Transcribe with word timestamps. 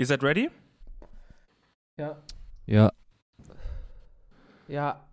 Ihr 0.00 0.06
seid 0.06 0.22
ready? 0.22 0.48
Ja. 1.98 2.16
Ja. 2.64 2.90
Ja. 4.66 5.06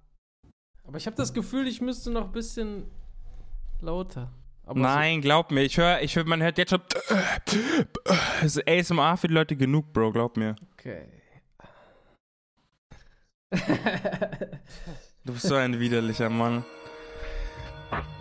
Aber 0.86 0.96
ich 0.96 1.06
habe 1.06 1.18
das 1.18 1.34
Gefühl, 1.34 1.68
ich 1.68 1.82
müsste 1.82 2.10
noch 2.10 2.28
ein 2.28 2.32
bisschen 2.32 2.86
lauter. 3.82 4.32
Aber 4.66 4.80
Nein, 4.80 5.20
glaub 5.20 5.52
mir. 5.52 5.64
Ich 5.64 5.78
höre, 5.78 6.02
ich 6.02 6.16
hör, 6.16 6.24
man 6.24 6.42
hört 6.42 6.58
jetzt 6.58 6.70
schon. 6.70 6.82
Es 8.42 8.56
ist 8.56 8.66
ASMR 8.66 9.18
für 9.18 9.28
die 9.28 9.34
Leute 9.34 9.58
genug, 9.58 9.92
Bro, 9.92 10.14
glaub 10.14 10.38
mir. 10.38 10.56
So, 10.58 10.66
okay. 10.80 11.10
Du 15.26 15.34
bist 15.34 15.48
so 15.48 15.56
ein 15.56 15.78
widerlicher 15.78 16.30
Mann. 16.30 16.64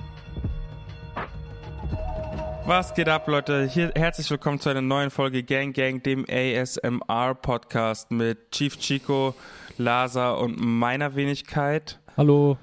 Was 2.67 2.95
geht 2.95 3.09
ab, 3.09 3.29
Leute? 3.29 3.65
Hier, 3.67 3.93
herzlich 3.95 4.29
willkommen 4.31 4.59
zu 4.59 4.69
einer 4.69 4.81
neuen 4.83 5.11
Folge 5.11 5.43
Gang 5.45 5.73
Gang, 5.75 6.03
dem 6.03 6.25
ASMR 6.29 7.35
Podcast 7.35 8.11
mit 8.11 8.51
Chief 8.51 8.77
Chico, 8.79 9.35
Lasa 9.79 10.33
und 10.33 10.59
meiner 10.61 11.15
Wenigkeit. 11.15 12.01
Hallo. 12.17 12.59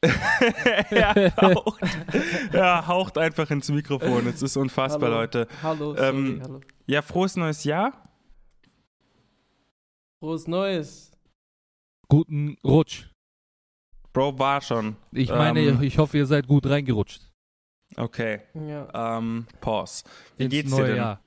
er 0.00 1.34
haucht, 1.40 1.82
er 2.52 2.86
haucht 2.86 3.18
einfach 3.18 3.50
ins 3.50 3.68
Mikrofon. 3.68 4.28
Es 4.28 4.42
ist 4.42 4.56
unfassbar, 4.56 5.08
Hallo. 5.10 5.20
Leute. 5.20 5.48
Hallo, 5.62 5.94
sorry, 5.96 6.08
Ähm, 6.08 6.40
hallo. 6.42 6.60
Ja, 6.86 7.02
frohes 7.02 7.34
neues 7.34 7.64
Jahr. 7.64 7.92
Frohes 10.20 10.46
Neues. 10.46 11.10
Guten 12.08 12.56
Rutsch. 12.64 13.06
Bro, 14.12 14.38
war 14.38 14.60
schon. 14.60 14.96
Ich 15.10 15.30
meine, 15.30 15.60
Ähm. 15.60 15.82
ich 15.82 15.98
hoffe, 15.98 16.16
ihr 16.16 16.26
seid 16.26 16.46
gut 16.46 16.66
reingerutscht. 16.66 17.27
Okay, 17.98 18.40
Ja. 18.54 19.18
ähm, 19.18 19.46
Pause. 19.60 20.04
Wie 20.36 20.44
Ins 20.44 20.52
geht's 20.52 20.70
neue 20.70 20.82
dir 20.82 20.88
denn? 20.88 20.96
Jahr. 20.96 21.20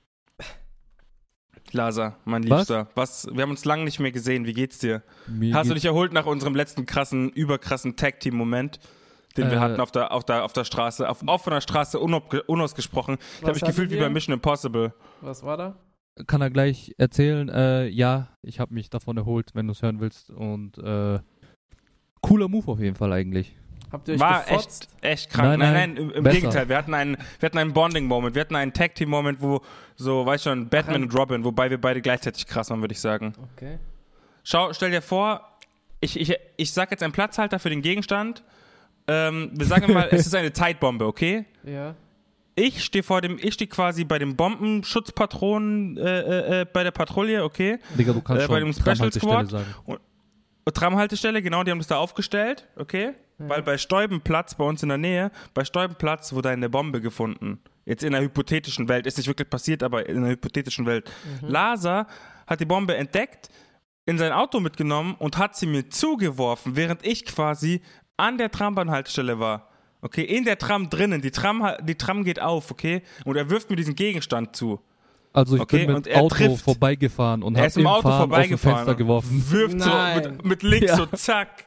Lasa, 1.72 2.16
mein 2.24 2.48
Was? 2.50 2.60
Liebster. 2.68 2.88
Was? 2.94 3.28
Wir 3.32 3.42
haben 3.42 3.50
uns 3.50 3.64
lange 3.64 3.84
nicht 3.84 3.98
mehr 4.00 4.12
gesehen. 4.12 4.46
Wie 4.46 4.52
geht's 4.52 4.78
dir? 4.78 5.02
Mir 5.26 5.54
Hast 5.54 5.70
du 5.70 5.74
dich 5.74 5.84
erholt 5.84 6.12
nach 6.12 6.26
unserem 6.26 6.54
letzten 6.54 6.84
krassen, 6.86 7.30
überkrassen 7.30 7.96
Tag-Team-Moment, 7.96 8.78
den 9.38 9.48
wir 9.50 9.56
Äh. 9.56 9.60
hatten 9.60 9.80
auf 9.80 9.90
der, 9.90 10.12
auf 10.12 10.24
der, 10.24 10.44
auf 10.44 10.52
der 10.52 10.64
Straße, 10.64 11.08
auf 11.08 11.22
offener 11.26 11.60
Straße, 11.62 11.98
unausge- 11.98 12.42
unausgesprochen? 12.46 13.16
Ich 13.36 13.42
habe 13.42 13.52
Was 13.52 13.60
mich 13.62 13.64
gefühlt 13.70 13.90
wie 13.90 13.98
bei 13.98 14.08
Mission 14.10 14.34
Impossible. 14.34 14.92
Was 15.20 15.42
war 15.42 15.56
da? 15.56 15.76
kann 16.26 16.42
er 16.42 16.50
gleich 16.50 16.94
erzählen. 16.98 17.48
Äh, 17.48 17.86
ja, 17.88 18.28
ich 18.42 18.60
habe 18.60 18.74
mich 18.74 18.90
davon 18.90 19.16
erholt, 19.16 19.54
wenn 19.54 19.66
du 19.66 19.72
es 19.72 19.80
hören 19.80 19.98
willst. 19.98 20.28
Und 20.30 20.76
äh, 20.76 21.20
cooler 22.20 22.48
Move 22.48 22.70
auf 22.70 22.80
jeden 22.80 22.96
Fall 22.96 23.12
eigentlich. 23.14 23.56
Habt 23.92 24.08
ihr 24.08 24.14
euch 24.14 24.20
War 24.20 24.42
gefotzt? 24.44 24.88
echt, 25.02 25.04
echt 25.04 25.30
krank. 25.30 25.58
Nein, 25.58 25.58
Nein, 25.58 25.72
nein, 25.72 25.94
nein, 25.94 26.10
im, 26.10 26.10
im. 26.12 26.24
Gegenteil. 26.24 26.68
Wir 26.68 26.76
hatten 26.78 26.94
einen, 26.94 27.16
wir 27.38 27.46
hatten 27.46 27.58
einen 27.58 27.72
Bonding-Moment. 27.72 28.34
Wir 28.34 28.40
hatten 28.40 28.56
einen 28.56 28.72
Tag-Team-Moment, 28.72 29.40
wo 29.42 29.60
so, 29.96 30.24
weißt 30.26 30.44
schon, 30.44 30.68
Batman 30.68 30.96
ein- 30.96 31.02
und 31.04 31.14
Robin, 31.14 31.44
wobei 31.44 31.68
wir 31.70 31.80
beide 31.80 32.00
gleichzeitig 32.00 32.46
krass 32.46 32.70
waren, 32.70 32.80
würde 32.80 32.92
ich 32.92 33.00
sagen. 33.00 33.34
Okay. 33.56 33.78
Schau, 34.44 34.72
stell 34.72 34.90
dir 34.90 35.02
vor, 35.02 35.46
ich, 36.00 36.18
ich, 36.18 36.34
ich 36.56 36.72
sag 36.72 36.90
jetzt 36.90 37.02
einen 37.02 37.12
Platzhalter 37.12 37.58
für 37.58 37.70
den 37.70 37.82
Gegenstand. 37.82 38.42
Ähm, 39.06 39.50
wir 39.52 39.66
sagen 39.66 39.92
mal, 39.92 40.08
es 40.10 40.26
ist 40.26 40.34
eine 40.34 40.52
Zeitbombe, 40.54 41.06
okay? 41.06 41.44
Ja. 41.64 41.94
Ich 42.54 42.84
stehe 42.84 43.02
vor 43.02 43.20
dem, 43.20 43.38
ich 43.40 43.54
stehe 43.54 43.68
quasi 43.68 44.04
bei 44.04 44.18
dem 44.18 44.36
Bombenschutzpatronen 44.36 45.96
äh, 45.96 46.20
äh, 46.20 46.60
äh, 46.60 46.66
bei 46.70 46.82
der 46.84 46.90
Patrouille, 46.90 47.42
okay? 47.44 47.78
Digga, 47.98 48.12
du 48.12 48.20
kannst 48.20 48.44
Äh, 48.44 48.48
bei 48.48 48.60
schon 48.60 48.72
dem 48.72 48.74
Special 48.74 49.12
Squad? 49.12 49.48
sagen. 49.50 49.66
Tramhaltestelle, 50.72 51.42
genau, 51.42 51.64
die 51.64 51.70
haben 51.72 51.78
das 51.78 51.88
da 51.88 51.96
aufgestellt, 51.96 52.68
okay? 52.76 53.12
Weil 53.48 53.62
bei 53.62 53.78
Steubenplatz, 53.78 54.54
bei 54.54 54.64
uns 54.64 54.82
in 54.82 54.88
der 54.88 54.98
Nähe, 54.98 55.30
bei 55.54 55.64
Steubenplatz 55.64 56.32
wurde 56.32 56.50
eine 56.50 56.68
Bombe 56.68 57.00
gefunden. 57.00 57.60
Jetzt 57.84 58.04
in 58.04 58.14
einer 58.14 58.24
hypothetischen 58.24 58.88
Welt, 58.88 59.06
ist 59.06 59.16
nicht 59.18 59.26
wirklich 59.26 59.50
passiert, 59.50 59.82
aber 59.82 60.08
in 60.08 60.18
einer 60.18 60.28
hypothetischen 60.30 60.86
Welt. 60.86 61.10
Lasa 61.40 62.06
hat 62.46 62.60
die 62.60 62.64
Bombe 62.64 62.96
entdeckt, 62.96 63.48
in 64.06 64.18
sein 64.18 64.32
Auto 64.32 64.60
mitgenommen 64.60 65.14
und 65.18 65.38
hat 65.38 65.56
sie 65.56 65.66
mir 65.66 65.88
zugeworfen, 65.90 66.76
während 66.76 67.04
ich 67.06 67.24
quasi 67.24 67.82
an 68.16 68.38
der 68.38 68.50
Trambahnhaltestelle 68.50 69.38
war. 69.38 69.68
Okay, 70.00 70.22
in 70.22 70.44
der 70.44 70.58
Tram 70.58 70.90
drinnen, 70.90 71.22
die 71.22 71.30
Tram, 71.30 71.64
die 71.82 71.94
Tram 71.94 72.24
geht 72.24 72.40
auf, 72.40 72.70
okay? 72.72 73.02
Und 73.24 73.36
er 73.36 73.48
wirft 73.50 73.70
mir 73.70 73.76
diesen 73.76 73.94
Gegenstand 73.94 74.56
zu. 74.56 74.80
Also 75.32 75.54
ich 75.56 75.62
Okay, 75.62 75.86
bin 75.86 75.90
und 75.90 76.04
mit 76.04 76.06
er 76.08 76.20
Auto 76.22 76.34
trifft. 76.34 76.64
vorbeigefahren 76.64 77.42
und 77.42 77.54
Er 77.54 77.60
habe 77.60 77.66
ist 77.68 77.76
im 77.76 77.82
im 77.82 77.86
Auto 77.86 78.02
Fahren 78.02 78.12
dem 78.22 78.28
vorbeigefahren. 78.30 78.76
Fenster 78.78 78.94
geworfen. 78.96 79.44
Wirft 79.50 79.80
so 79.80 79.88
Nein. 79.88 80.22
mit, 80.36 80.44
mit 80.44 80.62
links 80.64 80.90
Ja. 80.90 80.96
so 80.96 81.06
zack 81.06 81.66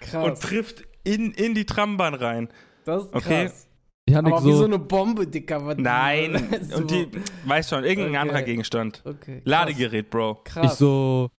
Krass. 0.00 0.24
und 0.26 0.40
trifft 0.40 0.84
in, 1.04 1.32
in 1.32 1.54
die 1.54 1.64
Trambahn 1.66 2.14
rein. 2.14 2.48
das 2.84 3.04
ist 3.04 3.14
Okay. 3.14 3.44
krass. 3.46 3.68
Janik 4.08 4.34
Aber 4.34 4.44
wie 4.44 4.50
so 4.50 4.58
so, 4.58 4.64
eine 4.64 4.78
Bombe, 4.78 5.26
Dicker. 5.26 5.64
was- 5.64 5.78
Nein, 5.78 6.48
so. 6.70 6.76
und 6.76 6.90
die, 6.90 7.08
weiß 7.46 7.70
schon, 7.70 7.84
irgendein 7.84 8.10
Okay. 8.10 8.18
anderer 8.18 8.42
Gegenstand. 8.42 9.02
Okay. 9.04 9.36
Krass. 9.36 9.42
Ladegerät, 9.46 10.10
Bro. 10.10 10.40
Krass. 10.44 10.72
ich 10.72 10.78
so, 10.78 11.30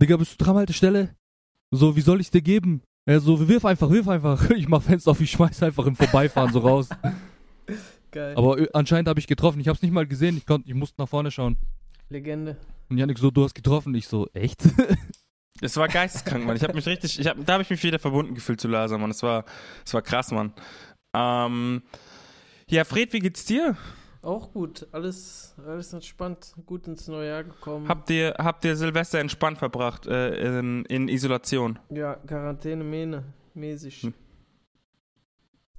Digga, 0.00 0.16
bist 0.16 0.32
du 0.40 0.44
Tramhaltestelle? 0.44 1.14
So, 1.72 1.94
wie 1.96 2.00
soll 2.00 2.20
ich's 2.20 2.30
dir 2.30 2.40
geben? 2.40 2.82
Er 3.06 3.20
so, 3.20 3.46
wirf 3.48 3.64
einfach, 3.66 3.90
wirf 3.90 4.08
einfach. 4.08 4.48
Ich 4.56 4.66
mach 4.68 4.82
Fenster 4.82 5.10
auf, 5.10 5.20
ich 5.20 5.30
schmeiß 5.30 5.62
einfach 5.62 5.84
im 5.86 5.94
Vorbeifahren 5.96 6.52
so 6.52 6.60
raus. 6.60 6.88
Geil. 8.12 8.34
Aber 8.36 8.58
äh, 8.58 8.68
anscheinend 8.72 9.08
habe 9.08 9.20
ich 9.20 9.26
getroffen. 9.26 9.60
Ich 9.60 9.68
hab's 9.68 9.82
nicht 9.82 9.92
mal 9.92 10.06
gesehen. 10.06 10.36
Ich 10.38 10.46
konnte, 10.46 10.68
ich 10.68 10.74
musste 10.74 11.00
nach 11.00 11.08
vorne 11.08 11.30
schauen. 11.30 11.56
Legende. 12.08 12.56
Und 12.88 12.98
Janik 12.98 13.18
so, 13.18 13.30
du 13.30 13.44
hast 13.44 13.54
getroffen. 13.54 13.94
Ich 13.94 14.08
so, 14.08 14.26
echt? 14.32 14.62
Es 15.60 15.76
war 15.76 15.88
geisteskrank, 15.88 16.44
Mann. 16.46 16.56
Ich 16.56 16.62
habe 16.62 16.74
mich 16.74 16.86
richtig, 16.86 17.18
ich 17.18 17.26
hab, 17.26 17.36
da 17.44 17.54
habe 17.54 17.62
ich 17.62 17.70
mich 17.70 17.82
wieder 17.82 17.98
verbunden 17.98 18.34
gefühlt 18.34 18.60
zu 18.60 18.68
Laser, 18.68 18.98
Mann. 18.98 19.10
Es 19.10 19.22
war, 19.22 19.44
es 19.84 19.92
war 19.92 20.02
krass, 20.02 20.30
Mann. 20.30 20.52
Ähm, 21.14 21.82
ja, 22.68 22.84
Fred, 22.84 23.12
wie 23.12 23.18
geht's 23.18 23.44
dir? 23.44 23.76
Auch 24.22 24.52
gut. 24.52 24.86
Alles, 24.92 25.54
alles 25.66 25.92
entspannt. 25.92 26.52
Gut 26.66 26.86
ins 26.86 27.08
neue 27.08 27.28
Jahr 27.28 27.44
gekommen. 27.44 27.88
Habt 27.88 28.10
ihr, 28.10 28.34
habt 28.38 28.64
ihr 28.64 28.76
Silvester 28.76 29.18
entspannt 29.18 29.58
verbracht, 29.58 30.06
äh, 30.06 30.58
in, 30.58 30.84
in 30.86 31.08
Isolation? 31.08 31.78
ja, 31.90 32.14
Quarantäne, 32.14 32.84
Mähne. 32.84 33.24
Mäßig. 33.54 34.02
Hm. 34.02 34.14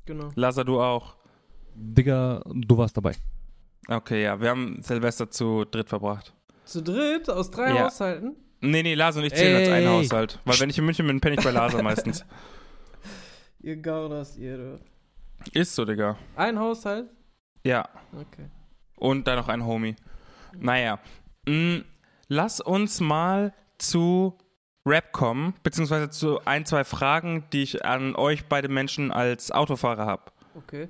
Genau. 0.05 0.31
Laser, 0.35 0.63
du 0.65 0.81
auch? 0.81 1.15
Digga, 1.73 2.41
du 2.45 2.77
warst 2.77 2.97
dabei. 2.97 3.15
Okay, 3.87 4.23
ja, 4.23 4.39
wir 4.39 4.49
haben 4.49 4.81
Silvester 4.81 5.29
zu 5.29 5.65
dritt 5.65 5.89
verbracht. 5.89 6.33
Zu 6.65 6.81
dritt 6.83 7.29
aus 7.29 7.49
drei 7.49 7.73
Ja. 7.73 7.85
Haushalten? 7.85 8.35
Nee, 8.61 8.83
nee, 8.83 8.93
Laser 8.93 9.19
und 9.19 9.25
ich 9.25 9.33
zählen 9.33 9.55
als 9.57 9.69
ein. 9.69 9.87
Haushalt. 9.87 10.39
Weil 10.45 10.59
wenn 10.59 10.69
ich 10.69 10.77
in 10.77 10.85
München 10.85 11.07
bin, 11.07 11.19
penne 11.19 11.35
ich 11.37 11.43
bei 11.43 11.51
Laser 11.51 11.81
meistens. 11.83 12.23
Ihr 13.59 13.75
Gauners, 13.77 14.37
ihr. 14.37 14.57
du. 14.57 14.79
Ist 15.53 15.75
so, 15.75 15.85
Digga. 15.85 16.17
Ein 16.35 16.59
Haushalt? 16.59 17.09
Ja. 17.63 17.89
Okay. 18.13 18.45
Und 18.95 19.27
dann 19.27 19.37
noch 19.37 19.47
ein 19.47 19.65
Homie. 19.65 19.95
Naja. 20.59 20.99
Mh, 21.47 21.81
lass 22.27 22.61
uns 22.61 22.99
mal 22.99 23.53
zu 23.79 24.37
Rap 24.85 25.11
kommen, 25.11 25.53
beziehungsweise 25.63 26.09
zu 26.09 26.43
ein, 26.45 26.65
zwei 26.65 26.83
Fragen, 26.83 27.45
die 27.53 27.63
ich 27.63 27.85
an 27.85 28.15
euch 28.15 28.45
beide 28.45 28.67
Menschen 28.67 29.11
als 29.11 29.51
Autofahrer 29.51 30.05
habe. 30.05 30.31
Okay. 30.55 30.89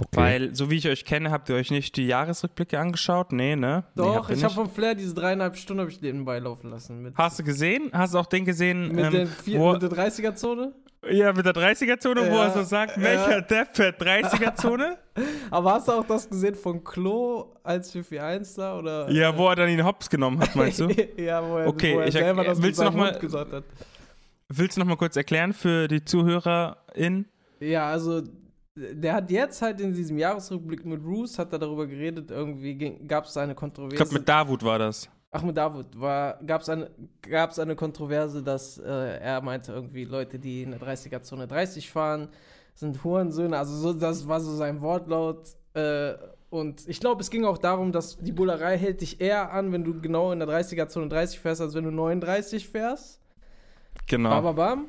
Okay. 0.00 0.08
Weil, 0.16 0.54
so 0.54 0.70
wie 0.70 0.76
ich 0.76 0.88
euch 0.88 1.04
kenne, 1.04 1.30
habt 1.30 1.48
ihr 1.50 1.56
euch 1.56 1.70
nicht 1.70 1.94
die 1.96 2.06
Jahresrückblicke 2.06 2.78
angeschaut? 2.78 3.32
Nee, 3.32 3.54
ne? 3.54 3.84
nee, 3.94 4.02
Doch, 4.02 4.30
ihr 4.30 4.36
ich 4.36 4.42
habe 4.44 4.54
von 4.54 4.70
Flair 4.70 4.94
diese 4.94 5.14
dreieinhalb 5.14 5.56
Stunden 5.56 5.86
ich 5.88 6.00
nebenbei 6.00 6.38
laufen 6.38 6.70
lassen. 6.70 7.02
Mit, 7.02 7.16
Hast 7.16 7.38
du 7.38 7.44
gesehen? 7.44 7.90
Hast 7.92 8.14
du 8.14 8.18
auch 8.18 8.26
den 8.26 8.44
gesehen? 8.46 8.88
mit, 8.94 9.04
ähm, 9.04 9.12
den 9.12 9.26
vier, 9.26 9.58
wo, 9.58 9.72
mit 9.72 9.82
der 9.82 9.90
30er-Zone? 9.90 10.72
ja, 11.10 11.32
mit 11.32 11.44
der 11.44 11.52
30er-Zone, 11.54 12.22
wo 12.30 12.34
Ja, 12.36 12.44
er 12.46 12.50
so 12.52 12.62
sagt, 12.62 12.96
ja. 12.96 13.02
welcher 13.02 13.42
fährt 13.74 14.00
30er-Zone? 14.02 14.96
Aber 15.50 15.72
hast 15.74 15.88
du 15.88 15.92
auch 15.92 16.06
das 16.06 16.28
gesehen 16.28 16.54
von 16.54 16.82
Klo 16.82 17.54
als 17.62 17.90
441 17.90 18.56
da? 18.56 18.78
Oder? 18.78 19.10
ja, 19.10 19.36
wo 19.36 19.48
er 19.48 19.56
dann 19.56 19.68
ihn 19.68 19.84
hops 19.84 20.08
genommen 20.08 20.40
hat, 20.40 20.56
meinst 20.56 20.80
du? 20.80 20.88
ja, 21.16 21.46
wo 21.46 21.58
er, 21.58 21.66
Okay, 21.68 21.94
wo 21.94 22.00
er 22.00 22.06
ich- 22.06 22.14
selber 22.14 22.44
das 22.44 22.62
willst 22.62 22.78
mit 22.80 22.86
du 22.88 22.90
noch 22.90 22.96
mal- 22.98 23.10
Mund 23.10 23.20
gesagt 23.20 23.52
hat. 23.52 23.64
Willst 24.48 24.76
du 24.76 24.80
noch 24.80 24.86
mal 24.88 24.96
kurz 24.96 25.14
erklären 25.16 25.52
für 25.52 25.88
die 25.88 26.04
ZuhörerInnen? 26.04 27.28
Ja, 27.60 27.90
also 27.90 28.22
der 28.92 29.14
hat 29.14 29.30
jetzt 29.30 29.62
halt 29.62 29.80
in 29.80 29.92
diesem 29.92 30.18
Jahresrückblick 30.18 30.84
mit 30.84 31.04
Roos 31.04 31.38
hat 31.38 31.52
er 31.52 31.58
darüber 31.58 31.86
geredet, 31.86 32.30
irgendwie 32.30 32.98
gab 33.06 33.24
es 33.24 33.36
eine 33.36 33.54
Kontroverse. 33.54 33.94
Ich 33.94 34.00
glaube, 34.00 34.14
mit 34.14 34.28
Davut 34.28 34.62
war 34.62 34.78
das. 34.78 35.08
Ach, 35.32 35.42
mit 35.42 35.56
David 35.56 35.86
gab 36.44 36.62
es 36.62 36.68
eine, 36.68 36.90
gab's 37.22 37.58
eine 37.60 37.76
Kontroverse, 37.76 38.42
dass 38.42 38.78
äh, 38.78 39.18
er 39.20 39.40
meinte, 39.40 39.72
irgendwie 39.72 40.04
Leute, 40.04 40.40
die 40.40 40.62
in 40.64 40.72
der 40.72 40.80
30er-Zone 40.80 41.46
30 41.46 41.88
fahren, 41.88 42.28
sind 42.74 43.02
Hurensöhne. 43.04 43.56
Also 43.56 43.76
so, 43.76 43.92
das 43.92 44.26
war 44.26 44.40
so 44.40 44.56
sein 44.56 44.80
Wortlaut. 44.80 45.50
Äh, 45.74 46.14
und 46.50 46.88
ich 46.88 46.98
glaube, 46.98 47.20
es 47.20 47.30
ging 47.30 47.44
auch 47.44 47.58
darum, 47.58 47.92
dass 47.92 48.18
die 48.18 48.32
Bullerei 48.32 48.76
hält 48.76 49.02
dich 49.02 49.20
eher 49.20 49.52
an, 49.52 49.70
wenn 49.70 49.84
du 49.84 50.00
genau 50.00 50.32
in 50.32 50.40
der 50.40 50.48
30er-Zone 50.48 51.08
30 51.08 51.38
fährst, 51.38 51.60
als 51.60 51.74
wenn 51.74 51.84
du 51.84 51.92
39 51.92 52.68
fährst. 52.68 53.20
Genau. 54.08 54.30
Bam, 54.30 54.42
bam, 54.42 54.56
bam. 54.56 54.86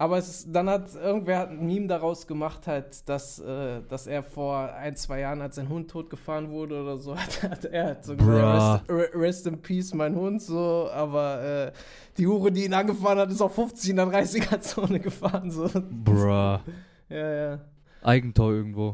Aber 0.00 0.16
es 0.16 0.30
ist, 0.30 0.48
dann 0.50 0.66
hat 0.70 0.94
irgendwer 0.94 1.40
hat 1.40 1.50
ein 1.50 1.66
Meme 1.66 1.86
daraus 1.86 2.26
gemacht, 2.26 2.66
halt, 2.66 3.06
dass, 3.06 3.38
äh, 3.38 3.82
dass 3.86 4.06
er 4.06 4.22
vor 4.22 4.72
ein, 4.72 4.96
zwei 4.96 5.20
Jahren, 5.20 5.42
als 5.42 5.56
sein 5.56 5.68
Hund 5.68 5.90
totgefahren 5.90 6.48
wurde 6.48 6.80
oder 6.82 6.96
so, 6.96 7.14
hat, 7.18 7.42
hat 7.42 7.66
er 7.66 7.88
hat 7.90 8.04
so 8.06 8.16
gesagt, 8.16 8.88
rest, 8.88 8.90
re- 8.90 9.20
rest 9.20 9.46
in 9.46 9.60
peace, 9.60 9.92
mein 9.92 10.14
Hund, 10.14 10.40
so, 10.40 10.88
aber 10.90 11.42
äh, 11.66 11.72
die 12.16 12.26
Hure, 12.26 12.50
die 12.50 12.64
ihn 12.64 12.72
angefahren 12.72 13.18
hat, 13.18 13.30
ist 13.30 13.42
auf 13.42 13.54
50 13.54 13.90
in 13.90 13.96
der 13.96 14.06
30er-Zone 14.06 15.00
gefahren, 15.00 15.50
so. 15.50 15.68
Bruh. 15.68 16.58
Ja, 17.10 17.32
ja. 17.50 17.58
Eigentor 18.02 18.52
irgendwo. 18.52 18.92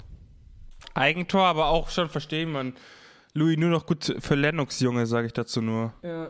Eigentor, 0.94 1.43
aber 1.44 1.67
auch 1.69 1.88
schon 1.91 2.09
verstehen, 2.09 2.50
man. 2.50 2.73
Louis, 3.35 3.59
nur 3.59 3.69
noch 3.70 3.85
gut 3.87 4.17
für 4.20 4.35
Lennox, 4.35 4.81
Junge, 4.81 5.06
sage 5.06 5.26
ich 5.26 5.35
dazu 5.35 5.61
nur. 5.61 5.93
Ja. 6.02 6.29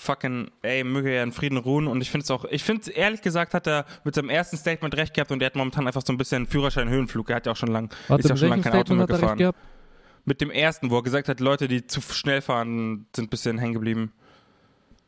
Fucking, 0.00 0.52
ey, 0.62 0.84
möge 0.84 1.10
er 1.10 1.24
in 1.24 1.32
Frieden 1.32 1.58
ruhen. 1.58 1.88
Und 1.88 2.00
ich 2.02 2.10
finde 2.12 2.22
es 2.22 2.30
auch, 2.30 2.44
ich 2.44 2.62
finde 2.62 2.88
ehrlich 2.92 3.20
gesagt, 3.20 3.52
hat 3.52 3.66
er 3.66 3.84
mit 4.04 4.14
seinem 4.14 4.30
ersten 4.30 4.56
Statement 4.56 4.96
recht 4.96 5.12
gehabt 5.12 5.32
und 5.32 5.42
er 5.42 5.46
hat 5.46 5.56
momentan 5.56 5.88
einfach 5.88 6.02
so 6.06 6.12
ein 6.12 6.16
bisschen 6.16 6.46
Führerschein-Höhenflug. 6.46 7.28
Er 7.30 7.36
hat 7.36 7.46
ja 7.46 7.52
auch 7.52 7.56
schon 7.56 7.70
lang, 7.72 7.90
Warte, 8.06 8.20
ist 8.22 8.28
ja 8.28 8.34
mit 8.34 8.38
schon 8.40 8.48
lange 8.50 8.62
kein 8.62 8.72
Auto 8.74 8.94
mehr 8.94 9.06
gefahren. 9.08 9.50
Mit 10.24 10.40
dem 10.40 10.52
ersten, 10.52 10.90
wo 10.92 10.98
er 10.98 11.02
gesagt 11.02 11.28
hat, 11.28 11.40
Leute, 11.40 11.66
die 11.66 11.84
zu 11.88 12.00
schnell 12.00 12.42
fahren, 12.42 13.06
sind 13.14 13.24
ein 13.26 13.28
bisschen 13.28 13.58
hängen 13.58 13.74
geblieben. 13.74 14.12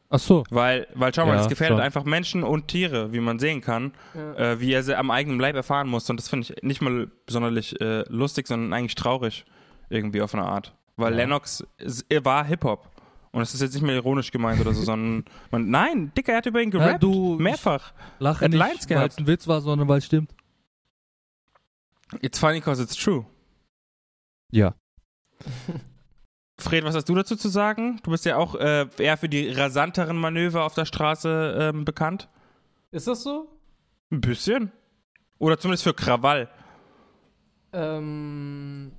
Ach 0.09 0.19
so. 0.19 0.43
Weil, 0.51 0.89
weil 0.95 1.15
schau 1.15 1.25
mal, 1.25 1.33
Ja, 1.35 1.39
das 1.39 1.49
gefährdet 1.49 1.77
schon. 1.79 1.85
einfach 1.85 2.03
Menschen 2.03 2.43
und 2.43 2.67
Tiere, 2.67 3.13
wie 3.13 3.21
man 3.21 3.39
sehen 3.39 3.61
kann, 3.61 3.93
Ja. 4.15 4.35
äh, 4.55 4.61
wie 4.61 4.73
er 4.73 4.83
sie 4.83 4.97
am 4.99 5.13
eigenen 5.13 5.39
Leib 5.39 5.55
erfahren 5.55 5.87
muss. 5.89 6.11
Und 6.11 6.17
das 6.19 6.29
finde 6.29 6.49
ich 6.53 6.63
nicht 6.65 6.83
mal 6.83 7.13
sonderlich 7.29 7.81
äh, 7.81 8.03
lustig, 8.09 8.49
sondern 8.49 8.73
eigentlich 8.73 8.97
traurig. 8.97 9.45
Irgendwie 9.89 10.21
auf 10.21 10.35
eine 10.35 10.45
Art. 10.47 10.75
Weil 10.97 11.13
Ja. 11.13 11.19
Lennox 11.19 11.65
ist, 11.79 12.05
er 12.09 12.25
war 12.25 12.45
Hip-Hop. 12.45 12.89
Und 13.32 13.41
das 13.41 13.55
ist 13.55 13.61
jetzt 13.61 13.75
nicht 13.75 13.82
mehr 13.82 13.94
ironisch 13.94 14.31
gemeint 14.32 14.61
oder 14.61 14.75
so, 14.75 14.82
sondern 14.85 15.25
man, 15.50 15.71
nein, 15.71 16.12
Dicker, 16.17 16.32
er 16.32 16.38
hat 16.38 16.47
über 16.47 16.61
ihn 16.62 16.71
Ja, 16.73 16.79
gerappt. 16.79 17.03
du- 17.03 17.37
mehrfach. 17.38 17.93
Lache 18.19 18.44
Hat 18.44 18.50
nicht, 18.50 18.59
Lines 18.59 18.81
weil 18.91 18.97
gehabt. 18.97 19.12
es 19.12 19.19
ein 19.19 19.27
Witz 19.27 19.47
war, 19.47 19.61
sondern 19.61 19.87
weil 19.88 19.99
es 19.99 20.06
stimmt. 20.06 20.35
It's 22.23 22.38
funny 22.41 22.59
because 22.59 22.82
it's 22.82 22.97
true. 22.97 23.25
Ja. 24.50 24.75
Fred, 26.59 26.85
was 26.85 26.94
hast 26.94 27.09
du 27.09 27.15
dazu 27.15 27.37
zu 27.37 27.49
sagen? 27.49 28.00
Du 28.03 28.11
bist 28.11 28.25
ja 28.27 28.37
auch 28.37 28.55
äh, 28.56 28.87
eher 28.99 29.17
für 29.17 29.29
die 29.29 29.49
rasanteren 29.50 30.17
Manöver 30.19 30.65
auf 30.65 30.75
der 30.75 30.85
Straße 30.85 31.71
ähm, 31.73 31.85
bekannt. 31.85 32.29
Ist 32.91 33.06
das 33.06 33.23
so? 33.23 33.49
Ein 34.11 34.21
bisschen. 34.21 34.71
Oder 35.38 35.56
zumindest 35.59 35.85
für 35.85 35.94
Krawall. 35.94 36.50
Ähm. 37.73 38.93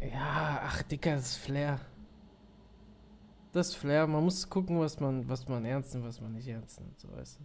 Ja, 0.00 0.62
ach, 0.64 0.82
Dicker, 0.82 1.12
das 1.14 1.30
ist 1.30 1.36
Flair. 1.38 1.78
Das 3.52 3.68
ist 3.68 3.76
Flair. 3.76 4.06
Man 4.06 4.22
muss 4.24 4.48
gucken, 4.48 4.78
was 4.80 5.00
man, 5.00 5.28
was 5.28 5.48
man 5.48 5.64
ernst 5.64 5.92
nimmt, 5.94 6.06
was 6.06 6.20
man 6.20 6.32
nicht 6.32 6.46
ernst 6.48 6.80
nimmt, 6.80 6.98
so 6.98 7.10
weißt 7.12 7.38
du. 7.40 7.44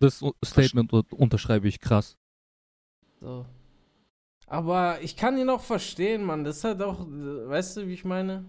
Das 0.00 0.22
Statement 0.44 0.92
un- 0.92 1.04
unterschreibe 1.10 1.66
ich 1.68 1.80
krass. 1.80 2.16
So. 3.20 3.46
Aber 4.46 4.98
ich 5.02 5.16
kann 5.16 5.36
ihn 5.38 5.50
auch 5.50 5.60
verstehen, 5.62 6.24
Mann. 6.24 6.44
Das 6.44 6.58
ist 6.58 6.64
halt 6.64 6.80
auch, 6.82 7.00
weißt 7.00 7.78
du, 7.78 7.86
wie 7.88 7.94
ich 7.94 8.04
meine? 8.04 8.44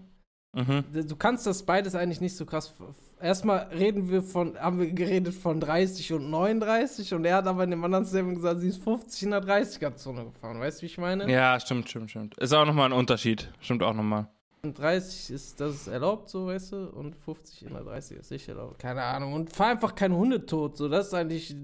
Mhm. 0.52 0.84
Du 1.06 1.14
kannst 1.16 1.46
das 1.46 1.62
beides 1.62 1.94
eigentlich 1.94 2.20
nicht 2.20 2.36
so 2.36 2.44
krass. 2.44 2.72
Erstmal 3.20 3.68
reden 3.68 4.10
wir 4.10 4.22
von, 4.22 4.58
haben 4.58 4.80
wir 4.80 4.90
geredet 4.92 5.34
von 5.34 5.60
30 5.60 6.12
und 6.14 6.30
39 6.30 7.14
und 7.14 7.24
er 7.24 7.36
hat 7.36 7.46
aber 7.46 7.64
in 7.64 7.70
dem 7.70 7.84
anderen 7.84 8.04
Statement 8.06 8.36
gesagt, 8.36 8.60
sie 8.60 8.68
ist 8.68 8.82
50 8.82 9.24
in 9.24 9.30
der 9.30 9.42
30er-Zone 9.42 10.24
gefahren. 10.24 10.58
Weißt 10.58 10.78
du, 10.78 10.82
wie 10.82 10.86
ich 10.86 10.98
meine? 10.98 11.30
Ja, 11.30 11.60
stimmt, 11.60 11.88
stimmt, 11.88 12.10
stimmt. 12.10 12.36
Ist 12.38 12.52
auch 12.52 12.64
nochmal 12.66 12.86
ein 12.86 12.92
Unterschied. 12.98 13.52
Stimmt 13.60 13.82
auch 13.82 13.94
nochmal. 13.94 14.28
Und 14.62 14.78
30 14.78 15.30
ist 15.30 15.60
das 15.60 15.74
ist 15.74 15.86
erlaubt, 15.86 16.28
so 16.28 16.46
weißt 16.46 16.72
du, 16.72 16.90
und 16.90 17.16
50 17.16 17.62
in 17.62 17.72
der 17.72 17.82
30 17.82 18.18
ist 18.18 18.30
nicht 18.30 18.46
erlaubt. 18.46 18.78
Keine 18.78 19.02
Ahnung. 19.02 19.32
Und 19.32 19.50
fahr 19.50 19.68
einfach 19.68 19.94
keinen 19.94 20.14
Hundetod, 20.14 20.76
so 20.76 20.88
das 20.88 21.08
ist 21.08 21.14
eigentlich, 21.14 21.54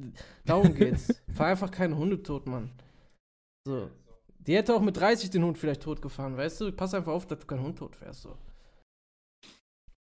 darum 0.46 0.74
geht's. 0.74 1.14
fahr 1.34 1.48
einfach 1.48 1.70
keinen 1.70 1.96
Hundetod, 1.96 2.46
Mann. 2.46 2.70
So. 3.66 3.90
Die 4.38 4.54
hätte 4.54 4.74
auch 4.74 4.80
mit 4.80 4.96
30 4.96 5.28
den 5.28 5.44
Hund 5.44 5.58
vielleicht 5.58 5.82
tot 5.82 6.00
gefahren, 6.00 6.36
weißt 6.36 6.60
du? 6.60 6.72
Pass 6.72 6.94
einfach 6.94 7.12
auf, 7.12 7.26
dass 7.26 7.40
du 7.40 7.46
keinen 7.46 7.62
Hund 7.62 7.78
tot 7.78 7.96
fährst, 7.96 8.22
so. 8.22 8.38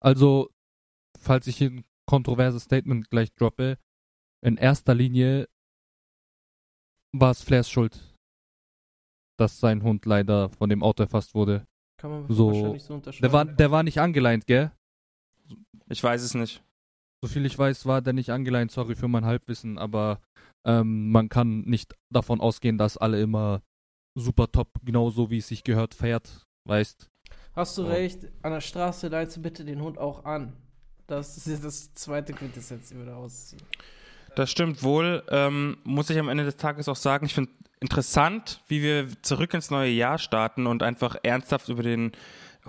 Also, 0.01 0.51
falls 1.19 1.47
ich 1.47 1.57
hier 1.57 1.71
ein 1.71 1.85
kontroverses 2.07 2.65
Statement 2.65 3.09
gleich 3.09 3.33
droppe, 3.35 3.79
in 4.45 4.57
erster 4.57 4.95
Linie 4.95 5.49
war 7.13 7.31
es 7.31 7.43
Flairs 7.43 7.71
Schuld, 7.71 8.17
dass 9.39 9.61
sein 9.61 9.83
Hund 9.83 10.05
leider 10.05 10.51
von 10.51 10.69
dem 10.69 10.83
Auto 10.83 11.05
erfasst 11.05 11.35
wurde. 11.35 11.67
Kann 12.03 12.11
man 12.11 12.27
So, 12.29 12.49
wahrscheinlich 12.49 12.83
so 12.83 12.95
unterschreiben. 12.95 13.23
Der 13.23 13.33
war, 13.33 13.45
der 13.45 13.71
war 13.71 13.83
nicht 13.85 14.01
angeleint, 14.01 14.49
gell? 14.49 14.73
Ich 15.89 16.03
weiß 16.03 16.21
es 16.23 16.35
nicht. 16.35 16.61
Soviel 17.25 17.47
ich 17.47 17.57
weiß, 17.57 17.87
war 17.87 18.03
der 18.03 18.13
nicht 18.13 18.31
angeleint, 18.31 18.73
sorry 18.73 18.97
für 18.97 19.07
mein 19.07 19.25
Halbwissen, 19.25 19.79
aber 19.79 20.21
ähm, 20.67 21.13
man 21.13 21.29
kann 21.29 21.61
nicht 21.61 21.95
davon 22.13 22.41
ausgehen, 22.41 22.77
dass 22.77 22.97
alle 22.97 23.21
immer 23.23 23.63
super 24.19 24.51
top, 24.51 24.69
genauso 24.85 25.31
wie 25.31 25.39
es 25.39 25.47
sich 25.47 25.63
gehört, 25.63 25.95
fährt, 25.95 26.45
weißt. 26.69 27.09
Hast 27.55 27.79
du 27.79 27.83
So. 27.83 27.89
recht, 27.89 28.27
an 28.43 28.51
der 28.53 28.61
Straße 28.61 29.07
leinst 29.07 29.37
du 29.37 29.43
bitte 29.43 29.65
den 29.65 29.81
Hund 29.81 29.97
auch 29.97 30.25
an. 30.25 30.55
Das 31.07 31.37
ist 31.37 31.47
jetzt 31.47 31.65
das 31.65 31.95
zweite 31.95 32.33
Quintessenz, 32.33 32.89
die 32.89 32.97
wir 32.97 33.05
da 33.05 33.15
rausziehen. 33.15 33.63
Das 34.35 34.51
stimmt 34.51 34.83
wohl. 34.83 35.23
Ähm, 35.29 35.77
muss 35.85 36.11
ich 36.11 36.19
am 36.19 36.29
Ende 36.29 36.45
des 36.45 36.57
Tages 36.57 36.89
auch 36.89 36.97
sagen, 36.97 37.27
ich 37.27 37.35
finde 37.35 37.53
interessant, 37.83 38.61
wie 38.69 38.83
wir 38.83 39.09
zurück 39.23 39.53
ins 39.53 39.71
neue 39.71 39.91
Jahr 39.91 40.19
starten 40.19 40.67
und 40.67 40.83
einfach 40.83 41.17
ernsthaft 41.23 41.69
über 41.69 41.83
den 41.83 42.13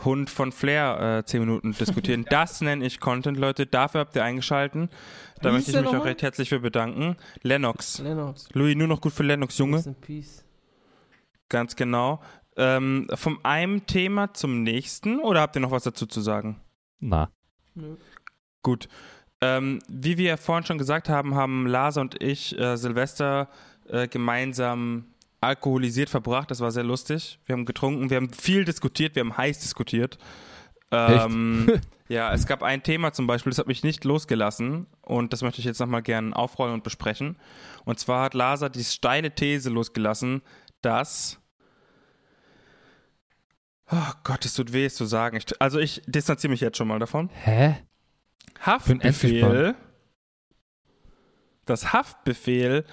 Hund 0.04 0.30
von 0.30 0.52
Flair 0.52 1.20
äh, 1.20 1.26
10 1.26 1.40
Minuten 1.40 1.72
diskutieren. 1.80 2.26
Das 2.30 2.62
nenne 2.62 2.86
ich 2.86 3.00
Content, 3.00 3.38
Leute. 3.38 3.66
Dafür 3.66 4.02
habt 4.02 4.16
ihr 4.16 4.24
eingeschalten. 4.24 4.90
Da 5.42 5.50
Wie 5.50 5.54
möchte 5.54 5.72
ich 5.72 5.78
mich 5.78 5.96
auch 5.96 6.06
recht 6.06 6.22
herzlich 6.22 6.50
für 6.50 6.60
bedanken. 6.60 7.16
Lennox. 7.44 8.00
Lennox. 8.00 8.50
Louis, 8.54 8.76
nur 8.76 8.88
noch 8.88 9.02
gut 9.02 9.14
für 9.14 9.24
Lennox, 9.24 9.58
Junge. 9.58 9.96
Peace. 10.02 10.44
Ganz 11.48 11.76
genau. 11.76 12.22
Ähm, 12.56 13.08
vom 13.14 13.40
einem 13.44 13.86
Thema 13.86 14.34
zum 14.34 14.64
nächsten 14.64 15.20
oder 15.20 15.42
habt 15.42 15.56
ihr 15.56 15.60
noch 15.60 15.72
was 15.72 15.84
dazu 15.84 16.06
zu 16.06 16.22
sagen? 16.22 16.62
Na. 17.00 17.30
Nö. 17.76 17.96
Gut. 18.62 18.88
Ähm, 19.42 19.80
wie 19.90 20.18
wir 20.18 20.26
ja 20.30 20.38
vorhin 20.38 20.66
schon 20.66 20.78
gesagt 20.78 21.10
haben, 21.10 21.36
haben 21.36 21.68
Lasa 21.68 22.00
und 22.02 22.22
ich 22.24 22.58
äh, 22.58 22.78
Silvester 22.78 23.50
äh, 23.90 24.08
gemeinsam 24.08 25.06
alkoholisiert 25.42 26.10
verbracht. 26.10 26.52
Das 26.52 26.60
war 26.62 26.72
sehr 26.72 26.84
lustig. 26.84 27.40
Wir 27.46 27.54
haben 27.54 27.66
getrunken, 27.66 28.10
wir 28.10 28.18
haben 28.18 28.32
viel 28.32 28.66
diskutiert, 28.66 29.16
wir 29.16 29.22
haben 29.22 29.38
heiß 29.38 29.60
diskutiert. 29.60 30.18
Ähm, 30.92 31.82
ja, 32.08 32.34
es 32.34 32.46
gab 32.46 32.64
ein 32.64 32.84
Thema 32.84 33.14
zum 33.14 33.28
Beispiel, 33.28 33.50
das 33.50 33.60
hat 33.60 33.68
mich 33.68 33.84
nicht 33.84 34.04
losgelassen 34.06 34.88
und 35.02 35.34
das 35.34 35.42
möchte 35.42 35.60
ich 35.60 35.66
jetzt 35.66 35.80
nochmal 35.80 36.02
gerne 36.02 36.36
aufrollen 36.36 36.74
und 36.74 36.84
besprechen. 36.84 37.38
Und 37.84 38.00
zwar 38.00 38.24
hat 38.24 38.34
Lasa 38.34 38.70
die 38.70 38.84
steile 38.84 39.34
These 39.34 39.70
losgelassen, 39.70 40.42
dass 40.82 41.40
Oh 43.92 44.12
Gott, 44.24 44.46
es 44.46 44.54
tut 44.54 44.74
weh, 44.74 44.86
es 44.86 44.96
zu 44.96 45.06
sagen. 45.06 45.38
Ich, 45.38 45.62
also 45.62 45.78
ich 45.78 46.02
distanziere 46.08 46.50
mich 46.50 46.62
jetzt 46.62 46.78
schon 46.78 46.88
mal 46.88 47.00
davon. 47.00 47.30
Hä? 47.34 47.76
Haftbefehl, 48.60 49.76
das 51.66 51.92
Haftbefehl 51.92 52.86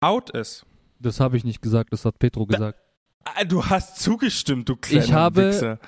out 0.00 0.30
ist. 0.30 0.64
Das 1.00 1.20
habe 1.20 1.36
ich 1.36 1.44
nicht 1.44 1.62
gesagt, 1.62 1.92
das 1.92 2.04
hat 2.04 2.18
Petro 2.18 2.46
gesagt. 2.46 2.78
Ah, 3.24 3.44
Du 3.44 3.64
hast 3.64 4.00
zugestimmt, 4.00 4.68
du 4.68 4.76
kleiner 4.76 5.04
Ich 5.04 5.12
habe- 5.12 5.48
Wichser. 5.48 5.78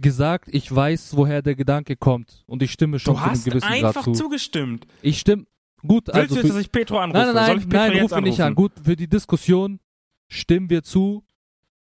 Gesagt, 0.00 0.48
ich 0.52 0.72
weiß, 0.72 1.16
woher 1.16 1.42
der 1.42 1.56
Gedanke 1.56 1.96
kommt 1.96 2.44
und 2.46 2.62
ich 2.62 2.70
stimme 2.70 3.00
schon 3.00 3.14
Du 3.14 3.18
zu 3.18 3.24
einem 3.24 3.32
hast 3.32 3.44
gewissen 3.44 3.66
Grad 3.68 3.84
einfach 3.84 4.04
zu. 4.04 4.12
zugestimmt. 4.12 4.86
Ich 5.02 5.18
stimme. 5.18 5.46
Gut, 5.84 6.06
Willst 6.06 6.14
also 6.20 6.34
du 6.34 6.40
jetzt, 6.40 6.46
für, 6.46 6.52
dass 6.54 6.62
ich 6.62 6.70
Petro 6.72 6.98
anrufe? 6.98 7.18
Nein, 7.18 7.34
nein, 7.34 7.46
Soll 7.46 7.54
nein, 7.56 7.58
ich 7.58 7.68
Petro 7.68 7.78
nein, 7.82 7.92
jetzt 7.94 8.12
ruf 8.12 8.20
mich 8.20 8.24
nicht 8.30 8.40
an. 8.42 8.54
Gut, 8.54 8.72
für 8.82 8.94
die 8.96 9.08
Diskussion 9.08 9.80
stimmen 10.28 10.70
wir 10.70 10.82
zu. 10.84 11.24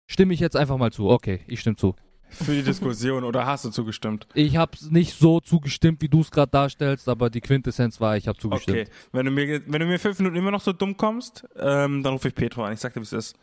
Stimme 0.05 0.33
ich 0.35 0.39
jetzt 0.41 0.55
einfach 0.55 0.77
mal 0.77 0.91
zu. 0.91 1.09
Okay, 1.09 1.41
ich 1.47 1.59
stimme 1.61 1.75
zu. 1.75 1.95
Für 2.33 2.53
die 2.53 2.63
Diskussion 2.63 3.23
oder 3.23 3.45
hast 3.45 3.65
du 3.65 3.69
zugestimmt? 3.69 4.27
Ich 4.33 4.57
habe 4.57 4.77
nicht 4.89 5.17
so 5.17 5.39
zugestimmt, 5.39 6.01
wie 6.01 6.09
du 6.09 6.21
es 6.21 6.31
gerade 6.31 6.51
darstellst, 6.51 7.07
aber 7.07 7.29
die 7.29 7.41
Quintessenz 7.41 8.01
war, 8.01 8.17
ich 8.17 8.27
habe 8.27 8.37
zugestimmt. 8.37 8.77
Okay. 8.79 8.89
Wenn 9.11 9.25
du, 9.25 9.31
mir, 9.31 9.61
wenn 9.67 9.79
du 9.79 9.85
mir 9.85 9.99
fünf 9.99 10.19
Minuten 10.19 10.37
immer 10.37 10.51
noch 10.51 10.61
so 10.61 10.73
dumm 10.73 10.97
kommst, 10.97 11.45
ähm, 11.57 12.03
dann 12.03 12.13
rufe 12.13 12.29
ich 12.29 12.35
Petro 12.35 12.63
an. 12.63 12.73
Ich 12.73 12.79
sag 12.79 12.93
dir, 12.93 13.01
wie 13.01 13.03
es 13.03 13.13
ist. 13.13 13.35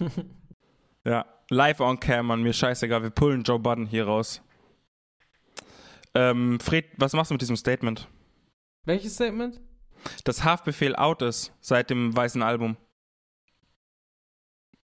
ja, 1.04 1.26
live 1.50 1.80
on 1.80 2.00
cam, 2.00 2.26
Mann. 2.26 2.42
Mir 2.42 2.52
scheißegal. 2.52 3.02
Wir 3.02 3.10
pullen 3.10 3.42
Joe 3.42 3.58
Budden 3.58 3.86
hier 3.86 4.06
raus. 4.06 4.42
Ähm, 6.14 6.58
Fred, 6.60 6.86
was 6.96 7.12
machst 7.12 7.30
du 7.30 7.34
mit 7.34 7.42
diesem 7.42 7.56
Statement? 7.56 8.08
Welches 8.84 9.14
Statement? 9.14 9.60
dass 10.24 10.44
Haftbefehl 10.44 10.96
out 10.96 11.22
ist 11.22 11.52
seit 11.60 11.90
dem 11.90 12.14
weißen 12.14 12.42
Album. 12.42 12.76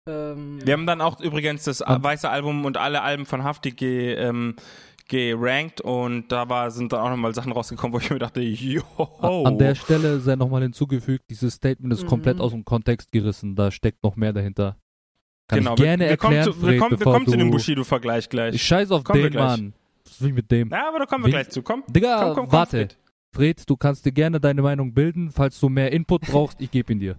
Ähm, 0.10 0.60
Wir 0.66 0.74
haben 0.74 0.86
dann 0.88 1.01
auch 1.01 1.20
übrigens 1.22 1.63
das 1.66 1.82
weiße 1.82 2.30
Album 2.30 2.66
und 2.66 2.78
alle 2.78 3.01
Alben 3.01 3.25
von 3.25 3.44
Hafti 3.44 3.72
ge, 3.72 4.13
ähm, 4.16 4.56
gerankt 5.08 5.82
und 5.82 6.32
da 6.32 6.50
war, 6.50 6.70
sind 6.72 6.94
dann 6.94 7.01
auch 7.01 7.10
nochmal 7.10 7.34
Sachen 7.34 7.51
rausgekommen, 7.51 7.94
wo 7.94 8.00
ich 8.00 8.10
mir 8.10 8.20
dachte, 8.20 8.42
yo. 8.42 8.82
An 9.44 9.58
der 9.58 9.74
Stelle 9.75 10.20
sei 10.20 10.36
nochmal 10.36 10.62
hinzugefügt, 10.63 11.25
dieses 11.30 11.56
Statement 11.56 11.94
ist 11.94 12.04
Mhm. 12.04 12.08
komplett 12.08 12.39
aus 12.39 12.51
dem 12.51 12.63
Kontext 12.63 13.12
gerissen, 13.12 13.56
da 13.56 13.72
steckt 13.72 14.04
noch 14.04 14.16
mehr 14.16 14.34
dahinter. 14.34 14.78
Kann 15.48 15.60
genau, 15.60 15.74
ich 15.74 15.82
gerne 15.82 16.04
wir, 16.06 16.10
wir 16.12 16.18
kommen 16.18 16.34
erklären, 16.36 16.54
zu, 16.54 16.62
wir 16.62 16.68
Fred, 16.70 16.80
kommen, 16.80 16.92
wir 16.92 16.98
bevor 17.00 17.13
kommen 17.13 17.25
zu 17.25 17.38
dem 17.38 17.48
du- 17.48 17.54
Bushido-Vergleich 17.54 18.25
Ich 18.25 18.30
gleich. 18.30 18.62
scheiß 18.63 18.92
auf 18.92 19.04
Kommen 19.04 19.24
wir 19.24 19.30
den. 19.32 19.39
Mann. 19.39 19.74
Was 20.06 20.22
will 20.22 20.30
ich 20.30 20.36
mit 20.36 20.51
dem? 20.51 20.70
Ja, 20.70 20.88
aber 20.89 21.00
da 21.00 21.06
kommen 21.08 21.24
wir 21.24 21.28
Wen- 21.28 21.32
gleich 21.32 21.50
zu. 21.50 21.63
Komm, 21.63 21.84
Digga, 21.88 22.18
komm, 22.20 22.34
komm, 22.36 22.44
komm 22.46 22.51
warte. 22.51 22.78
Fred. 22.78 22.98
Fred, 23.32 23.70
du 23.70 23.75
kannst 23.78 24.06
dir 24.06 24.12
gerne 24.12 24.39
deine 24.39 24.62
Meinung 24.62 24.94
bilden. 24.94 25.32
Falls 25.32 25.60
du 25.60 25.70
mehr 25.70 25.92
Input 25.92 26.22
brauchst, 26.22 26.62
ich 26.62 26.70
gebe 26.70 26.94
ihn 26.94 27.00
dir. 27.00 27.18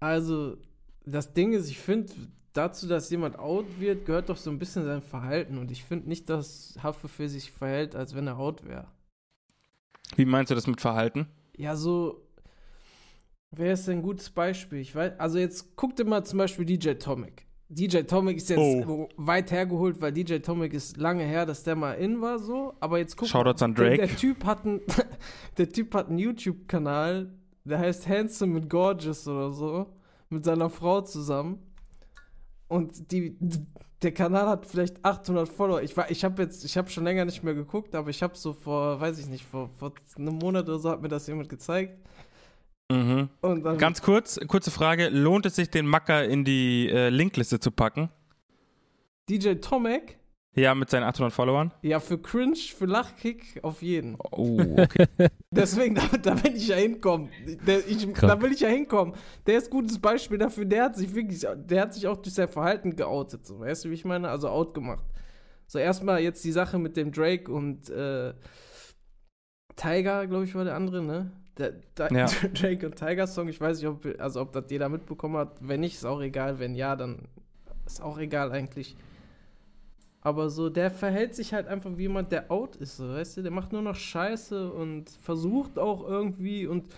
Also, 0.00 0.56
das 1.06 1.32
Ding 1.32 1.52
ist, 1.52 1.70
ich 1.70 1.78
finde, 1.78 2.12
dazu, 2.52 2.86
dass 2.88 3.10
jemand 3.10 3.38
out 3.38 3.66
wird, 3.78 4.04
gehört 4.06 4.28
doch 4.28 4.36
so 4.36 4.50
ein 4.50 4.58
bisschen 4.58 4.84
sein 4.84 5.02
Verhalten. 5.02 5.58
Und 5.58 5.70
ich 5.70 5.84
finde 5.84 6.08
nicht, 6.08 6.28
dass 6.28 6.76
Haftbefehl 6.82 7.28
sich 7.28 7.52
verhält, 7.52 7.94
als 7.96 8.14
wenn 8.14 8.26
er 8.26 8.38
out 8.38 8.64
wäre. 8.66 8.86
Wie 10.16 10.24
meinst 10.24 10.50
du 10.50 10.54
das 10.54 10.66
mit 10.66 10.80
Verhalten? 10.80 11.26
Ja, 11.56 11.76
so. 11.76 12.22
Wer 13.50 13.72
ist 13.72 13.86
denn 13.88 13.98
ein 13.98 14.02
gutes 14.02 14.28
Beispiel? 14.30 14.80
Ich 14.80 14.94
weiß, 14.94 15.18
also 15.18 15.38
jetzt 15.38 15.76
guck 15.76 15.96
dir 15.96 16.04
mal 16.04 16.24
zum 16.24 16.38
Beispiel 16.38 16.64
DJ 16.64 16.92
Tomic. 16.94 17.46
DJ 17.68 18.02
Tomic 18.02 18.36
ist 18.36 18.48
jetzt 18.50 18.58
Oh. 18.60 19.08
weit 19.16 19.50
hergeholt, 19.50 20.00
weil 20.00 20.12
DJ 20.12 20.36
Tomic 20.38 20.72
ist 20.72 20.96
lange 20.98 21.24
her, 21.24 21.46
dass 21.46 21.62
der 21.64 21.74
mal 21.74 21.92
in 21.94 22.20
war 22.20 22.38
so. 22.38 22.74
Aber 22.80 22.98
jetzt 22.98 23.16
guck 23.16 23.28
Shoutouts 23.28 23.62
an 23.62 23.74
der, 23.74 23.96
Drake. 23.96 24.06
der 24.06 24.16
Typ 24.16 24.44
hat 24.44 24.64
einen, 24.64 24.80
der 25.58 25.68
Typ 25.68 25.94
hat 25.94 26.08
einen 26.08 26.18
YouTube-Kanal, 26.18 27.32
der 27.64 27.78
heißt 27.78 28.08
Handsome 28.08 28.58
and 28.60 28.70
Gorgeous 28.70 29.26
oder 29.26 29.50
so, 29.50 29.86
mit 30.28 30.44
seiner 30.44 30.70
Frau 30.70 31.00
zusammen. 31.02 31.58
Und 32.68 33.12
die, 33.12 33.36
der 34.02 34.12
Kanal 34.12 34.48
hat 34.48 34.66
vielleicht 34.66 35.04
800 35.04 35.48
Follower. 35.48 35.82
Ich 35.82 35.96
war, 35.96 36.10
ich 36.10 36.24
habe 36.24 36.42
jetzt, 36.42 36.64
ich 36.64 36.76
habe 36.76 36.90
schon 36.90 37.04
länger 37.04 37.24
nicht 37.24 37.42
mehr 37.42 37.54
geguckt, 37.54 37.94
aber 37.94 38.10
ich 38.10 38.22
habe 38.22 38.36
so 38.36 38.52
vor, 38.52 39.00
weiß 39.00 39.18
ich 39.18 39.28
nicht, 39.28 39.44
vor, 39.44 39.70
vor 39.78 39.92
einem 40.16 40.34
Monat 40.34 40.68
oder 40.68 40.78
so 40.78 40.90
hat 40.90 41.00
mir 41.00 41.08
das 41.08 41.26
jemand 41.26 41.48
gezeigt. 41.48 41.98
Mhm. 42.90 43.28
Und 43.40 43.64
dann, 43.64 43.78
Ganz 43.78 44.02
kurz, 44.02 44.38
kurze 44.46 44.70
Frage. 44.70 45.08
Lohnt 45.08 45.46
es 45.46 45.56
sich, 45.56 45.70
den 45.70 45.86
Macker 45.86 46.24
in 46.24 46.44
die 46.44 46.88
äh, 46.88 47.08
Linkliste 47.08 47.58
zu 47.58 47.70
packen? 47.70 48.10
DJ 49.28 49.54
Tomek, 49.54 50.18
Ja, 50.56 50.74
mit 50.74 50.88
seinen 50.88 51.04
800 51.04 51.32
Followern? 51.32 51.70
ja, 51.82 52.00
für 52.00 52.18
Cringe, 52.18 52.56
für 52.56 52.86
Lachkick 52.86 53.60
auf 53.62 53.82
jeden. 53.82 54.16
Oh, 54.32 54.58
okay. 54.78 55.06
Deswegen, 55.50 55.94
da, 55.96 56.02
da 56.22 56.42
will 56.42 56.56
ich 56.56 56.68
ja 56.68 56.76
hinkommen. 56.76 57.28
Der, 57.66 57.86
ich, 57.86 58.10
da 58.14 58.40
will 58.40 58.52
ich 58.52 58.60
ja 58.60 58.68
hinkommen. 58.68 59.14
Der 59.46 59.58
ist 59.58 59.66
ein 59.66 59.70
gutes 59.70 59.98
Beispiel 59.98 60.38
dafür. 60.38 60.64
Der 60.64 60.84
hat 60.84 60.96
sich 60.96 61.14
wirklich, 61.14 61.46
der 61.54 61.82
hat 61.82 61.92
sich 61.94 62.06
auch 62.06 62.16
durch 62.16 62.34
sein 62.34 62.48
Verhalten 62.48 62.96
geoutet. 62.96 63.46
So, 63.46 63.60
weißt 63.60 63.84
du, 63.84 63.90
wie 63.90 63.94
ich 63.94 64.04
meine? 64.06 64.30
Also 64.30 64.48
out 64.48 64.72
gemacht. 64.72 65.04
So, 65.66 65.78
erstmal 65.78 66.20
jetzt 66.20 66.42
die 66.44 66.52
Sache 66.52 66.78
mit 66.78 66.96
dem 66.96 67.12
Drake 67.12 67.52
und 67.52 67.90
äh, 67.90 68.32
Tiger, 69.76 70.26
glaube 70.26 70.44
ich, 70.44 70.54
war 70.54 70.64
der 70.64 70.74
andere, 70.74 71.02
ne? 71.02 71.32
Der, 71.58 71.72
der 71.98 72.12
Ja. 72.12 72.26
Drake 72.54 72.86
und 72.86 72.96
Tiger 72.96 73.26
Song. 73.26 73.48
Ich 73.48 73.60
weiß 73.60 73.78
nicht, 73.78 73.88
ob, 73.88 74.06
also, 74.18 74.40
ob 74.40 74.52
das 74.52 74.64
jeder 74.70 74.88
mitbekommen 74.88 75.36
hat. 75.36 75.58
Wenn 75.60 75.80
nicht, 75.80 75.96
ist 75.96 76.04
auch 76.06 76.20
egal. 76.20 76.58
Wenn 76.58 76.74
ja, 76.74 76.96
dann 76.96 77.28
ist 77.84 78.02
auch 78.02 78.18
egal 78.18 78.52
eigentlich. 78.52 78.96
Aber 80.26 80.50
so, 80.50 80.68
der 80.68 80.90
verhält 80.90 81.36
sich 81.36 81.54
halt 81.54 81.68
einfach 81.68 81.90
wie 81.94 82.02
jemand, 82.02 82.32
der 82.32 82.50
out 82.50 82.74
ist, 82.74 82.96
so, 82.96 83.08
weißt 83.08 83.36
du? 83.36 83.42
Der 83.42 83.52
macht 83.52 83.72
nur 83.72 83.80
noch 83.80 83.94
Scheiße 83.94 84.72
und 84.72 85.08
versucht 85.22 85.78
auch 85.78 86.04
irgendwie 86.04 86.66
und 86.66 86.88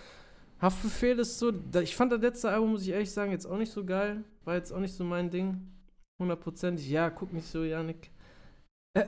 Haftbefehl 0.59 1.19
ist 1.19 1.37
so, 1.37 1.53
ich 1.79 1.95
fand 1.95 2.11
das 2.11 2.21
letzte 2.21 2.49
Album, 2.49 2.71
muss 2.71 2.81
ich 2.81 2.89
ehrlich 2.89 3.11
sagen, 3.11 3.31
jetzt 3.31 3.45
auch 3.45 3.59
nicht 3.59 3.71
so 3.71 3.85
geil. 3.85 4.23
War 4.45 4.55
jetzt 4.55 4.71
auch 4.71 4.79
nicht 4.79 4.95
so 4.95 5.03
mein 5.03 5.29
Ding. 5.29 5.61
Hundertprozentig. 6.17 6.89
Ja, 6.89 7.11
guck 7.11 7.31
nicht 7.31 7.45
so, 7.47 7.63
Janik. 7.63 8.09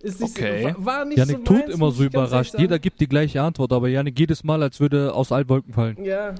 ist 0.00 0.22
nicht 0.22 0.38
Okay. 0.38 0.62
so, 0.62 0.68
war, 0.68 0.84
war 0.86 1.04
nicht 1.04 1.18
Janik 1.18 1.36
so 1.36 1.42
tut 1.42 1.58
meins, 1.58 1.74
immer 1.74 1.90
so 1.90 2.04
überrascht. 2.04 2.58
Jeder 2.58 2.78
gibt 2.78 3.02
die 3.02 3.06
gleiche 3.06 3.42
Antwort, 3.42 3.70
aber 3.74 3.88
Janik 3.88 4.18
jedes 4.18 4.42
Mal, 4.42 4.62
als 4.62 4.80
würde 4.80 5.12
aus 5.12 5.30
allen 5.30 5.50
Wolken 5.50 5.74
fallen. 5.74 6.02
Ja, 6.02 6.34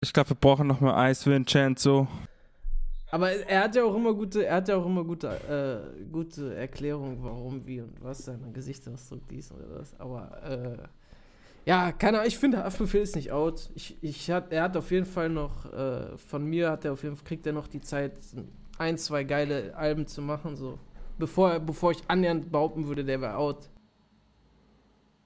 Ich 0.00 0.12
glaube, 0.12 0.30
wir 0.30 0.36
brauchen 0.36 0.68
nochmal 0.68 1.12
Chance 1.12 1.82
so. 1.82 2.06
Aber 3.10 3.30
er 3.32 3.64
hat 3.64 3.74
ja 3.76 3.84
auch 3.84 3.94
immer 3.94 4.14
gute, 4.14 4.44
er 4.46 4.56
hat 4.56 4.68
ja 4.68 4.76
auch 4.76 4.86
immer 4.86 5.04
gute, 5.04 5.28
äh, 5.28 6.04
gute 6.10 6.54
Erklärungen, 6.54 7.22
warum, 7.22 7.66
wie 7.66 7.80
und 7.80 8.02
was, 8.02 8.24
sein 8.24 8.52
Gesichtsausdruck, 8.52 9.26
dies 9.28 9.50
oder 9.52 9.66
das. 9.78 9.98
Aber, 9.98 10.42
äh, 10.44 10.78
ja, 11.66 11.92
keine 11.92 12.18
Ahnung, 12.18 12.28
ich 12.28 12.38
finde, 12.38 12.64
Haftbefehl 12.64 13.02
ist 13.02 13.16
nicht 13.16 13.32
out. 13.32 13.70
Ich, 13.74 13.98
ich 14.02 14.30
hat, 14.30 14.52
er 14.52 14.62
hat 14.62 14.76
auf 14.76 14.90
jeden 14.90 15.06
Fall 15.06 15.28
noch, 15.28 15.70
äh, 15.72 16.16
von 16.16 16.44
mir 16.44 16.70
hat 16.70 16.84
er 16.84 16.92
auf 16.92 17.02
jeden 17.02 17.16
Fall, 17.16 17.26
kriegt 17.26 17.46
er 17.46 17.52
noch 17.52 17.66
die 17.68 17.80
Zeit, 17.80 18.12
ein, 18.78 18.96
zwei 18.96 19.24
geile 19.24 19.76
Alben 19.76 20.06
zu 20.06 20.22
machen, 20.22 20.56
so. 20.56 20.78
Bevor, 21.18 21.50
er- 21.52 21.60
bevor 21.60 21.90
ich 21.92 21.98
annähernd 22.08 22.50
behaupten 22.50 22.86
würde, 22.88 23.04
der 23.04 23.20
wäre 23.20 23.36
out. 23.36 23.68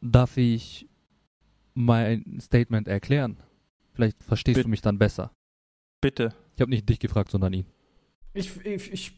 Darf 0.01 0.37
ich 0.37 0.89
mein 1.75 2.39
Statement 2.41 2.89
erklären? 2.89 3.37
Vielleicht 3.93 4.23
verstehst 4.25 4.57
Bitte. 4.57 4.65
du 4.65 4.71
mich 4.71 4.83
dann 4.83 4.99
besser. 4.99 5.31
Bitte. 6.01 6.35
Ich 6.55 6.61
habe 6.61 6.71
nicht 6.71 6.89
dich 6.89 6.99
gefragt, 6.99 7.31
sondern 7.31 7.53
ihn. 7.53 7.67
Ich, 8.33 8.65
ich, 8.65 8.93
ich 8.93 9.13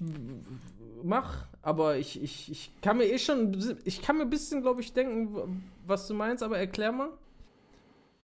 mach, 1.02 1.46
aber 1.62 1.96
ich, 1.96 2.22
ich, 2.22 2.50
ich 2.50 2.72
kann 2.80 2.98
mir 2.98 3.04
eh 3.04 3.18
schon, 3.18 3.78
ich 3.84 4.02
kann 4.02 4.18
mir 4.18 4.24
ein 4.24 4.30
bisschen, 4.30 4.62
glaube 4.62 4.80
ich, 4.80 4.92
denken, 4.92 5.62
was 5.86 6.06
du 6.06 6.14
meinst, 6.14 6.42
aber 6.42 6.58
erklär 6.58 6.92
mal. 6.92 7.10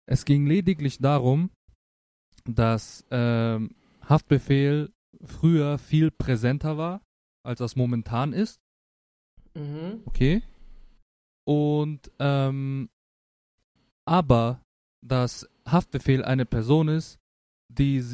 Es 0.07 0.25
ging 0.25 0.47
lediglich 0.47 0.99
darum, 0.99 1.51
dass 2.45 3.07
ähm, 3.11 3.75
Haftbefehl 4.09 4.93
früher 5.25 5.79
viel 5.79 6.11
präsenter 6.11 6.77
war, 6.77 7.03
als 7.45 7.61
das 7.61 7.77
momentan 7.77 8.33
ist. 8.33 8.61
Mhm. 9.55 10.03
Okay. 10.07 10.43
Und 11.45 12.11
ähm, 12.19 12.89
aber 14.05 14.63
dass 15.05 15.49
Haftbefehl 15.67 16.25
eine 16.25 16.47
Person 16.47 16.89
ist, 16.89 17.19
die 17.69 18.05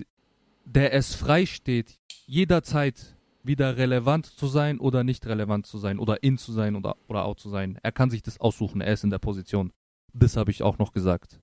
der 0.68 0.92
es 0.92 1.14
frei 1.14 1.46
steht, 1.46 1.98
jederzeit 2.26 3.16
wieder 3.42 3.78
relevant 3.78 4.26
zu 4.26 4.46
sein 4.46 4.78
oder 4.78 5.02
nicht 5.02 5.26
relevant 5.26 5.66
zu 5.66 5.78
sein 5.78 5.98
oder 5.98 6.22
in 6.22 6.36
zu 6.36 6.52
sein 6.52 6.76
oder, 6.76 6.96
oder 7.08 7.24
out 7.24 7.40
zu 7.40 7.48
sein. 7.48 7.78
Er 7.82 7.92
kann 7.92 8.10
sich 8.10 8.22
das 8.22 8.38
aussuchen, 8.38 8.82
er 8.82 8.92
ist 8.92 9.04
in 9.04 9.10
der 9.10 9.18
Position. 9.18 9.72
Das 10.12 10.36
habe 10.36 10.50
ich 10.50 10.62
auch 10.62 10.78
noch 10.78 10.92
gesagt. 10.92 11.40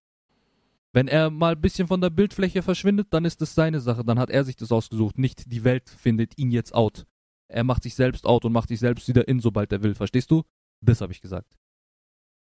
Wenn 0.94 1.08
er 1.08 1.30
mal 1.30 1.54
ein 1.56 1.62
bisschen 1.62 1.88
von 1.88 2.02
der 2.02 2.12
Bildfläche 2.12 2.62
verschwindet, 2.62 3.08
dann 3.10 3.26
ist 3.26 3.42
das 3.42 3.56
seine 3.56 3.80
Sache, 3.80 4.06
dann 4.06 4.20
hat 4.20 4.30
er 4.30 4.44
sich 4.44 4.56
das 4.56 4.72
ausgesucht. 4.72 5.18
Nicht 5.18 5.52
die 5.52 5.64
Welt 5.64 5.90
findet 5.90 6.38
ihn 6.38 6.52
jetzt 6.52 6.74
out. 6.74 7.06
Er 7.48 7.64
macht 7.64 7.84
sich 7.84 7.96
selbst 7.96 8.26
out 8.26 8.46
und 8.46 8.54
macht 8.54 8.70
sich 8.70 8.80
selbst 8.80 9.08
wieder 9.08 9.28
in, 9.28 9.40
sobald 9.40 9.72
er 9.72 9.82
will. 9.82 9.96
Verstehst 9.96 10.30
du? 10.32 10.44
Das 10.82 11.02
habe 11.02 11.12
ich 11.12 11.22
gesagt. 11.22 11.58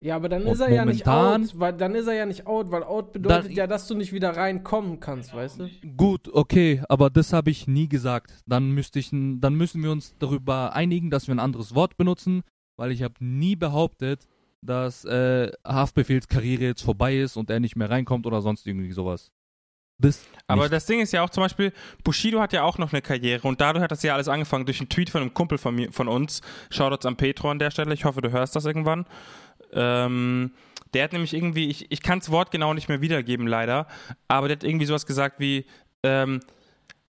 Ja, 0.04 0.16
aber 0.16 0.28
dann 0.28 0.42
Und 0.42 0.52
ist 0.52 0.60
er 0.60 0.70
ja 0.70 0.84
nicht 0.84 1.08
out, 1.08 1.58
weil 1.58 1.72
dann 1.72 1.94
ist 1.94 2.06
er 2.06 2.12
ja 2.12 2.26
nicht 2.26 2.46
out, 2.46 2.70
weil 2.70 2.82
out 2.82 3.14
bedeutet 3.14 3.52
ja, 3.52 3.66
dass 3.66 3.88
du 3.88 3.94
nicht 3.94 4.12
wieder 4.12 4.36
reinkommen 4.36 5.00
kannst, 5.00 5.32
weißt 5.34 5.60
du? 5.60 5.70
Gut, 5.96 6.28
okay, 6.30 6.82
aber 6.90 7.08
das 7.08 7.32
habe 7.32 7.50
ich 7.50 7.66
nie 7.66 7.88
gesagt. 7.88 8.30
Dann 8.44 8.72
müsste 8.72 8.98
ich, 8.98 9.08
dann 9.12 9.54
müssen 9.54 9.82
wir 9.82 9.90
uns 9.90 10.14
darüber 10.18 10.74
einigen, 10.74 11.08
dass 11.08 11.26
wir 11.26 11.34
ein 11.34 11.40
anderes 11.40 11.74
Wort 11.74 11.96
benutzen, 11.96 12.42
weil 12.76 12.92
ich 12.92 13.02
habe 13.02 13.14
nie 13.20 13.56
behauptet, 13.56 14.28
dass 14.60 15.06
äh, 15.06 15.50
Haftbefehls 15.66 16.28
Karriere 16.28 16.64
jetzt 16.64 16.82
vorbei 16.82 17.16
ist 17.16 17.38
und 17.38 17.48
er 17.48 17.60
nicht 17.60 17.74
mehr 17.74 17.88
reinkommt 17.88 18.26
oder 18.26 18.42
sonst 18.42 18.66
irgendwie 18.66 18.92
sowas. 18.92 19.32
Das 19.98 20.22
Aber 20.48 20.62
nicht. 20.62 20.72
das 20.74 20.84
Ding 20.86 21.00
ist 21.00 21.12
ja 21.12 21.22
auch 21.22 21.30
zum 21.30 21.44
Beispiel, 21.44 21.72
Bushido 22.02 22.40
hat 22.40 22.52
ja 22.52 22.64
auch 22.64 22.76
noch 22.76 22.92
eine 22.92 23.00
Karriere 23.00 23.46
und 23.46 23.60
dadurch 23.60 23.82
hat 23.82 23.92
das 23.92 24.02
ja 24.02 24.12
alles 24.14 24.28
angefangen 24.28 24.66
durch 24.66 24.80
einen 24.80 24.88
Tweet 24.88 25.08
von 25.08 25.22
einem 25.22 25.32
Kumpel 25.32 25.56
von, 25.56 25.74
mir, 25.74 25.92
von 25.92 26.08
uns. 26.08 26.42
Shoutouts 26.70 27.06
an 27.06 27.16
Petro 27.16 27.50
an 27.50 27.58
der 27.58 27.70
Stelle, 27.70 27.94
ich 27.94 28.04
hoffe, 28.04 28.20
du 28.20 28.30
hörst 28.32 28.56
das 28.56 28.64
irgendwann. 28.64 29.06
Ähm, 29.74 30.52
der 30.94 31.04
hat 31.04 31.12
nämlich 31.12 31.34
irgendwie, 31.34 31.68
ich, 31.68 31.90
ich 31.90 32.02
kann 32.02 32.20
das 32.20 32.30
Wort 32.30 32.50
genau 32.50 32.72
nicht 32.72 32.88
mehr 32.88 33.00
wiedergeben, 33.00 33.46
leider, 33.46 33.88
aber 34.28 34.48
der 34.48 34.56
hat 34.56 34.64
irgendwie 34.64 34.86
sowas 34.86 35.06
gesagt 35.06 35.40
wie, 35.40 35.66
ähm, 36.04 36.40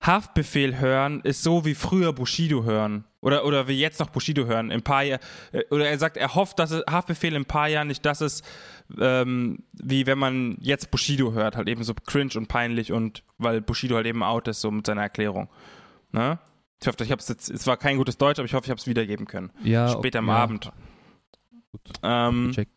Haftbefehl 0.06 0.80
hören 0.80 1.22
ist 1.22 1.42
so 1.42 1.66
wie 1.66 1.76
früher 1.76 2.14
Bushido 2.14 2.64
hören. 2.64 3.06
Oder, 3.22 3.44
oder 3.44 3.68
wie 3.68 3.80
jetzt 3.80 4.00
noch 4.00 4.12
Bushido 4.12 4.46
hören. 4.46 4.70
Im 4.70 4.84
paar 4.84 5.02
Jahr, 5.02 5.20
äh, 5.52 5.64
oder 5.72 5.88
er 5.90 5.98
sagt, 5.98 6.16
er 6.16 6.36
hofft, 6.36 6.60
dass 6.60 6.70
es, 6.70 6.84
Haftbefehl 6.88 7.34
in 7.34 7.42
ein 7.42 7.46
paar 7.46 7.68
Jahren 7.68 7.88
nicht 7.88 8.06
das 8.06 8.22
ist, 8.22 8.46
ähm, 9.00 9.64
wie 9.74 10.06
wenn 10.06 10.20
man 10.20 10.58
jetzt 10.60 10.92
Bushido 10.92 11.34
hört. 11.34 11.56
Halt 11.56 11.68
eben 11.68 11.84
so 11.84 11.96
cringe 11.96 12.34
und 12.36 12.48
peinlich 12.48 12.92
und 12.92 13.24
weil 13.40 13.62
Bushido 13.62 13.96
halt 13.96 14.06
eben 14.06 14.22
out 14.22 14.48
ist, 14.48 14.62
so 14.62 14.70
mit 14.70 14.86
seiner 14.86 15.02
Erklärung. 15.02 15.50
Ne? 16.12 16.38
Ich 16.80 16.88
hoffe, 16.88 17.04
ich 17.04 17.12
hab's 17.12 17.28
jetzt, 17.28 17.50
es 17.50 17.66
war 17.66 17.78
kein 17.78 17.98
gutes 17.98 18.18
Deutsch, 18.18 18.38
aber 18.38 18.46
ich 18.46 18.54
hoffe, 18.54 18.66
ich 18.66 18.70
habe 18.70 18.80
es 18.80 18.86
wiedergeben 18.86 19.26
können. 19.26 19.50
ja, 19.64 19.90
Später 19.90 20.20
am 20.20 20.28
ja, 20.28 20.36
Abend. 20.36 20.72
Gut, 21.84 21.94
Ähm, 22.04 22.52
check. 22.54 22.68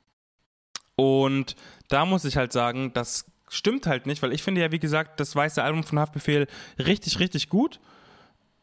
und 0.96 1.56
da 1.88 2.04
muss 2.04 2.24
ich 2.24 2.36
halt 2.36 2.52
sagen, 2.52 2.92
das 2.92 3.26
stimmt 3.48 3.86
halt 3.86 4.06
nicht, 4.06 4.22
weil 4.22 4.32
ich 4.32 4.42
finde 4.42 4.60
ja, 4.60 4.72
wie 4.72 4.78
gesagt, 4.78 5.20
das 5.20 5.34
weiße 5.34 5.62
Album 5.62 5.82
von 5.84 5.98
Haftbefehl 5.98 6.46
richtig, 6.78 7.18
richtig 7.18 7.48
gut. 7.48 7.80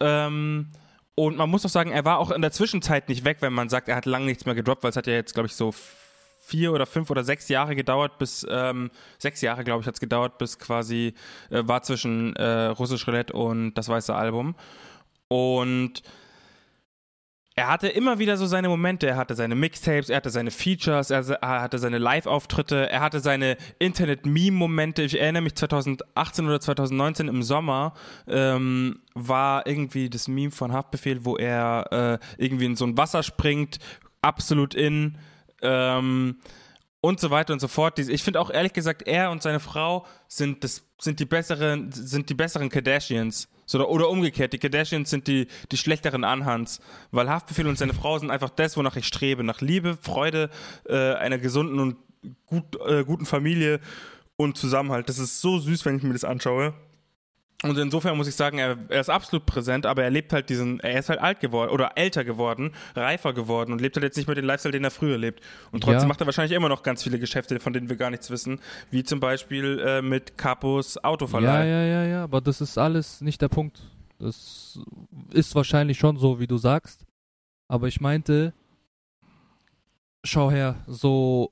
Ähm, 0.00 0.68
und 1.14 1.36
man 1.36 1.48
muss 1.48 1.64
auch 1.64 1.70
sagen, 1.70 1.90
er 1.90 2.04
war 2.04 2.18
auch 2.18 2.30
in 2.30 2.42
der 2.42 2.52
Zwischenzeit 2.52 3.08
nicht 3.08 3.24
weg, 3.24 3.38
wenn 3.40 3.52
man 3.52 3.68
sagt, 3.68 3.88
er 3.88 3.96
hat 3.96 4.04
lange 4.06 4.26
nichts 4.26 4.44
mehr 4.44 4.54
gedroppt, 4.54 4.82
weil 4.82 4.90
es 4.90 4.96
hat 4.96 5.06
ja 5.06 5.14
jetzt, 5.14 5.32
glaube 5.34 5.46
ich, 5.46 5.54
so 5.54 5.74
vier 6.42 6.72
oder 6.72 6.86
fünf 6.86 7.10
oder 7.10 7.24
sechs 7.24 7.48
Jahre 7.48 7.74
gedauert, 7.74 8.18
bis, 8.18 8.46
ähm, 8.48 8.90
sechs 9.18 9.40
Jahre, 9.40 9.64
glaube 9.64 9.80
ich, 9.80 9.86
hat 9.88 9.94
es 9.94 10.00
gedauert, 10.00 10.38
bis 10.38 10.58
quasi 10.58 11.14
äh, 11.50 11.62
war 11.66 11.82
zwischen 11.82 12.36
äh, 12.36 12.66
Russisch 12.66 13.06
Roulette 13.08 13.32
und 13.32 13.74
das 13.74 13.88
weiße 13.88 14.14
Album. 14.14 14.54
Und 15.28 16.02
er 17.58 17.68
hatte 17.68 17.88
immer 17.88 18.18
wieder 18.18 18.36
so 18.36 18.44
seine 18.44 18.68
Momente. 18.68 19.06
Er 19.06 19.16
hatte 19.16 19.34
seine 19.34 19.54
Mixtapes, 19.54 20.10
er 20.10 20.18
hatte 20.18 20.28
seine 20.28 20.50
Features, 20.50 21.10
er, 21.10 21.24
hatte 21.40 21.78
seine 21.78 21.96
Live-Auftritte, 21.96 22.90
er 22.90 23.00
hatte 23.00 23.20
seine 23.20 23.56
Internet-Meme-Momente. 23.78 25.02
Ich 25.02 25.18
erinnere 25.18 25.42
mich 25.42 25.54
2018 25.54 26.46
oder 26.46 26.60
2019 26.60 27.28
im 27.28 27.42
Sommer 27.42 27.94
ähm, 28.28 29.00
war 29.14 29.66
irgendwie 29.66 30.10
das 30.10 30.28
Meme 30.28 30.50
von 30.50 30.74
Haftbefehl, 30.74 31.24
wo 31.24 31.36
er 31.36 32.20
äh, 32.38 32.44
irgendwie 32.44 32.66
in 32.66 32.76
so 32.76 32.84
ein 32.84 32.98
Wasser 32.98 33.22
springt, 33.22 33.78
absolut 34.20 34.74
in. 34.74 35.16
Ähm, 35.62 36.36
und 37.00 37.20
so 37.20 37.30
weiter 37.30 37.52
und 37.52 37.60
so 37.60 37.68
fort. 37.68 37.98
Ich 37.98 38.22
finde 38.22 38.40
auch 38.40 38.50
ehrlich 38.50 38.72
gesagt, 38.72 39.02
er 39.02 39.30
und 39.30 39.42
seine 39.42 39.60
Frau 39.60 40.06
sind 40.28 40.64
das 40.64 40.84
sind 40.98 41.20
die 41.20 41.24
besseren 41.24 41.92
sind 41.92 42.30
die 42.30 42.34
besseren 42.34 42.68
Kardashians. 42.68 43.48
So, 43.68 43.84
oder, 43.86 44.08
umgekehrt, 44.08 44.52
die 44.52 44.58
Kardashians 44.58 45.10
sind 45.10 45.26
die, 45.26 45.48
die 45.72 45.76
schlechteren 45.76 46.22
Anhans. 46.22 46.80
Weil 47.10 47.28
Haftbefehl 47.28 47.66
und 47.66 47.76
seine 47.76 47.94
Frau 47.94 48.16
sind 48.16 48.30
einfach 48.30 48.50
das, 48.50 48.76
wonach 48.76 48.96
ich 48.96 49.06
strebe. 49.06 49.42
Nach 49.42 49.60
Liebe, 49.60 49.98
Freude, 50.00 50.50
äh, 50.88 51.14
einer 51.14 51.38
gesunden 51.38 51.80
und 51.80 51.96
gut, 52.46 52.64
äh, 52.86 53.04
guten 53.04 53.26
Familie 53.26 53.80
und 54.36 54.56
Zusammenhalt. 54.56 55.08
Das 55.08 55.18
ist 55.18 55.40
so 55.40 55.58
süß, 55.58 55.84
wenn 55.84 55.96
ich 55.96 56.04
mir 56.04 56.12
das 56.12 56.22
anschaue. 56.24 56.74
Und 57.62 57.78
insofern 57.78 58.16
muss 58.18 58.28
ich 58.28 58.34
sagen, 58.34 58.58
er, 58.58 58.76
er 58.90 59.00
ist 59.00 59.08
absolut 59.08 59.46
präsent, 59.46 59.86
aber 59.86 60.04
er 60.04 60.10
lebt 60.10 60.32
halt 60.34 60.50
diesen, 60.50 60.78
er 60.80 60.98
ist 60.98 61.08
halt 61.08 61.20
alt 61.20 61.40
geworden 61.40 61.70
oder 61.70 61.92
älter 61.96 62.22
geworden, 62.22 62.72
reifer 62.94 63.32
geworden 63.32 63.72
und 63.72 63.80
lebt 63.80 63.96
halt 63.96 64.04
jetzt 64.04 64.16
nicht 64.16 64.26
mehr 64.26 64.34
den 64.34 64.44
Lifestyle, 64.44 64.72
den 64.72 64.84
er 64.84 64.90
früher 64.90 65.16
lebt. 65.16 65.40
Und 65.72 65.80
trotzdem 65.82 66.02
Ja. 66.02 66.08
macht 66.08 66.20
er 66.20 66.26
wahrscheinlich 66.26 66.52
immer 66.54 66.68
noch 66.68 66.82
ganz 66.82 67.02
viele 67.02 67.18
Geschäfte, 67.18 67.58
von 67.58 67.72
denen 67.72 67.88
wir 67.88 67.96
gar 67.96 68.10
nichts 68.10 68.30
wissen, 68.30 68.60
wie 68.90 69.04
zum 69.04 69.20
Beispiel 69.20 69.80
äh, 69.84 70.02
mit 70.02 70.36
Capos 70.36 70.96
Ja, 70.96 71.04
Autoverleih. 71.04 71.66
ja, 71.66 71.82
ja, 71.84 72.04
ja, 72.04 72.24
aber 72.24 72.42
das 72.42 72.60
ist 72.60 72.76
alles 72.76 73.22
nicht 73.22 73.40
der 73.40 73.48
Punkt. 73.48 73.80
Das 74.18 74.78
ist 75.32 75.54
wahrscheinlich 75.54 75.98
schon 75.98 76.18
so, 76.18 76.38
wie 76.38 76.46
du 76.46 76.58
sagst. 76.58 77.04
Aber 77.68 77.88
ich 77.88 78.00
meinte, 78.02 78.52
schau 80.24 80.50
her, 80.50 80.76
so 80.86 81.50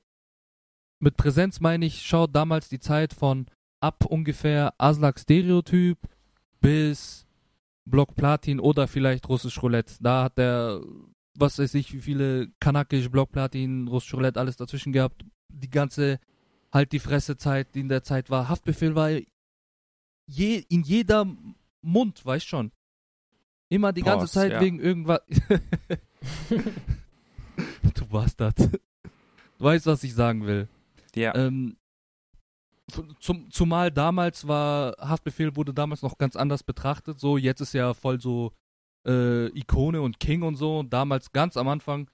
mit 0.99 1.17
Präsenz 1.17 1.59
meine 1.59 1.85
ich, 1.85 2.03
schau 2.03 2.27
damals 2.27 2.69
die 2.69 2.79
Zeit 2.79 3.13
von 3.13 3.47
ab 3.85 4.03
ungefähr 4.05 4.73
Aslak 4.79 5.19
Stereotyp 5.19 5.99
bis 6.59 7.27
Block 7.85 8.15
Platin 8.15 8.59
oder 8.59 8.87
vielleicht 8.87 9.29
Russisch 9.29 9.61
Roulette. 9.61 9.93
Da 9.99 10.23
hat 10.23 10.39
er, 10.39 10.81
was 11.37 11.59
weiß 11.59 11.75
ich, 11.75 11.93
wie 11.93 12.01
viele 12.01 12.49
Kanakisch, 12.59 13.11
Block 13.11 13.31
Platin, 13.31 13.87
Russisch 13.87 14.15
Roulette, 14.15 14.39
alles 14.39 14.57
dazwischen 14.57 14.91
gehabt. 14.91 15.23
Die 15.49 15.69
ganze 15.69 16.19
halt 16.71 16.91
die 16.93 16.99
Fressezeit, 16.99 17.75
die 17.75 17.81
in 17.81 17.89
der 17.89 18.01
Zeit 18.01 18.31
war. 18.31 18.49
Haftbefehl 18.49 18.95
war 18.95 19.11
je, 20.25 20.63
in 20.67 20.81
jeder 20.81 21.27
Mund, 21.81 22.25
weißt 22.25 22.47
schon. 22.47 22.71
Immer 23.69 23.93
die 23.93 24.01
ganze 24.01 24.27
Zeit 24.27 24.51
ja. 24.51 24.61
wegen 24.61 24.79
irgendwas. 24.79 25.21
du 27.93 28.07
Bastard. 28.07 28.57
Du 28.57 29.63
weißt, 29.63 29.85
was 29.85 30.03
ich 30.03 30.15
sagen 30.15 30.47
will. 30.47 30.67
Ja. 31.13 31.35
Ähm, 31.35 31.77
zum, 33.19 33.49
zumal 33.51 33.91
damals 33.91 34.47
war, 34.47 34.95
Haftbefehl 34.99 35.55
wurde 35.55 35.73
damals 35.73 36.01
noch 36.01 36.17
ganz 36.17 36.35
anders 36.35 36.63
betrachtet. 36.63 37.19
So, 37.19 37.37
jetzt 37.37 37.61
ist 37.61 37.73
ja 37.73 37.93
voll 37.93 38.19
so 38.21 38.53
äh, 39.07 39.47
Ikone 39.57 40.01
und 40.01 40.19
King 40.19 40.43
und 40.43 40.55
so. 40.55 40.79
Und 40.79 40.93
damals 40.93 41.31
ganz 41.31 41.57
am 41.57 41.67
Anfang, 41.67 42.09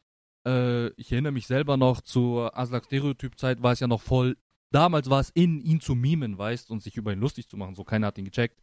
äh, 0.46 0.88
ich 0.94 1.12
erinnere 1.12 1.34
mich 1.34 1.48
selber 1.48 1.78
noch 1.78 2.02
zur 2.02 2.58
Aslak 2.58 2.86
Stereotyp-Zeit, 2.86 3.62
war 3.62 3.74
es 3.74 3.80
ja 3.80 3.88
noch 3.88 4.02
voll. 4.02 4.38
Damals 4.72 5.10
war 5.10 5.20
es 5.20 5.30
in, 5.32 5.60
ihn 5.60 5.82
zu 5.82 5.96
mimen, 5.96 6.38
weißt, 6.38 6.72
und 6.72 6.82
sich 6.82 6.96
über 6.96 7.12
ihn 7.12 7.20
lustig 7.20 7.50
zu 7.50 7.58
machen. 7.58 7.76
So, 7.76 7.84
keiner 7.84 8.08
hat 8.08 8.18
ihn 8.18 8.26
gecheckt. 8.26 8.62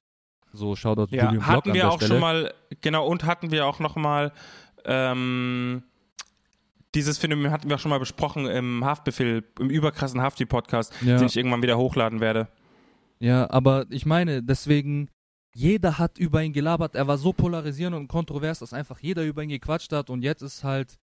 So, 0.53 0.75
Shoutout 0.75 1.15
Ja, 1.15 1.25
Julian 1.25 1.45
Block 1.45 1.47
hatten 1.47 1.75
wir 1.75 1.91
auch 1.91 1.97
Stelle. 1.97 2.12
schon 2.12 2.21
mal, 2.21 2.55
genau, 2.81 3.07
und 3.07 3.25
hatten 3.25 3.50
wir 3.50 3.67
auch 3.67 3.81
noch 3.81 3.97
mal, 3.97 4.33
ähm, 4.87 5.83
dieses 6.99 7.19
Phänomen 7.19 7.50
hatten 7.50 7.69
wir 7.69 7.76
auch 7.76 7.81
schon 7.81 7.90
mal 7.90 7.99
besprochen 7.99 8.47
im 8.47 8.85
Haftbefehl, 8.85 9.45
im 9.59 9.71
überkrassen 9.71 10.21
Hafti-Podcast, 10.21 10.93
Ja. 11.02 11.17
den 11.19 11.26
ich 11.26 11.37
irgendwann 11.37 11.62
wieder 11.62 11.78
hochladen 11.78 12.21
werde. 12.21 12.49
Ja, 13.21 13.49
aber 13.50 13.87
ich 13.90 14.05
meine, 14.07 14.43
deswegen, 14.43 15.09
jeder 15.55 15.99
hat 15.99 16.19
über 16.19 16.43
ihn 16.43 16.52
gelabert. 16.52 16.95
Er 16.95 17.07
war 17.09 17.19
so 17.19 17.33
polarisierend 17.33 17.97
und 17.97 18.09
kontrovers, 18.09 18.59
dass 18.61 18.73
einfach 18.73 19.00
jeder 19.00 19.25
über 19.25 19.43
ihn 19.43 19.49
gequatscht 19.49 19.93
hat. 19.93 20.11
Und 20.11 20.23
jetzt 20.23 20.43
ist 20.43 20.62
halt 20.64 20.99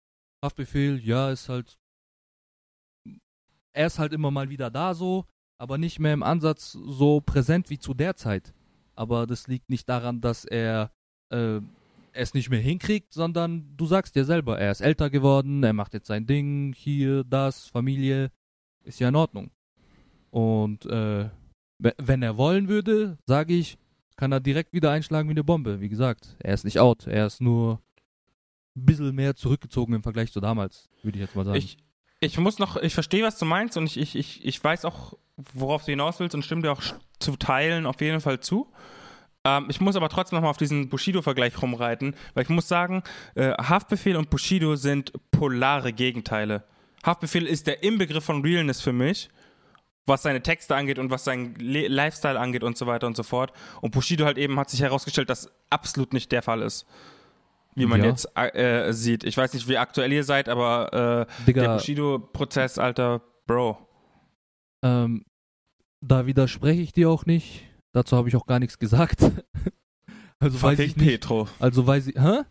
Haftbefehl, 0.44 0.98
ja, 1.04 1.30
ist 1.30 1.48
halt. 1.48 1.76
Er 3.72 3.86
ist 3.86 3.98
halt 3.98 4.12
immer 4.12 4.30
mal 4.30 4.48
wieder 4.50 4.70
da 4.70 4.94
so, 4.94 5.24
aber 5.58 5.78
nicht 5.78 6.00
mehr 6.00 6.14
im 6.14 6.22
Ansatz 6.24 6.72
so 6.72 7.20
präsent 7.20 7.70
wie 7.70 7.78
zu 7.78 7.94
der 7.94 8.16
Zeit. 8.16 8.52
Aber 8.96 9.26
das 9.26 9.46
liegt 9.46 9.70
nicht 9.70 9.88
daran, 9.88 10.20
dass 10.20 10.44
er 10.44 10.90
äh, 11.32 11.60
es 12.12 12.34
nicht 12.34 12.50
mehr 12.50 12.60
hinkriegt, 12.60 13.12
sondern 13.12 13.76
du 13.76 13.86
sagst 13.86 14.14
dir 14.16 14.24
selber, 14.24 14.58
er 14.58 14.70
ist 14.72 14.80
älter 14.80 15.10
geworden, 15.10 15.62
er 15.62 15.72
macht 15.72 15.94
jetzt 15.94 16.06
sein 16.08 16.26
Ding, 16.26 16.72
hier, 16.76 17.24
das, 17.24 17.66
Familie, 17.66 18.30
ist 18.84 19.00
ja 19.00 19.08
in 19.08 19.16
Ordnung. 19.16 19.50
Und 20.30 20.86
äh, 20.86 21.28
we- 21.78 21.94
wenn 21.98 22.22
er 22.22 22.36
wollen 22.36 22.68
würde, 22.68 23.18
sage 23.26 23.54
ich, 23.54 23.78
kann 24.16 24.32
er 24.32 24.40
direkt 24.40 24.72
wieder 24.72 24.90
einschlagen 24.90 25.28
wie 25.28 25.32
eine 25.32 25.44
Bombe. 25.44 25.80
Wie 25.80 25.88
gesagt, 25.88 26.36
er 26.40 26.54
ist 26.54 26.64
nicht 26.64 26.78
out, 26.78 27.06
er 27.06 27.26
ist 27.26 27.40
nur 27.40 27.80
ein 28.76 28.86
bisschen 28.86 29.14
mehr 29.14 29.34
zurückgezogen 29.34 29.94
im 29.94 30.02
Vergleich 30.02 30.32
zu 30.32 30.40
damals, 30.40 30.88
würde 31.02 31.18
ich 31.18 31.22
jetzt 31.24 31.34
mal 31.36 31.44
sagen. 31.44 31.58
Ich, 31.58 31.78
ich 32.20 32.38
muss 32.38 32.58
noch, 32.58 32.76
ich 32.76 32.94
verstehe, 32.94 33.24
was 33.24 33.38
du 33.38 33.44
meinst 33.44 33.76
und 33.76 33.86
ich, 33.86 33.96
ich, 33.96 34.14
ich, 34.16 34.44
ich 34.44 34.62
weiß 34.62 34.84
auch, 34.84 35.14
worauf 35.54 35.84
du 35.84 35.90
hinaus 35.92 36.20
willst 36.20 36.34
und 36.34 36.44
stimme 36.44 36.62
dir 36.62 36.72
auch 36.72 36.82
zu 37.18 37.36
Teilen 37.36 37.86
auf 37.86 38.00
jeden 38.00 38.20
Fall 38.20 38.40
zu. 38.40 38.68
Ähm, 39.44 39.66
ich 39.68 39.80
muss 39.80 39.96
aber 39.96 40.08
trotzdem 40.08 40.36
nochmal 40.36 40.50
auf 40.50 40.56
diesen 40.58 40.88
Bushido-Vergleich 40.88 41.60
rumreiten, 41.62 42.14
weil 42.34 42.42
ich 42.42 42.48
muss 42.50 42.68
sagen, 42.68 43.02
äh, 43.34 43.52
Haftbefehl 43.52 44.16
und 44.16 44.28
Bushido 44.30 44.76
sind 44.76 45.12
polare 45.30 45.92
Gegenteile. 45.92 46.64
Haftbefehl 47.04 47.46
ist 47.46 47.66
der 47.66 47.82
Inbegriff 47.82 48.24
von 48.24 48.42
Realness 48.42 48.82
für 48.82 48.92
mich, 48.92 49.30
was 50.04 50.22
seine 50.22 50.42
Texte 50.42 50.76
angeht 50.76 50.98
und 50.98 51.10
was 51.10 51.24
seinen 51.24 51.54
Le 51.54 51.88
Lifestyle 51.88 52.38
angeht 52.38 52.62
und 52.64 52.76
so 52.76 52.86
weiter 52.86 53.06
und 53.06 53.16
so 53.16 53.22
fort. 53.22 53.52
Und 53.80 53.92
Bushido 53.92 54.26
halt 54.26 54.36
eben 54.36 54.58
hat 54.58 54.68
sich 54.68 54.82
herausgestellt, 54.82 55.30
dass 55.30 55.50
absolut 55.70 56.12
nicht 56.12 56.30
der 56.32 56.42
Fall 56.42 56.60
ist. 56.60 56.84
Wie 57.76 57.86
man 57.86 58.00
Ja. 58.02 58.08
jetzt 58.10 58.28
äh, 58.36 58.92
sieht. 58.92 59.24
Ich 59.24 59.36
weiß 59.36 59.54
nicht, 59.54 59.68
wie 59.68 59.78
aktuell 59.78 60.12
ihr 60.12 60.24
seid, 60.24 60.48
aber 60.48 60.92
äh, 60.92 60.96
der 60.96 61.44
Digga, 61.46 61.74
Bushido-Prozess, 61.76 62.78
Alter, 62.78 63.22
Bro. 63.46 63.78
ähm, 64.82 65.24
da 66.02 66.26
widerspreche 66.26 66.82
ich 66.82 66.92
dir 66.92 67.08
auch 67.08 67.24
nicht. 67.26 67.62
Dazu 67.92 68.16
habe 68.16 68.28
ich 68.28 68.36
auch 68.36 68.46
gar 68.46 68.58
nichts 68.58 68.78
gesagt. 68.78 69.20
also 70.38 70.62
weiß 70.62 70.76
Fucking 70.78 70.90
ich 70.90 70.96
nicht. 70.96 71.06
Petro. 71.06 71.48
Also 71.58 71.86
weiß 71.86 72.08
ich, 72.08 72.16
hä? 72.16 72.42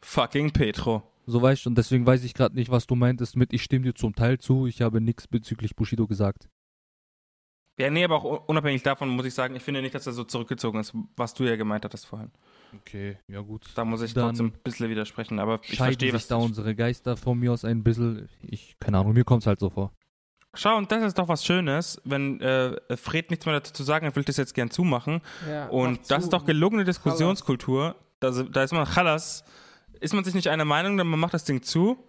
Fucking 0.00 0.52
Petro. 0.52 1.02
So 1.26 1.40
weißt 1.42 1.64
du, 1.64 1.70
und 1.70 1.78
deswegen 1.78 2.06
weiß 2.06 2.24
ich 2.24 2.34
gerade 2.34 2.54
nicht, 2.54 2.70
was 2.70 2.86
du 2.86 2.96
meintest 2.96 3.36
mit, 3.36 3.52
ich 3.52 3.62
stimme 3.62 3.84
dir 3.84 3.94
zum 3.94 4.14
Teil 4.14 4.38
zu, 4.38 4.66
ich 4.66 4.82
habe 4.82 5.00
nichts 5.00 5.28
bezüglich 5.28 5.76
Bushido 5.76 6.06
gesagt. 6.06 6.48
Ja, 7.78 7.88
nee, 7.88 8.04
aber 8.04 8.16
auch 8.16 8.48
unabhängig 8.48 8.82
davon 8.82 9.08
muss 9.08 9.24
ich 9.24 9.32
sagen, 9.32 9.56
ich 9.56 9.62
finde 9.62 9.80
nicht, 9.80 9.94
dass 9.94 10.06
er 10.06 10.12
so 10.12 10.24
zurückgezogen 10.24 10.80
ist, 10.80 10.92
was 11.16 11.32
du 11.34 11.44
ja 11.44 11.56
gemeint 11.56 11.84
hattest 11.84 12.06
vorhin. 12.06 12.30
Okay, 12.76 13.16
ja 13.26 13.40
gut. 13.40 13.66
Da 13.74 13.84
muss 13.84 14.02
ich 14.02 14.12
Dann 14.12 14.28
trotzdem 14.28 14.46
ein 14.48 14.62
bisschen 14.62 14.90
widersprechen, 14.90 15.38
aber 15.38 15.60
ich 15.62 15.76
Scheiden 15.76 15.92
verstehe, 15.92 16.08
sich 16.08 16.14
was 16.14 16.28
da 16.28 16.36
unsere 16.36 16.74
Geister 16.74 17.16
von 17.16 17.38
mir 17.38 17.52
aus 17.52 17.64
ein 17.64 17.82
bisschen. 17.82 18.28
Ich, 18.42 18.76
keine 18.80 18.98
Ahnung, 18.98 19.14
mir 19.14 19.24
kommt 19.24 19.44
es 19.44 19.46
halt 19.46 19.60
so 19.60 19.70
vor. 19.70 19.92
Schau, 20.54 20.76
und 20.76 20.90
das 20.90 21.02
ist 21.04 21.18
doch 21.18 21.28
was 21.28 21.44
Schönes, 21.44 22.00
wenn 22.04 22.40
äh, 22.40 22.96
Fred 22.96 23.30
nichts 23.30 23.46
mehr 23.46 23.54
dazu 23.54 23.72
zu 23.72 23.84
sagen 23.84 24.06
hat, 24.06 24.16
will 24.16 24.22
ich 24.22 24.26
das 24.26 24.36
jetzt 24.36 24.54
gern 24.54 24.70
zumachen. 24.70 25.20
Ja, 25.48 25.68
Und 25.68 25.92
mach 25.92 25.98
das 25.98 26.08
zu. 26.08 26.14
ist 26.24 26.32
doch 26.32 26.44
gelungene 26.44 26.84
Diskussionskultur. 26.84 27.94
Da, 28.18 28.30
da 28.30 28.62
ist 28.64 28.72
man 28.72 28.84
Chalas. 28.86 29.44
Ist 30.00 30.12
man 30.14 30.24
sich 30.24 30.34
nicht 30.34 30.48
einer 30.48 30.64
Meinung, 30.64 30.96
dann 30.96 31.06
man 31.06 31.20
macht 31.20 31.34
das 31.34 31.44
Ding 31.44 31.62
zu. 31.62 32.04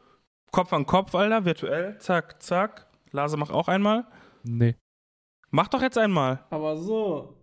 Kopf 0.52 0.74
an 0.74 0.86
Kopf, 0.86 1.14
Alter, 1.14 1.46
virtuell. 1.46 1.98
Zack, 2.00 2.42
zack. 2.42 2.88
Lase, 3.12 3.38
mach 3.38 3.50
auch 3.52 3.68
einmal. 3.68 4.06
Nee. 4.44 4.76
Mach 5.52 5.68
doch 5.68 5.82
jetzt 5.82 5.98
einmal. 5.98 6.44
Aber 6.50 6.78
so. 6.78 7.38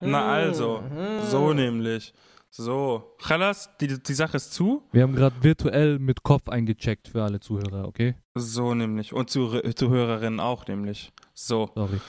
Na 0.00 0.06
Hm, 0.20 0.28
also, 0.28 0.80
hm. 0.88 1.22
so 1.22 1.52
nämlich. 1.54 2.12
So. 2.50 3.14
Chalas, 3.18 3.70
die, 3.80 4.02
die 4.02 4.14
Sache 4.14 4.36
ist 4.36 4.52
zu. 4.52 4.82
Wir 4.92 5.02
haben 5.02 5.14
gerade 5.14 5.42
virtuell 5.42 5.98
mit 5.98 6.22
Kopf 6.22 6.48
eingecheckt 6.48 7.08
für 7.08 7.22
alle 7.22 7.40
Zuhörer, 7.40 7.86
okay? 7.86 8.14
So 8.34 8.74
nämlich. 8.74 9.12
Und 9.12 9.30
zu, 9.30 9.60
Zuhörerinnen 9.60 10.40
auch 10.40 10.66
nämlich. 10.66 11.12
So. 11.34 11.70
Sorry. 11.74 12.00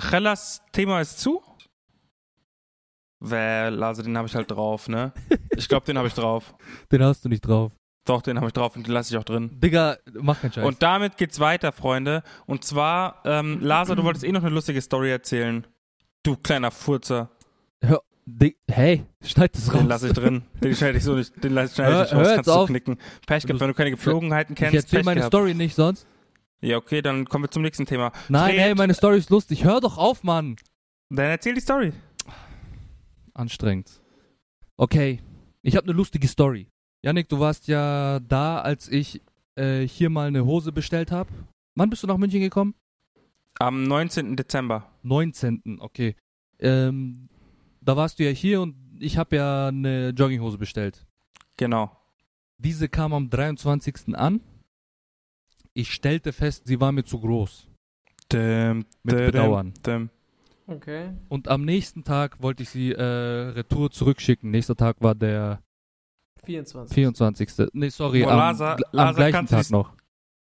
Chalas 0.00 0.62
Thema 0.72 1.00
ist 1.00 1.18
zu. 1.18 1.42
Well, 3.20 3.82
also 3.82 4.02
den 4.02 4.16
habe 4.16 4.28
ich 4.28 4.34
halt 4.34 4.50
drauf, 4.50 4.88
ne? 4.88 5.12
Ich 5.56 5.68
glaube, 5.68 5.86
den 5.86 5.96
habe 5.96 6.08
ich 6.08 6.14
drauf. 6.14 6.54
Den 6.92 7.02
hast 7.02 7.24
du 7.24 7.28
nicht 7.28 7.40
drauf. 7.40 7.72
Doch, 8.04 8.22
den 8.22 8.36
habe 8.36 8.46
ich 8.46 8.52
drauf 8.52 8.76
und 8.76 8.86
den 8.86 8.92
lasse 8.92 9.12
ich 9.12 9.18
auch 9.18 9.24
drin. 9.24 9.58
Digga, 9.58 9.96
mach 10.12 10.40
keinen 10.40 10.52
Scheiß. 10.52 10.64
Und 10.64 10.82
damit 10.82 11.16
geht's 11.16 11.40
weiter, 11.40 11.72
Freunde. 11.72 12.22
Und 12.46 12.62
zwar, 12.62 13.22
ähm, 13.24 13.58
Lasa, 13.60 13.94
du 13.96 14.04
wolltest 14.04 14.24
eh 14.24 14.30
noch 14.30 14.44
eine 14.44 14.54
lustige 14.54 14.80
Story 14.80 15.10
erzählen. 15.10 15.66
Du 16.22 16.36
kleiner 16.36 16.70
Furzer. 16.70 17.30
Hör, 17.82 18.02
Di 18.28 18.56
hey, 18.68 19.04
schneid 19.22 19.54
das 19.54 19.72
raus. 19.72 19.78
Den 19.80 19.86
lasse 19.88 20.06
ich 20.08 20.12
drin. 20.12 20.42
Den 20.60 20.74
schneide 20.74 20.98
ich 20.98 21.04
so 21.04 21.14
nicht, 21.14 21.32
den 21.44 21.52
lasse 21.52 21.76
schneide 21.76 21.90
ich 21.92 21.96
Hör- 21.96 22.02
nicht 22.02 22.12
raus. 22.12 22.22
Kannst 22.26 22.36
jetzt 22.36 22.46
du 22.48 22.52
auf. 22.52 22.68
knicken. 22.68 22.98
Pech 23.26 23.44
gehabt, 23.46 23.60
wenn 23.60 23.68
du 23.68 23.74
keine 23.74 23.90
Gepflogenheiten 23.90 24.54
ich 24.54 24.58
kennst. 24.58 24.74
erzähl 24.74 24.98
Pech 24.98 25.06
meine 25.06 25.20
gehabt. 25.20 25.32
Story 25.32 25.54
nicht 25.54 25.74
sonst. 25.76 26.06
Ja, 26.60 26.76
okay, 26.78 27.02
dann 27.02 27.26
kommen 27.26 27.44
wir 27.44 27.50
zum 27.50 27.62
nächsten 27.62 27.86
Thema. 27.86 28.10
Nein, 28.28 28.50
Fred. 28.54 28.60
hey, 28.60 28.74
meine 28.74 28.94
Story 28.94 29.18
ist 29.18 29.30
lustig. 29.30 29.62
Hör 29.64 29.80
doch 29.80 29.96
auf, 29.98 30.24
Mann. 30.24 30.56
Dann 31.10 31.26
erzähl 31.26 31.54
die 31.54 31.60
Story. 31.60 31.92
Anstrengend. 33.34 34.00
Okay, 34.76 35.20
ich 35.62 35.76
habe 35.76 35.84
eine 35.84 35.92
lustige 35.92 36.26
Story. 36.28 36.68
Yannick, 37.02 37.28
du 37.28 37.38
warst 37.38 37.68
ja 37.68 38.18
da, 38.20 38.60
als 38.60 38.88
ich 38.88 39.22
äh, 39.54 39.86
hier 39.86 40.10
mal 40.10 40.28
eine 40.28 40.44
Hose 40.44 40.72
bestellt 40.72 41.12
habe. 41.12 41.30
Wann 41.76 41.90
bist 41.90 42.02
du 42.02 42.06
nach 42.06 42.16
München 42.16 42.40
gekommen? 42.40 42.74
Am 43.58 43.84
19. 43.84 44.36
Dezember. 44.36 44.90
19. 45.02 45.78
Okay. 45.80 46.16
Ähm, 46.58 47.28
da 47.86 47.96
warst 47.96 48.18
du 48.18 48.24
ja 48.24 48.30
hier 48.30 48.60
und 48.60 48.74
ich 48.98 49.16
habe 49.18 49.36
ja 49.36 49.68
eine 49.68 50.10
Jogginghose 50.10 50.58
bestellt. 50.58 51.06
Genau. 51.56 51.90
Diese 52.58 52.88
kam 52.88 53.12
am 53.12 53.28
23. 53.30 54.14
an. 54.16 54.40
Ich 55.74 55.92
stellte 55.92 56.32
fest, 56.32 56.66
sie 56.66 56.80
war 56.80 56.92
mir 56.92 57.04
zu 57.04 57.20
groß. 57.20 57.68
Däm, 58.32 58.86
Mit 59.02 59.14
däm, 59.14 59.26
Bedauern. 59.26 59.74
däm. 59.84 60.10
Okay. 60.66 61.10
Und 61.28 61.48
am 61.48 61.64
nächsten 61.64 62.02
Tag 62.02 62.42
wollte 62.42 62.62
ich 62.64 62.70
sie 62.70 62.92
äh, 62.92 63.02
retour 63.02 63.90
zurückschicken. 63.90 64.50
Nächster 64.50 64.74
Tag 64.74 64.96
war 65.00 65.14
der 65.14 65.60
24. 66.44 66.94
24. 66.94 67.50
Nee, 67.72 67.88
sorry, 67.90 68.22
Boah, 68.22 68.32
am, 68.32 68.38
Lasa- 68.38 68.74
gl- 68.74 68.84
am 68.84 68.88
Lasa, 68.92 69.12
gleichen 69.12 69.32
kannst 69.34 69.52
du 69.52 69.56
Tag 69.56 69.66
die- 69.66 69.72
noch. 69.72 69.92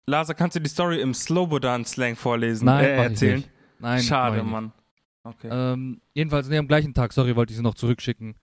Lasa, 0.07 0.35
kannst 0.35 0.57
du 0.57 0.61
die 0.61 0.69
Story 0.69 1.01
im 1.01 1.15
Slobodan-Slang 1.15 2.17
vorlesen? 2.17 2.67
Nein, 2.67 2.85
äh, 2.85 3.03
erzählen? 3.05 3.37
nicht. 3.39 3.51
Nein, 3.79 4.03
Schade, 4.03 4.37
ich 4.39 4.43
nicht. 4.43 4.53
Mann. 4.53 4.73
Okay. 5.25 5.49
Ähm, 5.51 6.01
jedenfalls, 6.15 6.49
nee, 6.49 6.59
am 6.59 6.69
gleichen 6.69 6.95
Tag, 6.95 7.13
sorry, 7.13 7.37
wollte 7.37 7.53
ich 7.53 7.57
sie 7.57 7.63
noch 7.63 7.75
zurückschicken. 7.75 8.35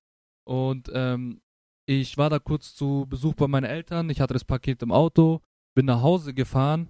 Und 0.45 0.89
ähm, 0.93 1.41
ich 1.85 2.17
war 2.17 2.29
da 2.29 2.39
kurz 2.39 2.75
zu 2.75 3.05
Besuch 3.09 3.33
bei 3.33 3.47
meinen 3.47 3.65
Eltern. 3.65 4.09
Ich 4.09 4.21
hatte 4.21 4.33
das 4.33 4.45
Paket 4.45 4.81
im 4.83 4.91
Auto, 4.91 5.41
bin 5.75 5.85
nach 5.85 6.01
Hause 6.01 6.33
gefahren 6.33 6.89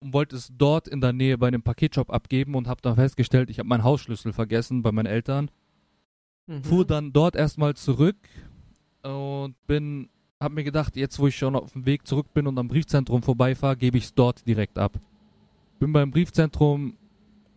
und 0.00 0.12
wollte 0.12 0.36
es 0.36 0.50
dort 0.56 0.86
in 0.86 1.00
der 1.00 1.12
Nähe 1.12 1.38
bei 1.38 1.48
einem 1.48 1.62
Paketshop 1.62 2.10
abgeben 2.10 2.54
und 2.54 2.68
habe 2.68 2.80
dann 2.82 2.94
festgestellt, 2.94 3.50
ich 3.50 3.58
habe 3.58 3.68
meinen 3.68 3.84
Hausschlüssel 3.84 4.32
vergessen 4.32 4.82
bei 4.82 4.92
meinen 4.92 5.06
Eltern. 5.06 5.50
Mhm. 6.46 6.62
Fuhr 6.62 6.86
dann 6.86 7.12
dort 7.12 7.36
erstmal 7.36 7.74
zurück 7.74 8.16
und 9.02 9.54
bin, 9.66 10.08
hab 10.40 10.52
mir 10.52 10.64
gedacht, 10.64 10.96
jetzt 10.96 11.18
wo 11.18 11.26
ich 11.26 11.36
schon 11.36 11.56
auf 11.56 11.72
dem 11.72 11.86
Weg 11.86 12.06
zurück 12.06 12.32
bin 12.32 12.46
und 12.46 12.58
am 12.58 12.68
Briefzentrum 12.68 13.22
vorbeifahre, 13.22 13.76
gebe 13.76 13.98
ich 13.98 14.04
es 14.04 14.14
dort 14.14 14.46
direkt 14.46 14.78
ab. 14.78 15.00
Bin 15.78 15.92
beim 15.92 16.10
Briefzentrum 16.10 16.96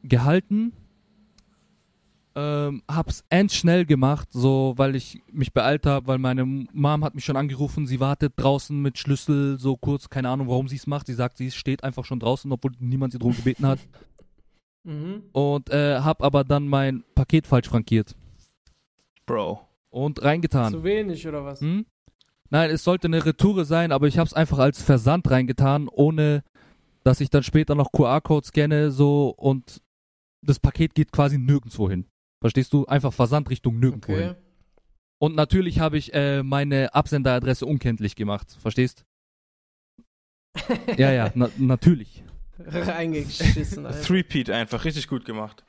gehalten, 0.03 0.73
ähm, 2.35 2.81
hab's 2.89 3.23
endschnell 3.29 3.85
gemacht, 3.85 4.29
so 4.31 4.73
weil 4.77 4.95
ich 4.95 5.21
mich 5.31 5.53
beeilt 5.53 5.85
habe, 5.85 6.07
weil 6.07 6.17
meine 6.17 6.45
Mom 6.45 7.03
hat 7.03 7.15
mich 7.15 7.25
schon 7.25 7.35
angerufen, 7.35 7.87
sie 7.87 7.99
wartet 7.99 8.33
draußen 8.37 8.81
mit 8.81 8.97
Schlüssel, 8.97 9.59
so 9.59 9.75
kurz, 9.75 10.09
keine 10.09 10.29
Ahnung, 10.29 10.47
warum 10.47 10.67
sie 10.67 10.77
es 10.77 10.87
macht. 10.87 11.07
Sie 11.07 11.13
sagt, 11.13 11.37
sie 11.37 11.51
steht 11.51 11.83
einfach 11.83 12.05
schon 12.05 12.19
draußen, 12.19 12.51
obwohl 12.51 12.71
niemand 12.79 13.13
sie 13.13 13.19
drum 13.19 13.35
gebeten 13.35 13.65
hat. 13.65 13.79
Mhm. 14.83 15.25
Und 15.31 15.69
äh, 15.69 15.99
hab 15.99 16.23
aber 16.23 16.43
dann 16.43 16.67
mein 16.67 17.03
Paket 17.13 17.45
falsch 17.45 17.69
frankiert 17.69 18.15
Bro. 19.27 19.61
und 19.91 20.23
reingetan. 20.23 20.71
Zu 20.71 20.83
wenig 20.83 21.27
oder 21.27 21.45
was? 21.45 21.61
Hm? 21.61 21.85
Nein, 22.49 22.71
es 22.71 22.83
sollte 22.83 23.05
eine 23.05 23.23
Retoure 23.23 23.65
sein, 23.65 23.91
aber 23.91 24.07
ich 24.07 24.17
habe 24.17 24.25
es 24.25 24.33
einfach 24.33 24.57
als 24.57 24.81
Versand 24.81 25.29
reingetan, 25.29 25.87
ohne 25.87 26.43
dass 27.03 27.21
ich 27.21 27.29
dann 27.29 27.43
später 27.43 27.75
noch 27.75 27.91
QR-Code 27.91 28.47
scanne, 28.47 28.91
so 28.91 29.29
und 29.29 29.81
das 30.41 30.59
Paket 30.59 30.95
geht 30.95 31.11
quasi 31.11 31.37
nirgendwo 31.37 31.89
hin. 31.89 32.05
Verstehst 32.41 32.73
du? 32.73 32.85
Einfach 32.85 33.13
Versand 33.13 33.49
Richtung 33.49 33.79
nirgendwo 33.79 34.13
hin. 34.13 34.29
Okay. 34.31 34.39
Und 35.19 35.35
natürlich 35.35 35.79
habe 35.79 35.97
ich 35.97 36.13
äh, 36.13 36.41
meine 36.41 36.95
Absenderadresse 36.95 37.67
unkenntlich 37.67 38.15
gemacht. 38.15 38.57
Verstehst? 38.59 39.05
ja, 40.97 41.11
ja, 41.11 41.31
na, 41.35 41.49
natürlich. 41.57 42.23
Reingeschissen, 42.65 43.85
Alter. 43.85 44.01
Three-Peat 44.01 44.49
einfach, 44.49 44.83
richtig 44.83 45.07
gut 45.07 45.25
gemacht. 45.25 45.63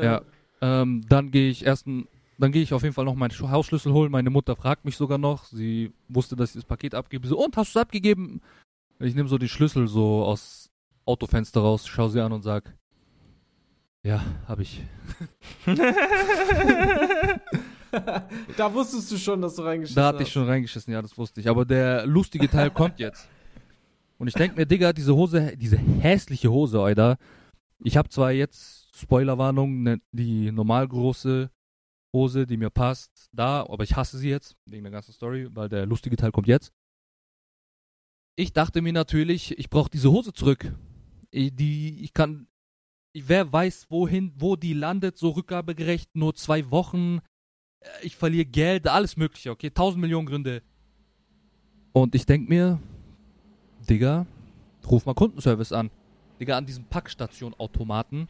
Ja. 0.00 0.22
Ähm, 0.60 1.04
dann 1.08 1.30
gehe 1.30 1.48
ich 1.48 1.64
erst, 1.64 1.86
dann 1.86 2.52
gehe 2.52 2.62
ich 2.62 2.74
auf 2.74 2.82
jeden 2.82 2.94
Fall 2.94 3.06
noch 3.06 3.14
meinen 3.14 3.30
Hausschlüssel 3.30 3.92
holen. 3.92 4.12
Meine 4.12 4.30
Mutter 4.30 4.54
fragt 4.56 4.84
mich 4.84 4.96
sogar 4.96 5.18
noch. 5.18 5.44
Sie 5.46 5.92
wusste, 6.08 6.36
dass 6.36 6.50
ich 6.50 6.56
das 6.56 6.64
Paket 6.64 6.94
abgebe. 6.94 7.26
So, 7.26 7.42
und 7.42 7.56
hast 7.56 7.74
du 7.74 7.78
es 7.78 7.82
abgegeben? 7.82 8.42
Ich 9.00 9.14
nehme 9.14 9.28
so 9.28 9.38
die 9.38 9.48
Schlüssel 9.48 9.88
so 9.88 10.24
aus 10.24 10.70
Autofenster 11.06 11.60
raus, 11.60 11.86
schau 11.86 12.08
sie 12.08 12.22
an 12.22 12.32
und 12.32 12.42
sag, 12.42 12.74
ja, 14.04 14.22
habe 14.46 14.62
ich. 14.62 14.82
Da 18.56 18.72
wusstest 18.72 19.10
du 19.10 19.16
schon, 19.16 19.40
dass 19.40 19.54
du 19.54 19.62
reingeschissen 19.62 19.96
Da 20.00 20.08
hatte 20.08 20.18
hast. 20.18 20.26
ich 20.26 20.32
schon 20.32 20.44
reingeschissen, 20.44 20.92
ja, 20.92 21.00
das 21.00 21.16
wusste 21.16 21.40
ich. 21.40 21.48
Aber 21.48 21.64
der 21.64 22.06
lustige 22.06 22.48
Teil 22.48 22.70
kommt 22.70 22.98
jetzt. 22.98 23.28
Und 24.18 24.28
ich 24.28 24.34
denke 24.34 24.56
mir, 24.56 24.66
Digga, 24.66 24.92
diese 24.92 25.14
Hose, 25.14 25.56
diese 25.56 25.78
hässliche 25.78 26.50
Hose, 26.50 26.80
Alter. 26.82 27.16
Ich 27.82 27.96
habe 27.96 28.08
zwar 28.08 28.32
jetzt, 28.32 28.94
Spoilerwarnung, 28.96 29.82
ne, 29.84 30.00
die 30.10 30.50
normal 30.50 30.88
große 30.88 31.50
Hose, 32.12 32.46
die 32.46 32.56
mir 32.56 32.70
passt, 32.70 33.28
da, 33.32 33.60
aber 33.60 33.84
ich 33.84 33.94
hasse 33.94 34.18
sie 34.18 34.28
jetzt, 34.28 34.56
wegen 34.66 34.82
der 34.82 34.92
ganzen 34.92 35.12
Story, 35.12 35.48
weil 35.52 35.68
der 35.68 35.86
lustige 35.86 36.16
Teil 36.16 36.32
kommt 36.32 36.48
jetzt. 36.48 36.72
Ich 38.34 38.52
dachte 38.52 38.82
mir 38.82 38.92
natürlich, 38.92 39.56
ich 39.58 39.70
brauche 39.70 39.90
diese 39.90 40.10
Hose 40.10 40.32
zurück. 40.32 40.74
Ich, 41.30 41.54
die, 41.54 42.02
ich 42.02 42.12
kann, 42.12 42.47
wer 43.26 43.52
weiß, 43.52 43.86
wohin, 43.90 44.32
wo 44.36 44.56
die 44.56 44.74
landet, 44.74 45.16
so 45.18 45.30
rückgabegerecht, 45.30 46.14
nur 46.14 46.34
zwei 46.34 46.70
Wochen 46.70 47.20
äh, 47.80 47.88
ich 48.02 48.16
verliere 48.16 48.46
Geld, 48.46 48.86
alles 48.86 49.16
mögliche, 49.16 49.50
okay? 49.50 49.70
Tausend 49.70 50.00
Millionen 50.00 50.26
Gründe. 50.26 50.62
Und 51.92 52.14
ich 52.14 52.26
denk 52.26 52.48
mir, 52.48 52.78
Digga, 53.88 54.26
ruf 54.86 55.06
mal 55.06 55.14
Kundenservice 55.14 55.72
an. 55.72 55.90
Digga, 56.40 56.56
an 56.56 56.66
diesem 56.66 56.84
Packstation-Automaten 56.84 58.28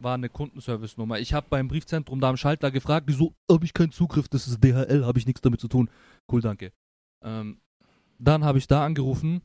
war 0.00 0.14
eine 0.14 0.28
Kundenservice-Nummer. 0.28 1.20
Ich 1.20 1.32
habe 1.32 1.46
beim 1.48 1.68
Briefzentrum 1.68 2.20
da 2.20 2.28
am 2.28 2.36
Schalter 2.36 2.70
gefragt, 2.70 3.06
wieso 3.08 3.34
habe 3.50 3.64
ich 3.64 3.72
keinen 3.72 3.92
Zugriff, 3.92 4.28
das 4.28 4.48
ist 4.48 4.62
DHL, 4.62 5.04
habe 5.04 5.18
ich 5.18 5.26
nichts 5.26 5.40
damit 5.40 5.60
zu 5.60 5.68
tun. 5.68 5.88
Cool, 6.30 6.40
danke. 6.40 6.72
Ähm, 7.22 7.60
dann 8.18 8.44
habe 8.44 8.58
ich 8.58 8.66
da 8.66 8.84
angerufen. 8.84 9.42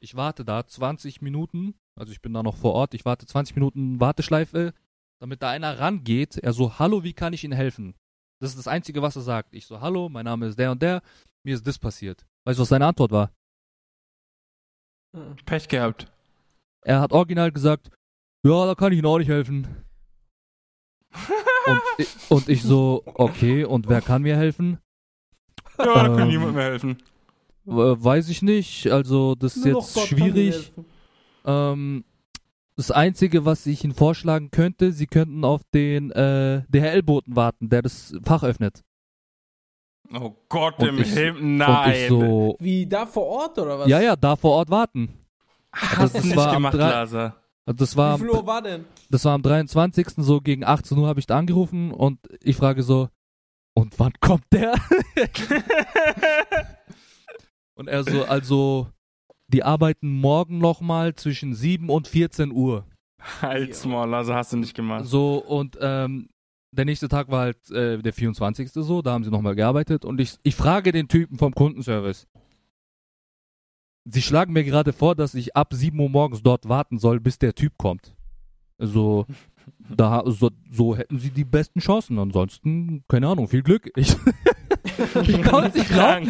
Ich 0.00 0.16
warte 0.16 0.44
da 0.44 0.66
20 0.66 1.22
Minuten, 1.22 1.74
also 2.00 2.12
ich 2.12 2.22
bin 2.22 2.32
da 2.32 2.42
noch 2.42 2.56
vor 2.56 2.72
Ort, 2.72 2.94
ich 2.94 3.04
warte 3.04 3.26
20 3.26 3.54
Minuten 3.54 4.00
Warteschleife, 4.00 4.72
damit 5.20 5.42
da 5.42 5.50
einer 5.50 5.78
rangeht. 5.78 6.38
Er 6.38 6.54
so, 6.54 6.78
hallo, 6.78 7.04
wie 7.04 7.12
kann 7.12 7.34
ich 7.34 7.44
Ihnen 7.44 7.52
helfen? 7.52 7.94
Das 8.40 8.50
ist 8.50 8.58
das 8.58 8.68
Einzige, 8.68 9.02
was 9.02 9.16
er 9.16 9.22
sagt. 9.22 9.54
Ich 9.54 9.66
so, 9.66 9.82
hallo, 9.82 10.08
mein 10.08 10.24
Name 10.24 10.46
ist 10.46 10.58
der 10.58 10.70
und 10.70 10.80
der, 10.80 11.02
mir 11.44 11.54
ist 11.54 11.66
das 11.66 11.78
passiert. 11.78 12.24
Weißt 12.46 12.58
du, 12.58 12.62
was 12.62 12.70
seine 12.70 12.86
Antwort 12.86 13.10
war? 13.12 13.30
Mhm. 15.12 15.36
Pech 15.44 15.68
gehabt. 15.68 16.10
Er 16.86 17.00
hat 17.00 17.12
original 17.12 17.52
gesagt, 17.52 17.90
ja, 18.46 18.64
da 18.64 18.74
kann 18.74 18.92
ich 18.92 18.98
Ihnen 18.98 19.06
auch 19.06 19.18
nicht 19.18 19.28
helfen. 19.28 19.84
und, 21.66 21.82
ich, 21.98 22.30
und 22.30 22.48
ich 22.48 22.62
so, 22.62 23.02
okay, 23.04 23.64
und 23.64 23.88
wer 23.90 24.00
kann 24.00 24.22
mir 24.22 24.38
helfen? 24.38 24.78
Ja, 25.76 25.84
da 25.84 26.08
kann 26.08 26.20
Ähm, 26.20 26.28
niemand 26.28 26.54
mehr 26.54 26.64
helfen. 26.64 27.02
Äh, 27.66 27.72
weiß 27.72 28.30
ich 28.30 28.40
nicht, 28.40 28.86
also 28.90 29.34
das 29.34 29.56
ist 29.56 29.66
Nur 29.66 29.80
jetzt 29.80 30.08
schwierig. 30.08 30.72
Ähm, 31.44 32.04
das 32.76 32.90
Einzige, 32.90 33.44
was 33.44 33.66
ich 33.66 33.84
Ihnen 33.84 33.94
vorschlagen 33.94 34.50
könnte, 34.50 34.92
Sie 34.92 35.06
könnten 35.06 35.44
auf 35.44 35.62
den 35.74 36.10
äh, 36.12 36.62
DHL-Boten 36.68 37.36
warten, 37.36 37.68
der 37.68 37.82
das 37.82 38.14
Fach 38.24 38.42
öffnet. 38.42 38.82
Oh 40.12 40.32
Gott 40.48 40.78
Und 40.78 40.88
im 40.88 40.98
ich- 41.00 41.12
Himmel, 41.12 41.42
nein. 41.42 42.08
so, 42.08 42.56
Wie, 42.58 42.86
da 42.86 43.06
vor 43.06 43.26
Ort 43.26 43.58
oder 43.58 43.78
was? 43.78 43.88
ja, 43.88 44.00
ja, 44.00 44.16
da 44.16 44.34
vor 44.36 44.52
Ort 44.52 44.70
warten. 44.70 45.14
Hast 45.72 46.14
das 46.16 46.22
du 46.22 46.28
nicht 46.28 46.36
war 46.36 46.48
am 46.48 46.54
gemacht, 46.54 46.74
drei- 46.74 46.90
Laser. 46.90 47.36
Das 47.66 47.94
Wie 47.94 47.98
war, 47.98 48.18
viel 48.18 48.30
Uhr 48.30 48.44
war 48.46 48.62
denn? 48.62 48.84
das 49.10 49.24
war 49.24 49.34
am 49.34 49.42
23. 49.42 50.08
so 50.16 50.40
gegen 50.40 50.64
18 50.64 50.98
Uhr 50.98 51.06
habe 51.06 51.20
ich 51.20 51.26
da 51.26 51.38
angerufen 51.38 51.92
und 51.92 52.18
ich 52.42 52.56
frage 52.56 52.82
so, 52.82 53.08
und 53.74 53.96
wann 54.00 54.12
kommt 54.20 54.44
der? 54.52 54.74
und 57.74 57.86
er 57.88 58.02
so, 58.04 58.24
also, 58.24 58.88
die 59.52 59.64
arbeiten 59.64 60.10
morgen 60.10 60.58
nochmal 60.58 61.14
zwischen 61.14 61.54
7 61.54 61.88
und 61.90 62.08
14 62.08 62.52
Uhr. 62.52 62.86
Halt's 63.42 63.84
mal, 63.84 64.08
Laser 64.08 64.36
hast 64.36 64.52
du 64.52 64.56
nicht 64.56 64.74
gemacht. 64.74 65.04
So, 65.04 65.38
und 65.38 65.76
ähm, 65.80 66.28
der 66.72 66.84
nächste 66.84 67.08
Tag 67.08 67.30
war 67.30 67.40
halt 67.40 67.70
äh, 67.70 67.98
der 67.98 68.12
24. 68.12 68.70
so, 68.72 69.02
da 69.02 69.12
haben 69.12 69.24
sie 69.24 69.30
nochmal 69.30 69.56
gearbeitet 69.56 70.04
und 70.04 70.20
ich, 70.20 70.36
ich 70.42 70.54
frage 70.54 70.92
den 70.92 71.08
Typen 71.08 71.36
vom 71.36 71.52
Kundenservice. 71.52 72.26
Sie 74.04 74.22
schlagen 74.22 74.52
mir 74.52 74.64
gerade 74.64 74.92
vor, 74.92 75.14
dass 75.14 75.34
ich 75.34 75.56
ab 75.56 75.74
7 75.74 75.98
Uhr 75.98 76.08
morgens 76.08 76.42
dort 76.42 76.68
warten 76.68 76.98
soll, 76.98 77.20
bis 77.20 77.38
der 77.38 77.54
Typ 77.54 77.76
kommt. 77.76 78.14
So, 78.78 79.26
da, 79.78 80.22
so, 80.26 80.50
so 80.70 80.96
hätten 80.96 81.18
sie 81.18 81.30
die 81.30 81.44
besten 81.44 81.80
Chancen. 81.80 82.18
Ansonsten, 82.18 83.04
keine 83.08 83.28
Ahnung, 83.28 83.48
viel 83.48 83.62
Glück. 83.62 83.90
Ich, 83.96 84.16
ich 85.22 85.42
kann 85.42 85.64
es 85.64 85.74
nicht. 85.74 85.88
Krank. 85.88 86.28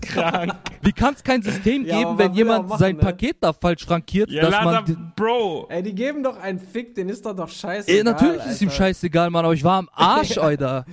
Krank. 0.00 0.54
Wie 0.82 0.92
kann 0.92 1.14
es 1.14 1.22
kein 1.22 1.42
System 1.42 1.84
Ja, 1.84 1.98
geben, 1.98 2.10
aber 2.10 2.18
wenn 2.18 2.34
jemand 2.34 2.68
machen, 2.68 2.78
sein 2.78 2.96
ne? 2.96 3.02
Paket 3.02 3.36
da 3.40 3.52
falsch 3.52 3.84
frankiert, 3.84 4.30
Ja, 4.30 4.50
dass 4.50 4.64
man... 4.64 5.12
Bro. 5.16 5.66
Ey, 5.70 5.82
die 5.82 5.94
geben 5.94 6.22
doch 6.22 6.36
einen 6.38 6.58
Fick, 6.58 6.94
den 6.94 7.08
ist 7.08 7.24
doch 7.24 7.34
doch 7.34 7.48
scheiße. 7.48 7.90
Äh, 7.90 8.02
natürlich 8.02 8.44
ist 8.46 8.60
ihm 8.62 8.70
scheißegal, 8.70 9.30
Mann, 9.30 9.44
aber 9.44 9.54
ich 9.54 9.64
war 9.64 9.78
am 9.78 9.88
Arsch, 9.92 10.38
Alter. 10.38 10.84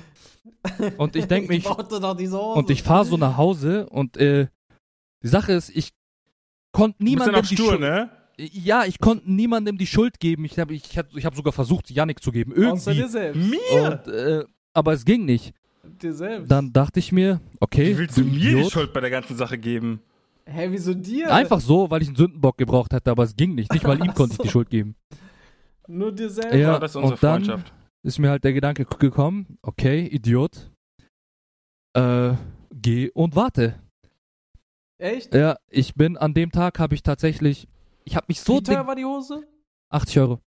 Und 0.97 1.15
ich 1.15 1.25
denk 1.25 1.47
mir, 1.49 1.55
ich 1.55 1.65
und 1.69 2.69
ich 2.69 2.83
fahre 2.83 3.05
so 3.05 3.17
nach 3.17 3.37
Hause 3.37 3.87
und 3.89 4.17
äh, 4.17 4.47
die 5.23 5.27
Sache 5.27 5.53
ist, 5.53 5.69
ich 5.69 5.91
konnte 6.71 6.97
ja 6.99 7.03
niemandem 7.09 7.35
noch 7.35 7.47
die 7.47 7.55
stur, 7.55 7.69
Schuld. 7.69 7.79
ne? 7.81 8.09
Ja, 8.37 8.85
ich 8.85 8.99
konnte 8.99 9.29
niemandem 9.31 9.77
die 9.77 9.87
Schuld 9.87 10.19
geben. 10.19 10.45
Ich 10.45 10.57
habe 10.59 10.73
ich 10.73 10.97
hab, 10.97 11.13
ich 11.15 11.25
hab 11.25 11.35
sogar 11.35 11.51
versucht, 11.51 11.91
Yannick 11.91 12.21
zu 12.23 12.31
geben. 12.31 12.53
Außer 12.53 12.91
Irgendwie. 12.91 12.93
dir 12.93 13.09
selbst. 13.09 13.49
Mir? 13.49 14.01
Und, 14.05 14.13
äh, 14.13 14.43
aber 14.73 14.93
es 14.93 15.03
ging 15.03 15.25
nicht. 15.25 15.53
Dir 15.83 16.13
selbst. 16.13 16.49
Dann 16.51 16.71
dachte 16.73 16.99
ich 16.99 17.11
mir, 17.11 17.39
okay, 17.59 17.93
Wie 17.93 17.97
willst 17.97 18.17
du 18.17 18.21
mir 18.23 18.31
die 18.31 18.47
Idiot. 18.51 18.71
Schuld 18.71 18.93
bei 18.93 18.99
der 19.01 19.09
ganzen 19.09 19.35
Sache 19.37 19.57
geben? 19.57 20.01
Hä, 20.45 20.67
wieso 20.71 20.93
dir? 20.93 21.31
Einfach 21.33 21.59
so, 21.61 21.89
weil 21.91 22.01
ich 22.01 22.07
einen 22.07 22.17
Sündenbock 22.17 22.57
gebraucht 22.57 22.91
hätte, 22.93 23.11
aber 23.11 23.23
es 23.23 23.35
ging 23.35 23.55
nicht. 23.55 23.71
Nicht 23.71 23.85
mal 23.85 23.97
ihm 24.03 24.13
konnte 24.15 24.33
ich 24.33 24.39
die 24.39 24.49
Schuld 24.49 24.69
geben. 24.69 24.95
Nur 25.87 26.11
dir 26.11 26.29
selbst. 26.29 26.53
Ja, 26.53 26.59
Ja, 26.59 26.79
das 26.79 26.91
ist 26.91 26.95
unsere 26.95 27.13
und 27.13 27.23
dann- 27.23 27.43
Freundschaft. 27.45 27.73
Ist 28.01 28.17
mir 28.17 28.29
halt 28.29 28.43
der 28.45 28.53
Gedanke 28.53 28.85
gekommen, 28.85 29.57
okay, 29.61 30.05
Idiot, 30.07 30.71
äh, 31.93 32.33
geh 32.73 33.09
und 33.11 33.35
warte. 33.35 33.75
Echt? 34.97 35.33
Ja, 35.33 35.57
ich 35.69 35.95
bin 35.95 36.17
an 36.17 36.33
dem 36.33 36.51
Tag 36.51 36.79
habe 36.79 36.95
ich 36.95 37.03
tatsächlich, 37.03 37.67
ich 38.05 38.15
habe 38.15 38.25
mich 38.29 38.39
so 38.41 38.57
Wie 38.59 38.63
teuer 38.63 38.87
war 38.87 38.95
die 38.95 39.03
Hose? 39.05 39.45
80 39.89 40.19
Euro. 40.19 40.39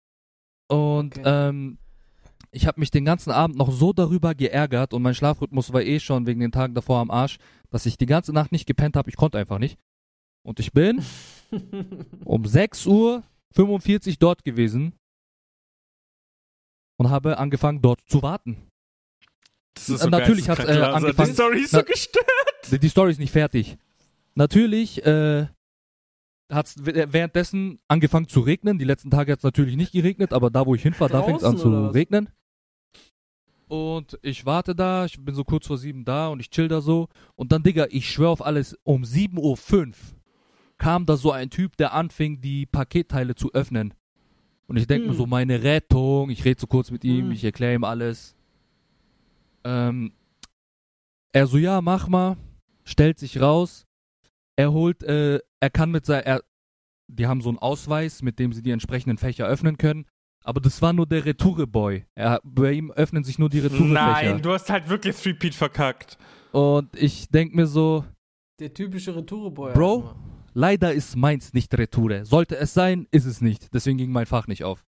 Und 0.68 1.18
Okay. 1.18 1.22
ähm, 1.24 1.78
ich 2.52 2.66
habe 2.66 2.80
mich 2.80 2.90
den 2.90 3.04
ganzen 3.04 3.30
Abend 3.30 3.56
noch 3.56 3.70
so 3.70 3.92
darüber 3.92 4.34
geärgert 4.34 4.92
und 4.94 5.02
mein 5.02 5.14
Schlafrhythmus 5.14 5.72
war 5.72 5.82
eh 5.82 6.00
schon 6.00 6.26
wegen 6.26 6.40
den 6.40 6.52
Tagen 6.52 6.74
davor 6.74 6.98
am 6.98 7.10
Arsch, 7.10 7.38
dass 7.70 7.86
ich 7.86 7.96
die 7.96 8.06
ganze 8.06 8.32
Nacht 8.32 8.50
nicht 8.52 8.66
gepennt 8.66 8.96
habe. 8.96 9.08
Ich 9.10 9.16
konnte 9.16 9.38
einfach 9.38 9.58
nicht. 9.58 9.78
Und 10.42 10.58
ich 10.58 10.72
bin 10.72 11.04
um 12.24 12.44
6 12.44 12.86
Uhr 12.86 13.22
45 13.54 14.18
dort 14.18 14.44
gewesen. 14.44 14.92
und 16.98 17.08
habe 17.08 17.38
angefangen 17.38 17.80
dort 17.80 18.00
zu 18.06 18.22
warten. 18.22 18.66
Das 19.74 19.88
ist 19.88 20.02
Äh, 20.04 20.10
natürlich 20.10 20.46
geisteskrank, 20.46 20.76
äh, 20.76 20.80
Laser. 20.80 20.94
angefangen- 20.96 21.28
Die 21.28 21.34
Story 21.34 21.60
ist 21.60 21.70
so 21.70 21.82
gestört. 21.82 22.26
Die, 22.70 22.78
die 22.78 22.88
Story 22.90 23.10
ist 23.12 23.18
nicht 23.20 23.30
fertig. 23.32 23.78
Natürlich 24.34 25.04
äh, 25.06 25.46
hat 26.52 26.66
es 26.66 26.74
währenddessen 26.84 27.78
angefangen 27.88 28.28
zu 28.28 28.40
regnen. 28.40 28.78
Die 28.78 28.84
letzten 28.84 29.10
Tage 29.10 29.32
hat 29.32 29.38
es 29.38 29.44
natürlich 29.44 29.76
nicht 29.76 29.92
geregnet, 29.92 30.32
aber 30.34 30.50
da, 30.50 30.66
wo 30.66 30.74
ich 30.74 30.82
hinfahre, 30.82 31.10
da 31.12 31.22
fängt 31.22 31.38
es 31.38 31.44
an 31.44 31.56
zu 31.56 31.86
regnen. 31.88 32.28
Und 33.70 34.18
ich 34.22 34.44
warte 34.46 34.74
da, 34.74 35.04
ich 35.04 35.16
bin 35.24 35.32
so 35.32 35.44
kurz 35.44 35.68
vor 35.68 35.78
sieben 35.78 36.04
da 36.04 36.26
und 36.26 36.40
ich 36.40 36.50
chill 36.50 36.66
da 36.66 36.80
so. 36.80 37.06
Und 37.36 37.52
dann, 37.52 37.62
Digga, 37.62 37.86
ich 37.90 38.10
schwör 38.10 38.30
auf 38.30 38.44
alles, 38.44 38.76
um 38.82 39.04
7.05 39.04 39.86
Uhr 39.86 39.94
kam 40.76 41.06
da 41.06 41.16
so 41.16 41.30
ein 41.30 41.50
Typ, 41.50 41.76
der 41.76 41.92
anfing, 41.94 42.40
die 42.40 42.66
Paketteile 42.66 43.36
zu 43.36 43.52
öffnen. 43.52 43.94
Und 44.66 44.76
ich 44.76 44.88
denke 44.88 45.06
mir 45.06 45.12
Hm. 45.12 45.18
so, 45.18 45.26
meine 45.26 45.62
Rettung, 45.62 46.30
ich 46.30 46.44
rede 46.44 46.60
so 46.60 46.66
kurz 46.66 46.90
mit 46.90 47.04
ihm, 47.04 47.26
Hm. 47.26 47.30
ich 47.32 47.44
erkläre 47.44 47.74
ihm 47.74 47.84
alles. 47.84 48.34
Ähm, 49.62 50.14
er 51.32 51.46
so, 51.46 51.56
ja, 51.56 51.80
mach 51.80 52.08
mal, 52.08 52.38
stellt 52.82 53.20
sich 53.20 53.40
raus. 53.40 53.86
Er 54.56 54.72
holt, 54.72 55.04
äh, 55.04 55.38
er 55.60 55.70
kann 55.70 55.92
mit 55.92 56.06
sein, 56.06 56.24
er, 56.24 56.42
die 57.06 57.28
haben 57.28 57.40
so 57.40 57.50
einen 57.50 57.58
Ausweis, 57.58 58.20
mit 58.22 58.40
dem 58.40 58.52
sie 58.52 58.62
die 58.62 58.72
entsprechenden 58.72 59.16
Fächer 59.16 59.46
öffnen 59.46 59.78
können. 59.78 60.06
Aber 60.44 60.60
das 60.60 60.80
war 60.80 60.92
nur 60.92 61.06
der 61.06 61.24
Retoure-Boy. 61.24 62.06
Er, 62.14 62.40
bei 62.42 62.72
ihm 62.72 62.90
öffnen 62.92 63.24
sich 63.24 63.38
nur 63.38 63.50
die 63.50 63.58
Retoure-Fächer. 63.60 63.92
Nein, 63.92 64.42
du 64.42 64.52
hast 64.52 64.70
halt 64.70 64.88
wirklich 64.88 65.16
Threepeat 65.16 65.54
verkackt. 65.54 66.16
Und 66.52 66.88
ich 66.96 67.28
denk 67.28 67.54
mir 67.54 67.66
so, 67.66 68.04
Der 68.58 68.72
typische 68.72 69.14
Retoureboy. 69.14 69.74
Bro? 69.74 70.14
leider 70.54 70.92
ist 70.92 71.14
meins 71.16 71.52
nicht 71.52 71.72
Retoure. 71.76 72.24
Sollte 72.24 72.56
es 72.56 72.74
sein, 72.74 73.06
ist 73.10 73.26
es 73.26 73.40
nicht. 73.40 73.72
Deswegen 73.74 73.98
ging 73.98 74.10
mein 74.10 74.26
Fach 74.26 74.46
nicht 74.46 74.64
auf. 74.64 74.84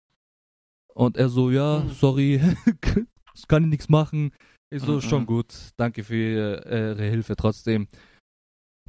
Und 0.94 1.16
er 1.16 1.28
so, 1.28 1.50
ja, 1.50 1.82
Hm. 1.82 1.90
sorry, 1.92 2.40
das 3.34 3.46
kann 3.48 3.64
ich 3.64 3.70
nichts 3.70 3.88
machen. 3.88 4.32
Ich 4.70 4.82
so, 4.82 4.94
Mhm. 4.94 5.00
schon 5.02 5.26
gut, 5.26 5.52
danke 5.76 6.04
für 6.04 6.14
äh, 6.66 6.90
Ihre 6.92 7.04
Hilfe 7.10 7.34
trotzdem. 7.36 7.88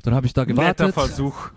Dann 0.03 0.13
habe 0.13 0.27
ich 0.27 0.33
da 0.33 0.45
Netter 0.45 0.53
gewartet. 0.53 0.93
Versuch. 0.93 1.49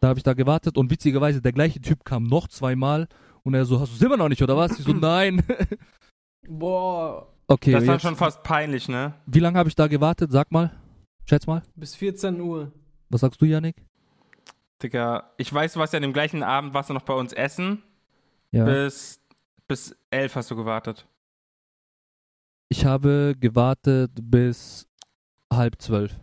Da 0.00 0.08
habe 0.08 0.18
ich 0.18 0.22
da 0.22 0.34
gewartet 0.34 0.76
und 0.76 0.90
witzigerweise 0.90 1.40
der 1.40 1.52
gleiche 1.52 1.80
Typ 1.80 2.04
kam 2.04 2.24
noch 2.24 2.48
zweimal 2.48 3.08
und 3.44 3.54
er 3.54 3.64
so, 3.64 3.78
hast 3.78 3.92
du 3.92 3.96
es 3.96 4.02
immer 4.02 4.16
noch 4.16 4.28
nicht 4.28 4.42
oder 4.42 4.56
was? 4.56 4.78
Ich 4.78 4.84
so, 4.84 4.92
nein. 4.94 5.42
Boah, 6.48 7.28
okay, 7.46 7.72
Das 7.72 7.86
war 7.86 7.98
schon 8.00 8.16
fast 8.16 8.42
peinlich, 8.42 8.88
ne? 8.88 9.14
wie 9.26 9.40
lange 9.40 9.58
habe 9.58 9.68
ich 9.68 9.74
da 9.76 9.86
gewartet? 9.86 10.32
Sag 10.32 10.50
mal. 10.50 10.70
Schätz 11.26 11.46
mal. 11.46 11.62
bis 11.74 11.94
14 11.94 12.40
Uhr. 12.40 12.72
Was 13.08 13.22
sagst 13.22 13.40
du, 13.40 13.46
Yannick? 13.46 13.76
Digga, 14.82 15.30
ich 15.38 15.52
weiß, 15.52 15.74
du 15.74 15.80
warst 15.80 15.92
ja 15.92 15.98
an 15.98 16.02
dem 16.02 16.12
gleichen 16.12 16.42
Abend, 16.42 16.74
warst 16.74 16.90
du 16.90 16.94
noch 16.94 17.02
bei 17.02 17.14
uns 17.14 17.32
essen. 17.32 17.82
Ja. 18.50 18.64
Bis, 18.64 19.20
bis 19.66 19.96
elf 20.10 20.36
hast 20.36 20.50
du 20.50 20.56
gewartet. 20.56 21.06
Ich 22.68 22.84
habe 22.84 23.34
gewartet 23.38 24.10
bis 24.20 24.86
halb 25.52 25.80
zwölf. 25.80 26.14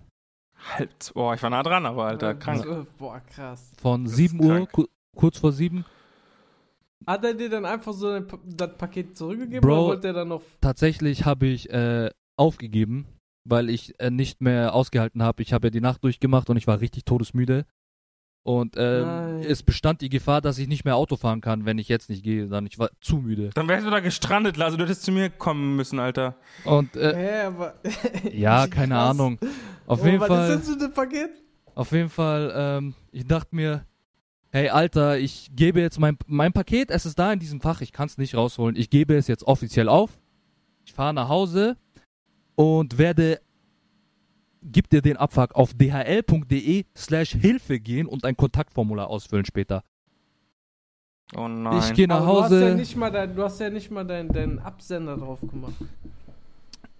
Halb, 0.77 0.91
oh, 1.15 1.33
ich 1.33 1.41
war 1.41 1.49
nah 1.49 1.63
dran, 1.63 1.85
aber 1.85 2.05
Alter, 2.05 2.35
krank. 2.35 2.65
Boah, 2.97 3.19
krass. 3.21 3.71
Von 3.81 4.03
Das 4.03 4.13
ist 4.13 4.17
7 4.17 4.43
Uhr, 4.43 4.67
kurz 5.15 5.37
vor 5.39 5.51
7. 5.51 5.83
Hat 7.07 7.23
er 7.23 7.33
dir 7.33 7.49
dann 7.49 7.65
einfach 7.65 7.93
so 7.93 8.19
das 8.19 8.77
Paket 8.77 9.17
zurückgegeben 9.17 9.61
Bro. 9.61 9.73
oder 9.73 9.87
wollte 9.87 10.07
er 10.07 10.13
dann 10.13 10.27
noch. 10.29 10.41
Tatsächlich 10.61 11.25
habe 11.25 11.47
ich 11.47 11.69
äh, 11.71 12.09
aufgegeben, 12.37 13.05
weil 13.47 13.69
ich 13.69 13.99
äh, 13.99 14.09
nicht 14.11 14.41
mehr 14.41 14.73
ausgehalten 14.73 15.23
habe. 15.23 15.41
Ich 15.41 15.53
habe 15.53 15.67
ja 15.67 15.71
die 15.71 15.81
Nacht 15.81 16.03
durchgemacht 16.03 16.49
und 16.49 16.57
ich 16.57 16.67
war 16.67 16.79
richtig 16.81 17.05
todesmüde. 17.05 17.65
Und 18.43 18.73
ähm, 18.75 19.41
es 19.47 19.61
bestand 19.61 20.01
die 20.01 20.09
Gefahr, 20.09 20.41
dass 20.41 20.57
ich 20.57 20.67
nicht 20.67 20.83
mehr 20.83 20.95
Auto 20.95 21.15
fahren 21.15 21.41
kann, 21.41 21.65
wenn 21.65 21.77
ich 21.77 21.87
jetzt 21.87 22.09
nicht 22.09 22.23
gehe. 22.23 22.47
Dann 22.47 22.65
ich 22.65 22.79
war 22.79 22.89
zu 22.99 23.17
müde. 23.17 23.51
Dann 23.53 23.67
wärst 23.67 23.85
du 23.85 23.91
da 23.91 23.99
gestrandet, 23.99 24.57
Lars. 24.57 24.75
Du 24.75 24.81
hättest 24.83 25.03
zu 25.03 25.11
mir 25.11 25.29
kommen 25.29 25.75
müssen, 25.75 25.99
Alter. 25.99 26.35
Und 26.65 26.95
äh, 26.95 27.15
Hä, 27.15 27.41
aber. 27.45 27.75
ja, 28.33 28.65
keine 28.65 28.95
Krass. 28.95 29.09
Ahnung. 29.11 29.37
Auf 29.85 30.01
Oh, 30.01 30.05
jeden 30.07 30.19
was 30.21 30.27
Fall. 30.27 30.49
ist 30.53 30.67
das 30.69 30.75
für 30.75 30.85
ein 30.85 30.91
Paket? 30.93 31.29
Auf 31.75 31.91
jeden 31.91 32.09
Fall, 32.09 32.51
ähm, 32.55 32.95
ich 33.11 33.25
dachte 33.27 33.55
mir, 33.55 33.85
hey 34.51 34.69
Alter, 34.69 35.17
ich 35.17 35.49
gebe 35.55 35.81
jetzt 35.81 35.99
mein, 35.99 36.17
mein 36.27 36.53
Paket, 36.53 36.91
es 36.91 37.05
ist 37.05 37.17
da 37.17 37.33
in 37.33 37.39
diesem 37.39 37.61
Fach, 37.61 37.81
ich 37.81 37.91
kann 37.91 38.07
es 38.07 38.17
nicht 38.17 38.35
rausholen. 38.35 38.75
Ich 38.75 38.89
gebe 38.89 39.15
es 39.15 39.27
jetzt 39.27 39.43
offiziell 39.43 39.89
auf. 39.89 40.19
Ich 40.85 40.93
fahre 40.93 41.13
nach 41.13 41.29
Hause 41.29 41.77
und 42.55 42.97
werde, 42.97 43.39
gib 44.61 44.89
dir 44.89 45.01
den 45.01 45.17
Abfuck 45.17 45.55
auf 45.55 45.73
dhl.de 45.73 46.85
slash 46.95 47.31
Hilfe 47.31 47.79
gehen 47.79 48.07
und 48.07 48.25
ein 48.25 48.35
Kontaktformular 48.35 49.07
ausfüllen 49.07 49.45
später. 49.45 49.83
Oh 51.35 51.47
nein. 51.47 51.79
Ich 51.79 51.93
gehe 51.93 52.07
nach 52.07 52.21
Aber 52.21 52.25
Du 52.25 52.41
hast 52.41 52.51
ja 52.51 52.57
Hause, 52.59 52.75
nicht 52.75 52.95
mal, 52.97 53.09
dein, 53.11 53.35
du 53.35 53.43
hast 53.43 53.59
ja 53.59 53.69
nicht 53.69 53.89
mal 53.89 54.05
deinen 54.05 54.29
deinen 54.29 54.59
Absender 54.59 55.15
drauf 55.17 55.39
gemacht. 55.39 55.75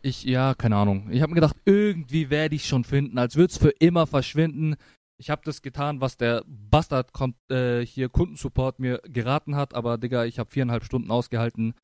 ich, 0.01 0.23
ja, 0.23 0.53
keine 0.53 0.77
Ahnung. 0.77 1.09
Ich 1.11 1.21
habe 1.21 1.31
mir 1.31 1.35
gedacht, 1.35 1.57
irgendwie 1.65 2.29
werde 2.29 2.55
ich 2.55 2.65
schon 2.65 2.85
finden, 2.85 3.17
als 3.17 3.35
würde 3.35 3.51
es 3.51 3.57
für 3.57 3.71
immer 3.71 4.07
verschwinden. 4.07 4.75
Ich 5.21 5.29
habe 5.29 5.43
das 5.45 5.61
getan, 5.61 6.01
was 6.01 6.17
der 6.17 6.43
Bastard 6.47 7.13
kommt, 7.13 7.35
äh, 7.51 7.85
hier 7.85 8.09
Kundensupport 8.09 8.79
mir 8.79 8.99
geraten 9.03 9.55
hat, 9.55 9.75
aber 9.75 9.99
Digga, 9.99 10.25
ich 10.25 10.39
habe 10.39 10.49
viereinhalb 10.49 10.83
Stunden 10.83 11.11
ausgehalten, 11.11 11.75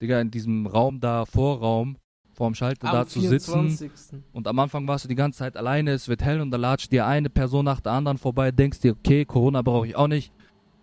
Digga, 0.00 0.20
in 0.20 0.30
diesem 0.30 0.64
Raum 0.64 1.00
da, 1.00 1.24
Vorraum, 1.24 1.96
vorm 2.34 2.54
Schalter 2.54 2.92
da 2.92 3.04
zu 3.04 3.20
sitzen. 3.20 3.68
24.. 3.70 4.20
Und 4.30 4.46
am 4.46 4.60
Anfang 4.60 4.86
warst 4.86 5.02
du 5.02 5.08
die 5.08 5.16
ganze 5.16 5.40
Zeit 5.40 5.56
alleine, 5.56 5.90
es 5.90 6.06
wird 6.06 6.22
hell 6.22 6.40
und 6.40 6.52
da 6.52 6.56
latscht 6.56 6.92
dir 6.92 7.04
eine 7.04 7.30
Person 7.30 7.64
nach 7.64 7.80
der 7.80 7.90
anderen 7.90 8.16
vorbei, 8.16 8.52
denkst 8.52 8.78
dir, 8.78 8.92
okay, 8.92 9.24
Corona 9.24 9.62
brauche 9.62 9.88
ich 9.88 9.96
auch 9.96 10.06
nicht. 10.06 10.32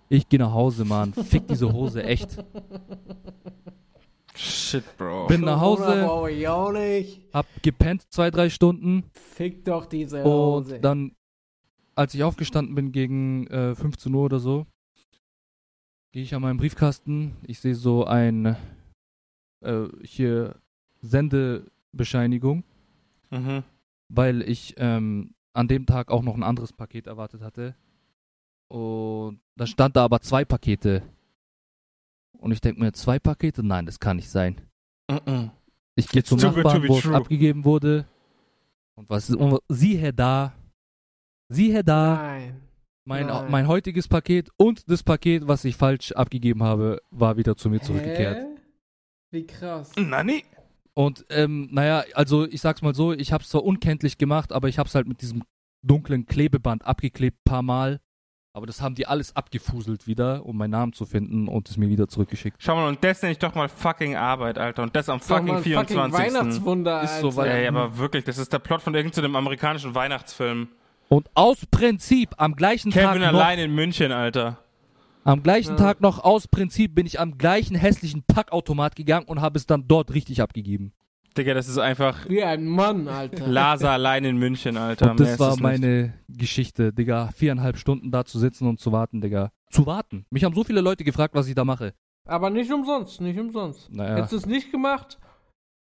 Ich 0.09 0.27
gehe 0.27 0.39
nach 0.39 0.51
Hause, 0.51 0.83
Mann. 0.83 1.13
Fick 1.13 1.47
diese 1.47 1.71
Hose, 1.71 2.03
echt. 2.03 2.43
Shit, 4.35 4.83
Bro. 4.97 5.27
Bin 5.27 5.39
nach 5.39 5.61
Corona 5.61 5.87
Hause, 5.87 6.03
brauche 6.05 6.31
ich 6.31 6.45
auch 6.45 6.71
nicht. 6.73 7.21
hab 7.31 7.45
gepennt 7.63 8.03
zwei, 8.09 8.31
drei 8.31 8.49
Stunden. 8.49 9.05
Fick 9.13 9.63
doch 9.63 9.85
diese 9.85 10.25
Hose. 10.25 10.75
Und 10.75 10.83
dann, 10.83 11.15
als 11.95 12.13
ich 12.13 12.23
aufgestanden 12.23 12.75
bin 12.75 12.91
gegen 12.91 13.47
äh, 13.47 13.75
15 13.75 14.13
Uhr 14.13 14.23
oder 14.25 14.39
so, 14.39 14.65
gehe 16.11 16.23
ich 16.23 16.35
an 16.35 16.41
meinen 16.41 16.57
Briefkasten. 16.57 17.35
Ich 17.47 17.59
sehe 17.59 17.75
so 17.75 18.05
ein 18.05 18.55
äh, 19.61 19.87
hier 20.03 20.55
Sendebescheinigung, 21.01 22.63
Mhm. 23.31 23.63
weil 24.09 24.41
ich 24.43 24.75
ähm, 24.77 25.33
an 25.53 25.67
dem 25.67 25.85
Tag 25.85 26.11
auch 26.11 26.21
noch 26.21 26.35
ein 26.35 26.43
anderes 26.43 26.73
Paket 26.73 27.07
erwartet 27.07 27.41
hatte. 27.41 27.75
Und 28.67 29.39
da 29.55 29.65
stand 29.65 29.95
da 29.95 30.03
aber 30.05 30.21
zwei 30.21 30.45
Pakete. 30.45 31.01
Und 32.37 32.51
ich 32.51 32.61
denke 32.61 32.81
mir, 32.81 32.93
zwei 32.93 33.19
Pakete? 33.19 33.63
Nein, 33.63 33.85
das 33.85 33.99
kann 33.99 34.17
nicht 34.17 34.29
sein. 34.29 34.61
Mhm. 35.09 35.51
Ich 35.95 36.09
gehe 36.09 36.23
zum 36.23 36.39
Nachbarn, 36.39 36.87
wo 36.87 36.97
es 36.97 37.07
abgegeben 37.07 37.63
wurde. 37.63 38.05
Und 38.95 39.09
was 39.09 39.29
und 39.29 39.59
siehe 39.69 40.13
da, 40.13 40.53
siehe 41.49 41.83
da, 41.83 42.15
Nein. 42.15 42.61
mein, 43.05 43.27
Nein. 43.27 43.51
mein 43.51 43.67
heutiges 43.67 44.07
Paket 44.07 44.49
und 44.57 44.89
das 44.89 45.03
Paket, 45.03 45.47
was 45.47 45.63
ich 45.65 45.75
falsch 45.75 46.11
abgegeben 46.11 46.63
habe, 46.63 47.01
war 47.11 47.37
wieder 47.37 47.55
zu 47.55 47.69
mir 47.69 47.81
zurückgekehrt. 47.81 48.37
Hä? 48.37 48.45
Wie 49.31 49.45
krass. 49.47 49.91
Nani? 49.97 50.43
Und 50.93 51.25
ähm, 51.29 51.67
naja, 51.71 52.03
also 52.13 52.45
ich 52.47 52.61
sag's 52.61 52.81
mal 52.81 52.95
so, 52.95 53.11
ich 53.11 53.33
hab's 53.33 53.49
zwar 53.49 53.63
unkenntlich 53.63 54.17
gemacht, 54.17 54.53
aber 54.53 54.69
ich 54.69 54.79
hab's 54.79 54.95
halt 54.95 55.07
mit 55.07 55.21
diesem 55.21 55.43
dunklen 55.85 56.25
Klebeband 56.25 56.85
abgeklebt 56.85 57.43
paar 57.43 57.61
Mal. 57.61 57.99
Aber 58.55 58.65
das 58.65 58.81
haben 58.81 58.95
die 58.95 59.05
alles 59.05 59.35
abgefuselt 59.35 60.07
wieder, 60.07 60.45
um 60.45 60.55
meinen 60.57 60.71
Namen 60.71 60.93
zu 60.93 61.05
finden 61.05 61.49
und 61.49 61.69
es 61.69 61.75
mir 61.75 61.89
wieder 61.89 62.07
zurückgeschickt. 62.07 62.55
Schau 62.63 62.75
mal, 62.77 62.87
und 62.87 63.03
das 63.03 63.21
nenne 63.21 63.33
ich 63.33 63.39
doch 63.39 63.53
mal 63.53 63.67
fucking 63.67 64.15
Arbeit, 64.15 64.57
Alter. 64.57 64.83
Und 64.83 64.95
das 64.95 65.09
am 65.09 65.17
Ist 65.19 65.29
doch 65.29 65.35
fucking 65.35 65.51
mal 65.51 65.57
ein 65.57 65.63
24. 65.63 66.13
Weihnachtswunder, 66.13 67.03
Ist 67.03 67.11
Alter. 67.15 67.21
so, 67.31 67.35
weil- 67.35 67.51
Ey, 67.51 67.67
aber 67.67 67.97
wirklich, 67.97 68.23
das 68.23 68.37
ist 68.37 68.53
der 68.53 68.59
Plot 68.59 68.81
von 68.81 68.95
irgendeinem 68.95 69.35
amerikanischen 69.35 69.93
Weihnachtsfilm. 69.93 70.69
Und 71.09 71.29
aus 71.33 71.65
Prinzip 71.69 72.29
am 72.37 72.55
gleichen 72.55 72.91
Kevin 72.91 73.21
Tag 73.21 73.33
noch, 73.33 73.39
allein 73.39 73.59
in 73.59 73.75
München, 73.75 74.11
Alter. 74.11 74.57
am 75.23 75.43
gleichen 75.43 75.71
Ja. 75.71 75.75
Tag 75.77 76.01
noch 76.01 76.23
aus 76.23 76.47
Prinzip 76.47 76.95
bin 76.95 77.05
ich 77.05 77.19
am 77.19 77.37
gleichen 77.37 77.75
hässlichen 77.75 78.23
Packautomat 78.23 78.95
gegangen 78.95 79.27
und 79.27 79.41
habe 79.41 79.57
es 79.57 79.65
dann 79.65 79.87
dort 79.87 80.13
richtig 80.13 80.41
abgegeben. 80.41 80.93
Digga, 81.37 81.53
das 81.53 81.67
ist 81.67 81.77
einfach 81.77 82.29
Wie 82.29 82.41
ein 82.43 82.65
Mann, 82.65 83.07
Alter. 83.09 83.45
Lasa 83.47 83.91
allein 83.91 84.23
in 84.23 84.37
München, 84.37 84.77
Alter. 84.77 85.11
Und 85.11 85.19
das 85.19 85.37
war 85.37 85.49
es 85.49 85.55
nicht. 85.55 85.63
meine 85.63 86.13
Geschichte, 86.29 86.93
Digga. 86.93 87.29
Viereinhalb 87.35 87.77
Stunden 87.77 88.09
da 88.09 88.23
zu 88.23 88.39
sitzen 88.39 88.67
und 88.67 88.79
zu 88.79 88.91
warten, 88.93 89.19
Digga. 89.19 89.51
Zu 89.69 89.85
warten. 89.85 90.25
Mich 90.29 90.45
haben 90.45 90.55
so 90.55 90.63
viele 90.63 90.79
Leute 90.79 91.03
gefragt, 91.03 91.35
was 91.35 91.47
ich 91.47 91.55
da 91.55 91.65
mache. 91.65 91.93
Aber 92.25 92.49
nicht 92.49 92.71
umsonst, 92.71 93.19
nicht 93.21 93.37
umsonst. 93.37 93.91
Naja. 93.91 94.15
Hättest 94.15 94.31
du 94.31 94.37
es 94.37 94.45
nicht 94.45 94.71
gemacht, 94.71 95.19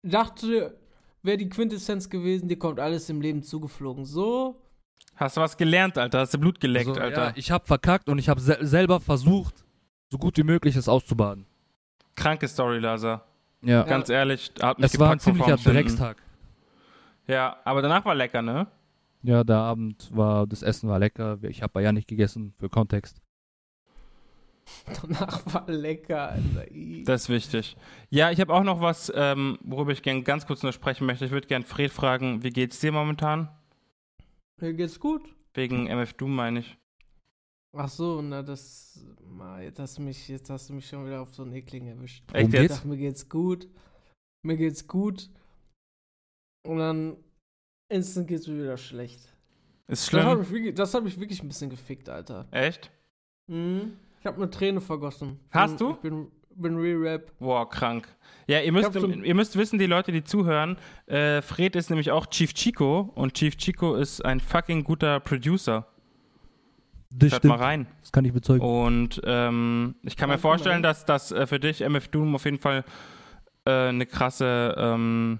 dachte, 0.04 0.80
wäre 1.22 1.38
die 1.38 1.50
Quintessenz 1.50 2.10
gewesen, 2.10 2.48
dir 2.48 2.58
kommt 2.58 2.80
alles 2.80 3.10
im 3.10 3.20
Leben 3.22 3.44
zugeflogen. 3.44 4.06
So, 4.06 4.56
Hast 5.22 5.38
du 5.38 5.42
was 5.42 5.56
gelernt, 5.56 6.00
Alter? 6.00 6.22
Hast 6.22 6.34
du 6.34 6.40
Blut 6.40 6.60
geleckt, 6.60 6.88
Also, 6.90 7.00
Alter? 7.00 7.26
Ja, 7.28 7.34
ich 7.36 7.52
habe 7.52 7.64
verkackt 7.64 8.10
und 8.10 8.18
ich 8.18 8.28
habe 8.28 8.42
se 8.42 8.58
selber 8.62 9.00
versucht, 9.00 9.54
so 10.10 10.18
gut 10.18 10.36
wie 10.38 10.44
möglich 10.44 10.76
es 10.76 10.90
auszubaden. 10.90 11.46
Kranke 12.16 12.48
Story, 12.48 12.80
Lasa. 12.80 13.24
Ja. 13.62 13.84
Ganz 13.84 14.10
ehrlich, 14.10 14.52
hat 14.60 14.80
mich 14.80 14.92
Es 14.92 15.00
war 15.00 15.12
ein 15.12 15.20
ziemlicher. 15.20 15.58
Dreckstag. 15.58 16.18
Ja, 17.28 17.58
aber 17.66 17.84
danach 17.84 18.04
war 18.04 18.16
lecker, 18.16 18.42
ne? 18.42 18.66
Ja, 19.22 19.44
der 19.44 19.58
Abend 19.58 20.10
war, 20.12 20.48
das 20.48 20.64
Essen 20.64 20.90
war 20.90 20.98
lecker. 20.98 21.38
Ich 21.44 21.62
habe 21.62 21.74
bei 21.74 21.84
ja 21.84 21.92
nicht 21.92 22.08
gegessen, 22.08 22.56
für 22.58 22.70
Kontext. 22.70 23.22
Danach 25.04 25.42
war 25.54 25.66
lecker, 25.68 26.32
Alter. 26.32 26.72
I. 26.72 27.04
Das 27.04 27.24
ist 27.24 27.30
wichtig. 27.30 27.78
Ja, 28.10 28.32
ich 28.32 28.42
habe 28.42 28.52
auch 28.52 28.64
noch 28.64 28.82
was, 28.82 29.14
ähm, 29.16 29.60
worüber 29.62 29.92
ich 29.92 30.02
gerne 30.02 30.24
ganz 30.24 30.48
kurz 30.48 30.64
nur 30.64 30.74
sprechen 30.74 31.06
möchte. 31.06 31.26
Ich 31.26 31.32
würde 31.32 31.46
gerne 31.46 31.64
Fred 31.64 31.92
fragen, 31.92 32.42
wie 32.42 32.50
geht's 32.50 32.80
dir 32.80 32.92
momentan? 32.92 33.50
Mir 34.62 34.74
geht's 34.74 35.00
gut. 35.00 35.36
Wegen 35.56 35.88
MF 35.88 36.14
Doom 36.14 36.36
meine 36.36 36.60
ich. 36.60 36.78
Ach 37.76 37.90
so, 37.90 38.22
na 38.22 38.44
das, 38.44 39.04
jetzt 39.62 39.80
hast 39.80 39.98
du 39.98 40.02
mich, 40.02 40.28
jetzt 40.28 40.50
hast 40.50 40.70
du 40.70 40.74
mich 40.74 40.88
schon 40.88 41.06
wieder 41.06 41.22
auf 41.22 41.34
so 41.34 41.44
einen 41.44 41.54
Ekling 41.54 41.88
erwischt. 41.88 42.24
Echt 42.34 42.50
Ich 42.50 42.54
jetzt? 42.54 42.72
dachte, 42.78 42.88
mir 42.88 42.98
geht's 42.98 43.28
gut. 43.28 43.68
Mir 44.46 44.58
geht's 44.58 44.88
gut. 44.88 45.30
Und 46.68 46.78
dann 46.78 47.18
instant 47.90 48.28
geht's 48.28 48.48
mir 48.48 48.62
wieder 48.62 48.78
schlecht. 48.78 49.20
Ist 49.88 50.14
Das 50.14 50.24
hat, 50.24 50.46
schlimm? 50.48 50.64
mich 50.64 50.76
das 50.76 50.94
hat 50.94 51.04
mich 51.04 51.20
wirklich 51.20 51.42
ein 51.42 51.48
bisschen 51.48 51.70
gefickt, 51.70 52.08
Alter. 52.10 52.48
Echt? 52.52 52.92
Mhm. 53.48 53.98
Ich 54.20 54.26
habe 54.26 54.38
eine 54.38 54.52
Träne 54.52 54.82
vergossen. 54.82 55.40
Hast 55.50 55.78
bin, 55.78 55.88
du? 55.88 55.94
Ich 55.94 56.00
bin, 56.02 56.32
bin 56.56 56.76
Re-Rap. 56.78 57.32
Boah, 57.40 57.70
krank. 57.70 58.08
Ja, 58.48 58.60
ihr 58.60 58.72
müsst, 58.72 58.94
so- 58.94 59.08
ihr 59.08 59.36
müsst 59.36 59.56
wissen, 59.58 59.80
die 59.80 59.86
Leute, 59.86 60.12
die 60.12 60.24
zuhören, 60.24 60.78
äh, 61.06 61.42
Fred 61.42 61.76
ist 61.76 61.90
nämlich 61.90 62.12
auch 62.12 62.26
Chief 62.28 62.54
Chico 62.54 63.12
und 63.16 63.34
Chief 63.36 63.56
Chico 63.56 63.96
ist 63.96 64.24
ein 64.26 64.40
fucking 64.40 64.84
guter 64.84 65.20
Producer. 65.20 65.88
Das 67.14 67.34
Hört 67.34 67.44
mal 67.44 67.56
stimmt. 67.56 67.64
rein. 67.64 67.88
Das 68.02 68.12
kann 68.12 68.24
ich 68.26 68.34
bezeugen. 68.34 68.66
Und 68.66 69.22
ähm, 69.26 69.96
ich 70.04 70.16
kann 70.16 70.30
mir 70.30 70.36
mal 70.36 70.40
vorstellen, 70.42 70.82
dass 70.82 71.06
das 71.06 71.32
äh, 71.32 71.46
für 71.46 71.60
dich 71.60 71.82
MF 71.82 72.08
Doom 72.08 72.36
auf 72.36 72.46
jeden 72.46 72.60
Fall 72.60 72.84
äh, 73.66 73.72
eine 73.90 74.06
krasse 74.06 74.74
ähm, 74.78 75.40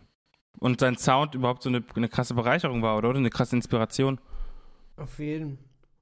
und 0.60 0.80
sein 0.82 0.98
Sound 0.98 1.34
überhaupt 1.34 1.64
so 1.64 1.70
eine, 1.70 1.82
eine 1.96 2.10
krasse 2.10 2.34
Bereicherung 2.34 2.82
war, 2.82 2.98
oder? 2.98 3.10
Eine 3.16 3.30
krasse 3.30 3.56
Inspiration. 3.56 4.20
Auf 4.98 5.18
jeden. 5.20 5.60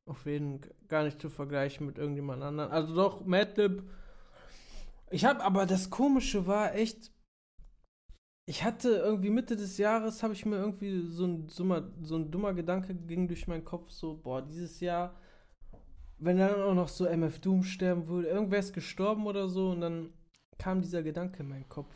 Auf 0.07 0.25
jeden. 0.25 0.61
Gar 0.87 1.03
nicht 1.03 1.21
zu 1.21 1.29
vergleichen 1.29 1.85
mit 1.85 1.99
irgendjemand 1.99 2.41
anderen. 2.41 2.71
Also 2.71 2.95
doch, 2.95 3.23
Madlib. 3.25 3.83
Ich 5.11 5.25
habe, 5.25 5.43
aber 5.43 5.65
das 5.65 5.89
Komische 5.89 6.45
war 6.47 6.75
echt. 6.75 7.11
Ich 8.45 8.63
hatte 8.63 8.89
irgendwie 8.89 9.29
Mitte 9.29 9.55
des 9.55 9.77
Jahres, 9.77 10.23
habe 10.23 10.33
ich 10.33 10.43
mir 10.45 10.55
irgendwie 10.55 11.07
so 11.07 11.25
ein, 11.25 11.47
dummer, 11.47 11.91
so 12.01 12.15
ein 12.15 12.31
dummer 12.31 12.53
Gedanke 12.55 12.95
ging 12.95 13.27
durch 13.27 13.47
meinen 13.47 13.63
Kopf, 13.63 13.91
so, 13.91 14.17
boah, 14.17 14.41
dieses 14.41 14.79
Jahr, 14.79 15.15
wenn 16.17 16.37
dann 16.39 16.59
auch 16.61 16.73
noch 16.73 16.87
so 16.87 17.05
MF 17.05 17.37
Doom 17.39 17.63
sterben 17.63 18.07
würde, 18.07 18.27
irgendwer 18.27 18.57
ist 18.59 18.73
gestorben 18.73 19.27
oder 19.27 19.49
so, 19.49 19.69
und 19.69 19.81
dann 19.81 20.13
kam 20.57 20.81
dieser 20.81 21.03
Gedanke 21.03 21.43
in 21.43 21.49
meinen 21.49 21.69
Kopf. 21.69 21.93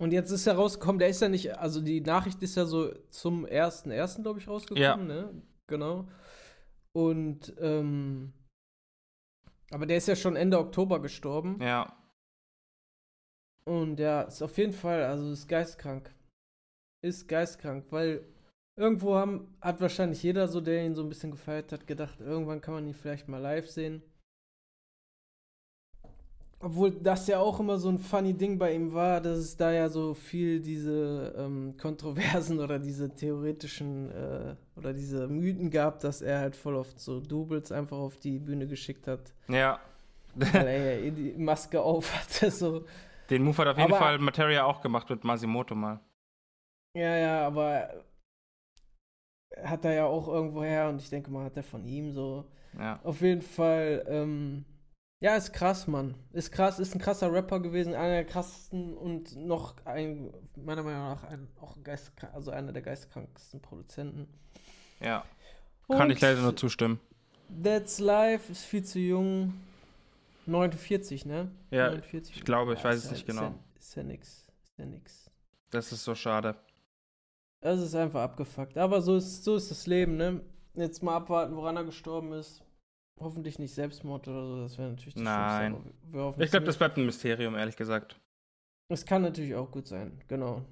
Und 0.00 0.12
jetzt 0.12 0.32
ist 0.32 0.48
er 0.48 0.56
rausgekommen, 0.56 0.98
der 0.98 1.08
ist 1.10 1.22
ja 1.22 1.28
nicht, 1.28 1.56
also 1.58 1.80
die 1.80 2.00
Nachricht 2.00 2.42
ist 2.42 2.56
ja 2.56 2.66
so 2.66 2.92
zum 3.10 3.46
1.1., 3.46 4.22
glaube 4.22 4.40
ich, 4.40 4.48
rausgekommen, 4.48 4.82
Ja. 4.82 4.96
ne? 4.96 5.42
Genau. 5.68 6.08
Und, 6.92 7.54
ähm, 7.60 8.32
aber 9.70 9.86
der 9.86 9.98
ist 9.98 10.08
ja 10.08 10.16
schon 10.16 10.36
Ende 10.36 10.58
Oktober 10.58 11.00
gestorben. 11.00 11.60
Ja. 11.60 11.96
Und 13.64 14.00
ja, 14.00 14.22
ist 14.22 14.42
auf 14.42 14.56
jeden 14.56 14.72
Fall, 14.72 15.04
also 15.04 15.30
ist 15.30 15.46
geistkrank. 15.46 16.14
Ist 17.02 17.28
geistkrank, 17.28 17.86
weil 17.90 18.26
irgendwo 18.76 19.14
haben, 19.14 19.56
hat 19.60 19.80
wahrscheinlich 19.80 20.22
jeder 20.22 20.48
so, 20.48 20.60
der 20.60 20.84
ihn 20.84 20.94
so 20.94 21.02
ein 21.02 21.08
bisschen 21.08 21.30
gefeiert 21.30 21.72
hat, 21.72 21.86
gedacht, 21.86 22.20
irgendwann 22.20 22.60
kann 22.60 22.74
man 22.74 22.86
ihn 22.86 22.94
vielleicht 22.94 23.28
mal 23.28 23.38
live 23.40 23.68
sehen. 23.68 24.02
Obwohl 26.60 26.90
das 26.90 27.28
ja 27.28 27.38
auch 27.38 27.60
immer 27.60 27.78
so 27.78 27.88
ein 27.88 27.98
funny 28.00 28.34
Ding 28.34 28.58
bei 28.58 28.74
ihm 28.74 28.92
war, 28.92 29.20
dass 29.20 29.38
es 29.38 29.56
da 29.56 29.70
ja 29.70 29.88
so 29.88 30.12
viel 30.14 30.60
diese 30.60 31.32
ähm, 31.38 31.76
Kontroversen 31.76 32.58
oder 32.64 32.80
diese 32.80 33.14
theoretischen 33.14 34.10
äh, 34.10 34.56
oder 34.76 34.92
diese 34.92 35.28
Mythen 35.28 35.70
gab, 35.70 36.00
dass 36.00 36.20
er 36.20 36.40
halt 36.40 36.56
voll 36.56 36.74
oft 36.74 36.98
so 36.98 37.20
Doubles 37.20 37.70
einfach 37.70 37.98
auf 37.98 38.16
die 38.18 38.40
Bühne 38.40 38.66
geschickt 38.66 39.06
hat, 39.06 39.32
Ja. 39.48 39.78
weil 40.34 40.66
er 40.66 40.94
ja 40.96 41.00
eh 41.06 41.10
die 41.12 41.32
Maske 41.38 41.80
auf 41.80 42.12
hatte. 42.14 42.50
So. 42.50 42.84
Den 43.30 43.44
Move 43.44 43.58
hat 43.58 43.68
auf 43.68 43.78
jeden 43.78 43.92
Aber- 43.92 44.00
Fall 44.02 44.18
Materia 44.18 44.64
auch 44.64 44.80
gemacht 44.80 45.08
mit 45.10 45.22
Masimoto 45.22 45.76
mal. 45.76 46.00
Ja, 46.96 47.16
ja, 47.16 47.46
aber 47.46 48.02
hat 49.62 49.84
er 49.84 49.92
ja 49.92 50.06
auch 50.06 50.26
irgendwo 50.26 50.64
her 50.64 50.88
und 50.88 51.00
ich 51.00 51.08
denke 51.10 51.30
mal, 51.30 51.44
hat 51.44 51.56
er 51.56 51.62
von 51.62 51.84
ihm 51.84 52.10
so. 52.12 52.46
Ja. 52.76 52.98
Auf 53.04 53.20
jeden 53.20 53.42
Fall, 53.42 54.04
ähm, 54.08 54.64
ja, 55.20 55.36
ist 55.36 55.52
krass, 55.52 55.86
Mann. 55.86 56.14
Ist 56.32 56.52
krass, 56.52 56.78
ist 56.78 56.94
ein 56.94 57.00
krasser 57.00 57.32
Rapper 57.32 57.60
gewesen, 57.60 57.94
einer 57.94 58.14
der 58.14 58.24
krassesten 58.24 58.96
und 58.96 59.34
noch 59.36 59.74
ein, 59.84 60.32
meiner 60.56 60.82
Meinung 60.82 61.00
nach, 61.08 61.24
ein, 61.24 61.48
auch 61.60 61.76
ein 61.76 61.84
Geist, 61.84 62.12
also 62.32 62.50
einer 62.50 62.72
der 62.72 62.82
geistkranksten 62.82 63.60
Produzenten. 63.60 64.28
Ja. 65.00 65.24
Kann 65.88 66.02
Und 66.02 66.10
ich 66.10 66.20
leider 66.20 66.40
nur 66.42 66.56
zustimmen. 66.56 67.00
That's 67.62 67.98
Life 67.98 68.52
ist 68.52 68.64
viel 68.64 68.84
zu 68.84 68.98
jung. 68.98 69.54
49, 70.46 71.26
ne? 71.26 71.50
Ja, 71.70 71.88
49. 71.90 72.36
ich 72.36 72.44
glaube, 72.44 72.72
ich 72.74 72.78
Ja, 72.80 72.84
weiß 72.86 73.04
es 73.04 73.10
nicht 73.10 73.28
ist 73.28 73.34
ja- 73.36 73.42
genau. 73.48 73.58
Ist 73.78 73.94
ja 73.96 74.02
nix. 74.02 74.46
Ist 74.62 74.78
ja 74.78 74.84
nix. 74.86 75.30
Das 75.70 75.92
ist 75.92 76.04
so 76.04 76.14
schade. 76.14 76.56
Das 77.60 77.80
ist 77.80 77.94
einfach 77.94 78.22
abgefuckt. 78.22 78.78
Aber 78.78 79.02
so 79.02 79.16
ist, 79.16 79.44
so 79.44 79.56
ist 79.56 79.70
das 79.70 79.86
Leben, 79.86 80.16
ne? 80.16 80.40
Jetzt 80.74 81.02
mal 81.02 81.16
abwarten, 81.16 81.56
woran 81.56 81.76
er 81.76 81.84
gestorben 81.84 82.32
ist. 82.32 82.62
Hoffentlich 83.20 83.58
nicht 83.58 83.74
Selbstmord 83.74 84.28
oder 84.28 84.46
so, 84.46 84.62
das 84.62 84.78
wäre 84.78 84.90
natürlich 84.90 85.14
das 85.14 85.22
Nein. 85.22 85.76
Schlimmste, 86.10 86.34
Ich 86.38 86.44
es 86.44 86.50
glaube, 86.52 86.66
das 86.66 86.76
bleibt 86.76 86.96
ein 86.96 87.06
Mysterium, 87.06 87.54
ehrlich 87.56 87.76
gesagt. 87.76 88.16
Das 88.90 89.04
kann 89.04 89.22
natürlich 89.22 89.54
auch 89.54 89.70
gut 89.70 89.86
sein, 89.86 90.20
genau. 90.28 90.64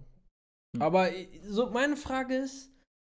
Hm. 0.76 0.82
Aber 0.82 1.12
i- 1.12 1.28
so, 1.46 1.70
meine 1.70 1.96
Frage 1.96 2.36
ist, 2.36 2.70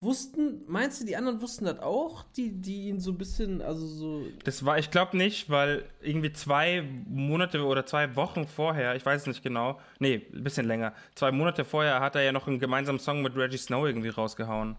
wussten, 0.02 0.62
meinst 0.68 1.00
du, 1.00 1.06
die 1.06 1.16
anderen 1.16 1.40
wussten 1.42 1.64
das 1.64 1.80
auch? 1.80 2.22
Die, 2.36 2.52
die 2.52 2.88
ihn 2.88 3.00
so 3.00 3.10
ein 3.10 3.18
bisschen, 3.18 3.60
also 3.62 3.86
so. 3.86 4.26
Das 4.44 4.64
war, 4.64 4.78
ich 4.78 4.90
glaube 4.90 5.16
nicht, 5.16 5.50
weil 5.50 5.84
irgendwie 6.00 6.32
zwei 6.32 6.82
Monate 7.08 7.64
oder 7.64 7.84
zwei 7.84 8.14
Wochen 8.14 8.46
vorher, 8.46 8.94
ich 8.94 9.04
weiß 9.04 9.22
es 9.22 9.26
nicht 9.26 9.42
genau, 9.42 9.80
nee, 9.98 10.26
ein 10.32 10.44
bisschen 10.44 10.66
länger, 10.66 10.94
zwei 11.14 11.32
Monate 11.32 11.64
vorher 11.64 12.00
hat 12.00 12.14
er 12.14 12.22
ja 12.22 12.32
noch 12.32 12.46
einen 12.46 12.58
gemeinsamen 12.60 13.00
Song 13.00 13.22
mit 13.22 13.36
Reggie 13.36 13.58
Snow 13.58 13.84
irgendwie 13.86 14.08
rausgehauen. 14.10 14.76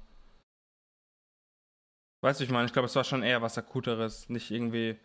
Weißt 2.22 2.40
du, 2.40 2.44
ich 2.44 2.50
meine, 2.50 2.66
ich 2.66 2.74
glaube, 2.74 2.88
es 2.88 2.96
war 2.96 3.04
schon 3.04 3.24
eher 3.24 3.42
was 3.42 3.58
Akuteres, 3.58 4.28
nicht 4.30 4.52
irgendwie 4.52 4.98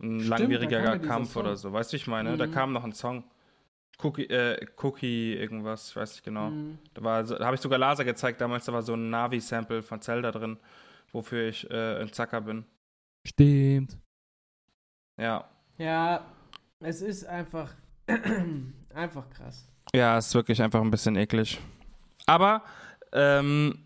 ein 0.00 0.20
Stimmt, 0.20 0.30
da 0.32 0.36
langwieriger 0.38 0.98
Kampf 0.98 1.32
Song. 1.32 1.42
oder 1.42 1.56
so. 1.56 1.72
Weißt 1.72 1.92
du, 1.92 1.96
ich 1.96 2.06
meine, 2.06 2.36
da 2.36 2.46
Mhm. 2.46 2.52
kam 2.52 2.72
noch 2.72 2.84
ein 2.84 2.92
Song. 2.92 3.24
Cookie, 4.02 4.24
äh, 4.26 4.66
Cookie 4.82 5.34
irgendwas, 5.34 5.88
ich 5.90 5.96
weiß 5.96 6.12
nicht 6.12 6.24
genau. 6.24 6.48
Hm. 6.48 6.78
Da, 6.92 7.02
war 7.02 7.22
da 7.24 7.44
habe 7.46 7.54
ich 7.54 7.62
sogar 7.62 7.78
Laser 7.78 8.04
gezeigt 8.04 8.40
damals, 8.42 8.66
da 8.66 8.72
war 8.74 8.82
so 8.82 8.92
ein 8.94 9.08
Navi-Sample 9.08 9.82
von 9.82 10.02
Zelda 10.02 10.32
drin, 10.32 10.58
wofür 11.12 11.48
ich 11.48 11.70
äh, 11.70 12.02
ein 12.02 12.12
Zacker 12.12 12.42
bin. 12.42 12.66
Stimmt. 13.26 13.96
Ja. 15.18 15.48
Ja, 15.78 16.26
es 16.80 17.00
ist 17.00 17.24
einfach, 17.24 17.74
einfach 18.94 19.30
krass. 19.30 19.66
Ja, 19.94 20.18
ist 20.18 20.34
wirklich 20.34 20.60
einfach 20.60 20.80
ein 20.82 20.90
bisschen 20.90 21.16
eklig. 21.16 21.58
Aber 22.26 22.62
ähm, 23.12 23.82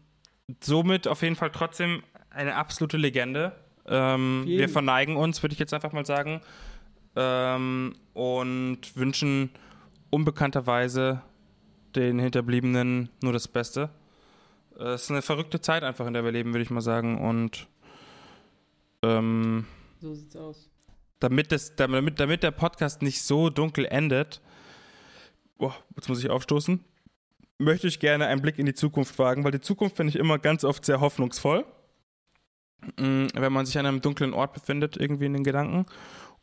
somit 0.60 1.06
auf 1.06 1.22
jeden 1.22 1.36
Fall 1.36 1.52
trotzdem 1.52 2.02
eine 2.30 2.54
absolute 2.56 2.96
Legende. 2.96 3.52
Ähm, 3.86 4.44
wir 4.46 4.68
verneigen 4.68 5.16
uns, 5.16 5.42
würde 5.42 5.52
ich 5.52 5.58
jetzt 5.58 5.74
einfach 5.74 5.92
mal 5.92 6.06
sagen. 6.06 6.40
Ähm, 7.16 7.94
und 8.14 8.78
wünschen 8.94 9.50
unbekannterweise 10.10 11.22
den 11.96 12.18
Hinterbliebenen 12.18 13.08
nur 13.22 13.32
das 13.32 13.48
Beste. 13.48 13.90
Äh, 14.78 14.84
Es 14.90 15.04
ist 15.04 15.10
eine 15.10 15.22
verrückte 15.22 15.60
Zeit 15.60 15.82
einfach, 15.82 16.06
in 16.06 16.14
der 16.14 16.24
wir 16.24 16.30
leben, 16.32 16.52
würde 16.52 16.62
ich 16.62 16.70
mal 16.70 16.80
sagen. 16.80 17.18
Und 17.18 17.66
ähm, 19.02 19.66
So 20.00 20.14
sieht's 20.14 20.36
aus. 20.36 20.68
damit, 21.18 21.52
das, 21.52 21.74
damit, 21.76 22.20
damit 22.20 22.42
der 22.42 22.50
Podcast 22.52 23.02
nicht 23.02 23.22
so 23.22 23.50
dunkel 23.50 23.86
endet, 23.86 24.40
boah, 25.58 25.74
jetzt 25.96 26.08
muss 26.08 26.22
ich 26.22 26.30
aufstoßen, 26.30 26.84
möchte 27.58 27.88
ich 27.88 27.98
gerne 28.00 28.26
einen 28.26 28.40
Blick 28.42 28.58
in 28.58 28.66
die 28.66 28.74
Zukunft 28.74 29.18
wagen, 29.18 29.44
weil 29.44 29.52
die 29.52 29.60
Zukunft 29.60 29.96
finde 29.96 30.10
ich 30.10 30.16
immer 30.16 30.38
ganz 30.38 30.64
oft 30.64 30.84
sehr 30.84 31.00
hoffnungsvoll, 31.00 31.64
wenn 32.96 33.52
man 33.52 33.66
sich 33.66 33.78
an 33.78 33.86
einem 33.86 34.00
dunklen 34.00 34.32
Ort 34.32 34.52
befindet, 34.54 34.96
irgendwie 34.96 35.26
in 35.26 35.34
den 35.34 35.44
Gedanken. 35.44 35.86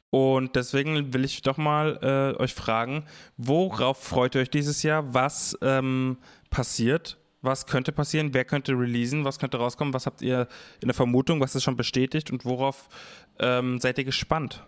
Und 0.10 0.56
deswegen 0.56 1.13
will 1.13 1.26
ich 1.26 1.41
doch 1.41 1.58
mal 1.58 2.00
äh, 2.02 2.41
euch 2.41 2.54
fragen, 2.54 3.04
worauf 3.36 4.02
freut 4.02 4.36
ihr 4.36 4.41
euch 4.41 4.50
dieses 4.50 4.84
Jahr? 4.84 5.14
Was 5.14 5.57
ähm, 5.62 6.18
passiert? 6.49 7.18
Was 7.41 7.66
könnte 7.66 7.91
passieren? 7.91 8.34
Wer 8.34 8.45
könnte 8.45 8.74
releasen? 8.74 9.26
Was 9.26 9.38
könnte 9.38 9.57
rauskommen? 9.57 9.93
Was 9.93 10.05
habt 10.05 10.22
ihr 10.22 10.47
in 10.82 10.88
der 10.88 10.95
Vermutung? 10.95 11.39
Was 11.41 11.55
ist 11.55 11.64
schon 11.64 11.76
bestätigt? 11.76 12.32
Und 12.32 12.45
worauf 12.45 12.88
ähm, 13.39 13.80
seid 13.80 13.97
ihr 13.97 14.05
gespannt? 14.05 14.64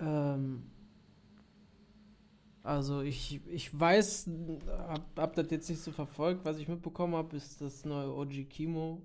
Ähm, 0.00 0.62
also 2.68 3.00
ich, 3.00 3.40
ich 3.46 3.78
weiß, 3.78 4.28
hab, 4.88 5.18
hab 5.18 5.34
das 5.34 5.50
jetzt 5.50 5.68
nicht 5.70 5.80
so 5.80 5.90
verfolgt. 5.90 6.44
Was 6.44 6.58
ich 6.58 6.68
mitbekommen 6.68 7.14
habe, 7.14 7.36
ist 7.36 7.60
das 7.60 7.84
neue 7.84 8.14
OG 8.14 8.48
Kimo 8.48 9.02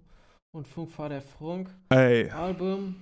und 0.55 0.68
Funk 0.68 0.91
Fahr 0.91 1.09
der 1.09 1.22
Frunk 1.22 1.70
Ey. 1.89 2.30
Album. 2.30 2.95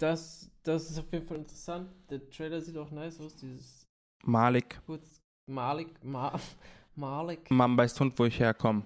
Das, 0.00 0.50
das 0.62 0.90
ist 0.90 0.98
auf 0.98 1.12
jeden 1.12 1.26
Fall 1.26 1.36
interessant. 1.38 1.88
Der 2.10 2.28
Trailer 2.30 2.60
sieht 2.60 2.76
auch 2.76 2.90
nice 2.90 3.20
aus. 3.20 3.36
Dieses 3.36 3.84
Malik. 4.24 4.80
kurz 4.86 5.20
Malik, 5.50 6.02
Ma, 6.02 6.38
Malik. 6.96 7.50
Mann 7.50 7.76
weiß 7.76 7.98
Hund, 8.00 8.18
wo 8.18 8.24
ich 8.24 8.38
herkomme. 8.40 8.82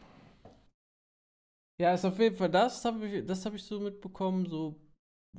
Ja, 1.80 1.94
ist 1.94 2.04
auf 2.04 2.18
jeden 2.18 2.36
Fall 2.36 2.50
das, 2.50 2.84
habe 2.84 3.06
ich, 3.06 3.26
das 3.26 3.44
habe 3.44 3.56
ich 3.56 3.62
so 3.62 3.78
mitbekommen. 3.78 4.46
So 4.46 4.74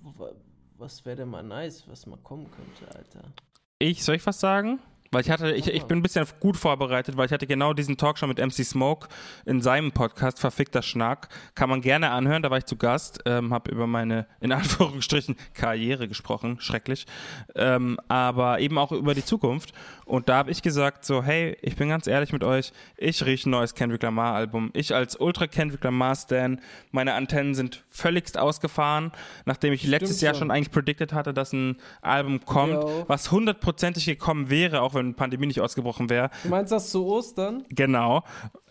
wa- 0.01 0.33
was 0.77 1.03
wäre 1.03 1.17
denn 1.17 1.29
mal 1.29 1.41
nice, 1.43 1.87
was 1.87 2.05
mal 2.05 2.17
kommen 2.17 2.49
könnte, 2.51 2.95
Alter? 2.95 3.33
Ich, 3.79 4.03
soll 4.03 4.15
ich 4.15 4.25
was 4.25 4.39
sagen? 4.39 4.79
Weil 5.11 5.21
ich 5.21 5.29
hatte, 5.29 5.51
ich, 5.51 5.67
ich 5.67 5.83
bin 5.83 5.99
ein 5.99 6.01
bisschen 6.01 6.25
gut 6.39 6.57
vorbereitet, 6.57 7.17
weil 7.17 7.27
ich 7.27 7.31
hatte 7.31 7.47
genau 7.47 7.73
diesen 7.73 7.97
Talk 7.97 8.17
schon 8.17 8.29
mit 8.29 8.39
MC 8.39 8.65
Smoke 8.65 9.07
in 9.45 9.61
seinem 9.61 9.91
Podcast, 9.91 10.39
Verfickter 10.39 10.81
Schnack. 10.81 11.29
Kann 11.55 11.69
man 11.69 11.81
gerne 11.81 12.11
anhören, 12.11 12.43
da 12.43 12.49
war 12.49 12.57
ich 12.57 12.65
zu 12.65 12.75
Gast, 12.75 13.19
ähm, 13.25 13.53
habe 13.53 13.71
über 13.71 13.87
meine, 13.87 14.27
in 14.39 14.51
Anführungsstrichen, 14.51 15.35
Karriere 15.53 16.07
gesprochen, 16.07 16.59
schrecklich, 16.59 17.05
ähm, 17.55 17.97
aber 18.07 18.59
eben 18.59 18.77
auch 18.77 18.91
über 18.91 19.13
die 19.13 19.25
Zukunft. 19.25 19.73
Und 20.07 20.29
da 20.29 20.37
habe 20.37 20.51
ich 20.51 20.61
gesagt 20.61 21.03
so, 21.03 21.21
hey, 21.21 21.57
ich 21.61 21.75
bin 21.75 21.89
ganz 21.89 22.07
ehrlich 22.07 22.31
mit 22.31 22.43
euch, 22.43 22.71
ich 22.95 23.25
rieche 23.25 23.49
ein 23.49 23.51
neues 23.51 23.75
Kendrick 23.75 24.01
Lamar 24.01 24.35
Album. 24.35 24.71
Ich 24.73 24.95
als 24.95 25.19
Ultra 25.19 25.47
Kendrick 25.47 25.83
Lamar 25.83 26.15
Stan, 26.15 26.61
meine 26.91 27.13
Antennen 27.13 27.55
sind 27.55 27.83
völligst 27.89 28.37
ausgefahren, 28.37 29.11
nachdem 29.43 29.73
ich 29.73 29.83
letztes 29.85 30.21
Jahr 30.21 30.33
schon. 30.33 30.47
schon 30.47 30.51
eigentlich 30.51 30.71
predicted 30.71 31.11
hatte, 31.11 31.33
dass 31.33 31.51
ein 31.51 31.75
Album 32.01 32.43
kommt, 32.45 32.73
Jo. 32.73 33.03
was 33.07 33.31
hundertprozentig 33.31 34.05
gekommen 34.05 34.49
wäre, 34.49 34.81
auch 34.81 34.93
wenn 34.93 35.13
Pandemie 35.13 35.47
nicht 35.47 35.59
ausgebrochen 35.59 36.09
wäre. 36.09 36.29
Du 36.43 36.49
meinst 36.49 36.71
das 36.71 36.89
zu 36.89 37.05
Ostern? 37.05 37.65
Genau, 37.69 38.23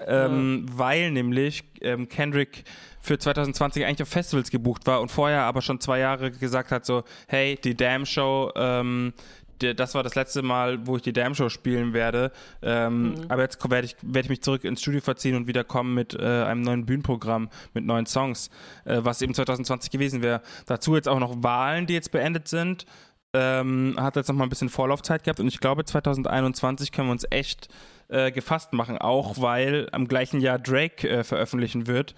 ähm, 0.07 0.65
weil 0.73 1.11
nämlich 1.11 1.65
ähm, 1.83 2.09
Kendrick 2.09 2.65
für 3.01 3.19
2020 3.19 3.85
eigentlich 3.85 4.03
auf 4.03 4.09
Festivals 4.09 4.51
gebucht 4.51 4.87
war 4.87 5.03
und 5.03 5.11
vorher 5.11 5.43
aber 5.43 5.61
schon 5.61 5.81
zwei 5.81 5.99
Jahre 5.99 6.31
gesagt 6.31 6.73
hat, 6.73 6.87
so, 6.87 7.05
hey, 7.29 7.59
die 7.63 7.77
Damn 7.77 8.07
Show, 8.07 8.51
ähm, 8.57 9.13
das 9.59 9.95
war 9.95 10.03
das 10.03 10.15
letzte 10.15 10.43
Mal, 10.43 10.87
wo 10.87 10.97
ich 10.97 11.03
die 11.03 11.13
Damn 11.13 11.35
Show 11.35 11.49
spielen 11.49 11.93
werde. 11.93 12.33
Ähm, 12.63 13.15
Aber 13.29 13.43
jetzt 13.43 13.63
werde 13.71 13.87
ich, 13.87 13.97
werde 14.03 14.27
ich 14.27 14.31
mich 14.31 14.43
zurück 14.43 14.65
ins 14.65 14.81
Studio 14.81 15.01
verziehen 15.01 15.37
und 15.37 15.47
wieder 15.47 15.65
kommen 15.65 15.95
mit 15.95 16.15
äh, 16.15 16.45
einem 16.45 16.63
neuen 16.63 16.87
Bühnenprogramm, 16.87 17.49
mit 17.75 17.85
neuen 17.85 18.07
Songs, 18.07 18.51
äh, 18.85 18.99
was 19.03 19.23
eben 19.23 19.35
2020 19.35 19.91
gewesen 19.91 20.23
wäre. 20.23 20.43
Dazu 20.67 20.95
jetzt 20.95 21.09
auch 21.09 21.19
noch 21.19 21.43
Wahlen, 21.43 21.87
die 21.87 21.95
jetzt 21.95 22.11
beendet 22.11 22.49
sind. 22.49 22.87
Ähm, 23.33 23.97
hat 23.99 24.17
jetzt 24.17 24.29
noch 24.29 24.37
mal 24.37 24.45
ein 24.45 24.51
bisschen 24.51 24.69
Vorlaufzeit 24.69 25.25
gehabt 25.25 25.41
und 25.41 25.49
ich 25.49 25.61
glaube 25.61 25.85
2021 25.85 26.91
können 26.91 27.09
wir 27.09 27.13
uns 27.13 27.27
echt 27.31 27.69
äh, 28.09 28.31
gefasst 28.31 28.73
machen, 28.73 28.99
auch 28.99 29.41
weil 29.41 29.89
am 29.93 30.09
gleichen 30.09 30.41
Jahr 30.41 30.59
Drake 30.59 31.07
äh, 31.07 31.25
veröffentlichen 31.25 31.87
wird 31.87 32.15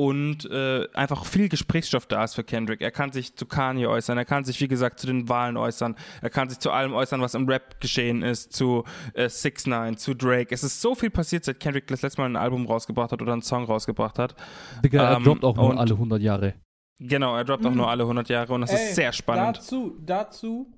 und 0.00 0.46
äh, 0.50 0.88
einfach 0.94 1.26
viel 1.26 1.50
Gesprächsstoff 1.50 2.06
da 2.06 2.24
ist 2.24 2.34
für 2.34 2.42
Kendrick. 2.44 2.80
Er 2.80 2.90
kann 2.90 3.12
sich 3.12 3.36
zu 3.36 3.44
Kanye 3.44 3.86
äußern, 3.86 4.16
er 4.16 4.24
kann 4.24 4.44
sich, 4.44 4.58
wie 4.60 4.68
gesagt, 4.68 4.98
zu 4.98 5.06
den 5.06 5.28
Wahlen 5.28 5.58
äußern, 5.58 5.94
er 6.22 6.30
kann 6.30 6.48
sich 6.48 6.58
zu 6.58 6.70
allem 6.70 6.94
äußern, 6.94 7.20
was 7.20 7.34
im 7.34 7.46
Rap 7.46 7.80
geschehen 7.80 8.22
ist, 8.22 8.54
zu 8.54 8.84
äh, 9.12 9.28
6 9.28 9.66
9 9.66 9.96
zu 9.98 10.14
Drake. 10.14 10.54
Es 10.54 10.64
ist 10.64 10.80
so 10.80 10.94
viel 10.94 11.10
passiert, 11.10 11.44
seit 11.44 11.60
Kendrick 11.60 11.86
das 11.88 12.00
letzte 12.00 12.22
Mal 12.22 12.30
ein 12.30 12.36
Album 12.36 12.66
rausgebracht 12.66 13.12
hat 13.12 13.20
oder 13.20 13.34
einen 13.34 13.42
Song 13.42 13.64
rausgebracht 13.64 14.18
hat. 14.18 14.34
Digga, 14.82 15.02
er 15.10 15.16
Ähm, 15.18 15.24
droppt 15.24 15.44
auch 15.44 15.56
nur 15.56 15.70
und- 15.70 15.78
alle 15.78 15.94
100 15.98 16.22
Jahre. 16.22 16.54
Genau, 16.98 17.36
er 17.36 17.44
droppt 17.44 17.66
auch 17.66 17.74
nur 17.74 17.88
alle 17.90 18.06
100 18.06 18.28
Jahre 18.30 18.54
und 18.54 18.62
das. 18.62 18.70
Ey, 18.70 18.76
ist 18.88 18.94
sehr 18.94 19.12
spannend. 19.12 19.58
Dazu, 19.58 19.98
dazu, 20.04 20.72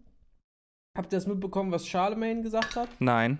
habt 0.96 1.12
ihr 1.12 1.16
das 1.18 1.26
mitbekommen, 1.28 1.70
was 1.70 1.86
Charlemagne 1.86 2.42
gesagt 2.42 2.74
hat? 2.76 2.88
Nein. 2.98 3.38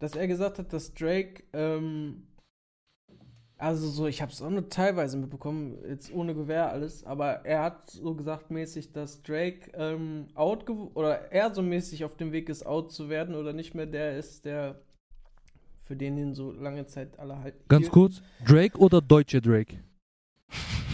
Dass 0.00 0.16
er 0.16 0.26
gesagt 0.26 0.58
hat, 0.58 0.72
dass 0.72 0.92
Drake, 0.92 1.44
ähm, 1.52 2.26
also 3.56 3.88
so, 3.88 4.06
ich 4.06 4.20
hab's 4.20 4.42
auch 4.42 4.50
nur 4.50 4.68
teilweise 4.68 5.16
mitbekommen, 5.16 5.78
jetzt 5.88 6.12
ohne 6.12 6.34
Gewehr 6.34 6.70
alles, 6.70 7.04
aber 7.04 7.44
er 7.44 7.62
hat 7.62 7.90
so 7.90 8.14
gesagt 8.14 8.50
mäßig, 8.50 8.92
dass 8.92 9.22
Drake 9.22 9.70
ähm, 9.74 10.26
out 10.34 10.68
oder 10.94 11.32
er 11.32 11.54
so 11.54 11.62
mäßig 11.62 12.04
auf 12.04 12.16
dem 12.16 12.32
Weg 12.32 12.48
ist, 12.48 12.66
out 12.66 12.92
zu 12.92 13.08
werden 13.08 13.34
oder 13.34 13.52
nicht 13.52 13.74
mehr 13.74 13.86
der 13.86 14.18
ist, 14.18 14.44
der 14.44 14.80
für 15.84 15.96
den 15.96 16.16
ihn 16.18 16.34
so 16.34 16.50
lange 16.52 16.86
Zeit 16.86 17.18
alle 17.18 17.38
halten. 17.38 17.62
Ganz 17.68 17.90
kurz, 17.90 18.22
Drake 18.44 18.78
oder 18.78 19.00
deutsche 19.00 19.40
Drake? 19.40 19.78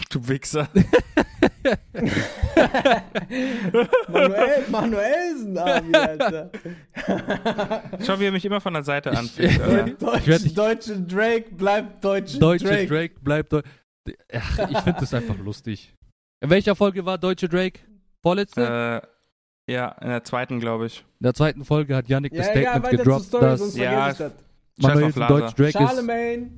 Du 0.09 0.27
Wichser. 0.27 0.69
Manuel, 4.07 4.63
Manuelsen, 4.69 5.57
Abi, 5.57 5.95
Alter. 5.95 6.51
Schau, 8.05 8.19
wie 8.19 8.25
er 8.25 8.31
mich 8.31 8.45
immer 8.45 8.61
von 8.61 8.73
der 8.73 8.83
Seite. 8.83 9.11
Ja. 9.11 9.21
Ich 9.85 9.97
Deutsche, 9.97 10.49
deutsche 10.53 10.99
Drake 11.01 11.45
bleibt 11.55 12.03
deutsche, 12.03 12.39
Deutsche 12.39 12.65
Drake. 12.65 12.87
Drake, 12.87 13.15
bleibt 13.21 13.53
Deu 13.53 13.61
Ach, 14.33 14.69
ich 14.69 14.77
finde 14.79 14.99
das 14.99 15.13
einfach 15.13 15.37
lustig. 15.37 15.93
In 16.41 16.49
welcher 16.49 16.75
Folge 16.75 17.05
war 17.05 17.17
deutsche 17.17 17.47
Drake? 17.47 17.79
Vorletzte? 18.23 19.01
Äh, 19.67 19.73
ja, 19.73 19.89
in 20.01 20.09
der 20.09 20.23
zweiten, 20.23 20.59
glaube 20.59 20.87
ich. 20.87 21.05
In 21.19 21.23
der 21.25 21.33
zweiten 21.35 21.63
Folge 21.63 21.95
hat 21.95 22.07
Yannick 22.09 22.33
das 22.33 22.47
Ja, 22.47 22.53
ja, 22.59 22.71
Statement 22.71 22.85
zur 22.87 22.97
gedroppt, 22.97 23.33
dass 23.33 23.75
Ja, 23.77 24.13
das. 24.13 24.31
Manuel 24.77 25.05
auf 25.05 25.15
ein 25.15 25.19
Laser. 25.19 25.39
deutsch 25.39 25.53
Drake 25.55 25.69
ist. 25.69 25.77
Charlemagne, 25.77 26.49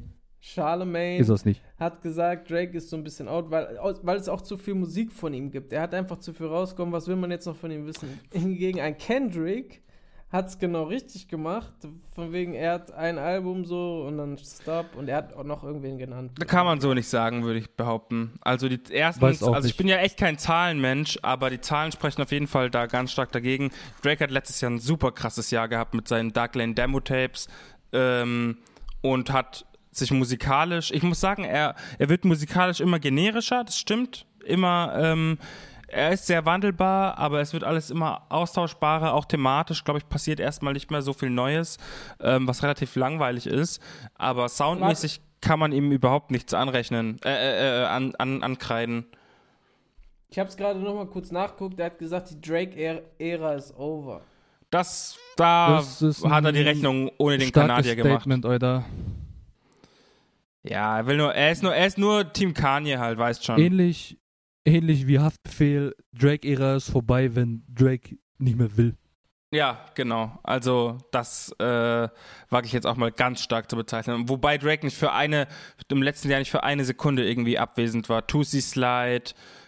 Charlemagne 0.46 1.20
Ist 1.20 1.30
das 1.30 1.46
nicht. 1.46 1.62
hat 1.80 2.02
gesagt, 2.02 2.50
Drake 2.50 2.78
ist 2.78 2.90
so 2.90 2.98
ein 2.98 3.04
bisschen 3.04 3.30
out, 3.30 3.50
weil, 3.50 3.80
weil 4.02 4.18
es 4.18 4.28
auch 4.28 4.42
zu 4.42 4.58
viel 4.58 4.74
Musik 4.74 5.14
von 5.14 5.34
ihm 5.34 5.50
gibt. 5.52 5.72
Er 5.72 5.82
hat 5.82 5.94
einfach 5.94 6.20
zu 6.20 6.34
viel 6.34 6.48
rausgekommen. 6.48 6.92
Was 6.92 7.08
will 7.08 7.16
man 7.16 7.32
jetzt 7.32 7.46
noch 7.46 7.56
von 7.56 7.72
ihm 7.72 7.86
wissen? 7.86 8.20
Hingegen 8.34 8.82
ein 8.82 8.98
Kendrick 8.98 9.82
hat 10.30 10.48
es 10.48 10.60
genau 10.60 10.84
richtig 10.84 11.30
gemacht. 11.30 11.72
Von 12.14 12.34
wegen, 12.34 12.56
er 12.56 12.74
hat 12.74 12.92
ein 12.92 13.20
Album 13.20 13.64
so 13.64 14.04
und 14.06 14.18
dann 14.18 14.38
Stop 14.38 14.98
und 14.98 15.08
er 15.08 15.16
hat 15.18 15.34
auch 15.34 15.46
noch 15.46 15.64
irgendwen 15.64 15.98
genannt. 15.98 16.32
Da 16.38 16.44
kann 16.44 16.66
man 16.66 16.82
so 16.82 16.94
nicht 16.94 17.08
sagen, 17.08 17.44
würde 17.46 17.60
ich 17.60 17.70
behaupten. 17.70 18.34
Also 18.42 18.68
die 18.68 18.82
auch 19.02 19.06
also 19.06 19.60
ich 19.60 19.64
nicht. 19.64 19.78
bin 19.78 19.88
ja 19.88 19.98
echt 19.98 20.18
kein 20.18 20.38
Zahlenmensch, 20.38 21.20
aber 21.22 21.52
die 21.52 21.62
Zahlen 21.62 21.94
sprechen 21.94 22.22
auf 22.22 22.34
jeden 22.34 22.48
Fall 22.48 22.70
da 22.70 22.88
ganz 22.88 23.14
stark 23.14 23.32
dagegen. 23.32 23.72
Drake 24.02 24.22
hat 24.22 24.32
letztes 24.32 24.60
Jahr 24.60 24.72
ein 24.72 24.80
super 24.80 25.14
krasses 25.14 25.52
Jahr 25.52 25.70
gehabt 25.70 25.94
mit 25.94 26.10
seinen 26.10 26.34
Dark 26.34 26.56
Lane 26.56 26.74
Demo 26.74 27.00
Tapes 27.00 27.48
ähm, 27.94 28.58
und 29.02 29.32
hat 29.32 29.66
sich 29.96 30.12
musikalisch, 30.12 30.92
ich 30.92 31.04
muss 31.04 31.20
sagen, 31.20 31.44
er, 31.44 31.76
er 31.98 32.10
wird 32.10 32.26
musikalisch 32.26 32.80
immer 32.80 33.00
generischer, 33.00 33.64
das 33.64 33.78
stimmt. 33.78 34.26
Immer, 34.46 34.94
ähm, 34.98 35.38
er 35.88 36.12
ist 36.12 36.26
sehr 36.26 36.46
wandelbar, 36.46 37.18
aber 37.18 37.40
es 37.40 37.54
wird 37.54 37.64
alles 37.64 37.92
immer 37.92 38.24
austauschbarer, 38.30 39.14
auch 39.14 39.26
thematisch, 39.26 39.84
glaube 39.84 40.00
ich, 40.00 40.10
passiert 40.10 40.40
erstmal 40.40 40.74
nicht 40.74 40.92
mehr 40.92 41.02
so 41.02 41.14
viel 41.14 41.30
Neues, 41.30 41.78
ähm, 42.20 42.48
was 42.48 42.64
relativ 42.64 42.96
langweilig 42.96 43.48
ist. 43.48 43.82
Aber 44.16 44.50
soundmäßig 44.50 45.22
kann 45.40 45.60
man 45.60 45.72
ihm 45.72 45.92
überhaupt 45.92 46.32
nichts 46.32 46.54
anrechnen, 46.54 47.20
äh, 47.24 47.30
äh, 47.30 47.82
äh, 47.82 47.86
an, 47.86 48.16
an, 48.16 48.44
ankreiden. 48.44 49.06
Ich 50.30 50.40
habe 50.40 50.50
es 50.50 50.58
gerade 50.58 50.80
noch 50.80 50.96
mal 50.96 51.06
kurz 51.06 51.32
nachgeguckt. 51.32 51.80
Er 51.80 51.88
hat 51.88 52.00
gesagt, 52.00 52.32
die 52.32 52.42
Drake-Ära 52.42 53.54
ist 53.54 53.78
over. 53.78 54.22
Das, 54.72 55.16
da 55.36 55.76
Das 55.76 56.02
ist 56.02 56.26
hat 56.26 56.46
er 56.46 56.52
die 56.52 56.64
Rechnung 56.64 57.12
ohne 57.20 57.38
den 57.38 57.52
Kanadier 57.52 57.96
gemacht. 57.96 58.22
Statement, 58.22 58.46
Alter. 58.46 58.86
Ja, 60.64 60.98
er 60.98 61.08
will 61.08 61.18
nur, 61.18 61.34
er 61.34 61.52
ist 61.52 61.62
nur, 61.62 61.76
er 61.76 61.88
ist 61.88 61.98
nur 61.98 62.32
Team 62.32 62.54
Kanye 62.54 62.98
halt, 62.98 63.18
weißt 63.18 63.46
schon. 63.46 63.60
Ähnlich, 63.60 64.18
ähnlich 64.66 65.08
wie 65.08 65.20
Haftbefehl, 65.20 65.94
Drake-Ära 66.14 66.78
ist 66.78 66.90
vorbei, 66.90 67.36
wenn 67.36 67.64
Drake 67.68 68.18
nicht 68.38 68.58
mehr 68.58 68.76
will. 68.78 68.96
Ja, 69.54 69.86
genau. 69.94 70.40
Also 70.42 70.98
das 71.12 71.52
äh, 71.60 72.08
wage 72.50 72.66
ich 72.66 72.72
jetzt 72.72 72.88
auch 72.88 72.96
mal 72.96 73.12
ganz 73.12 73.42
stark 73.42 73.70
zu 73.70 73.76
bezeichnen. 73.76 74.28
Wobei 74.28 74.58
Drake 74.58 74.84
nicht 74.84 74.98
für 74.98 75.12
eine, 75.12 75.48
im 75.90 76.02
letzten 76.02 76.32
Jahr 76.32 76.40
nicht 76.40 76.50
für 76.50 76.64
eine 76.64 76.86
Sekunde 76.86 77.28
irgendwie 77.28 77.60
abwesend 77.60 78.10
war. 78.10 78.26
Tusi 78.26 78.62
Slide, 78.62 79.26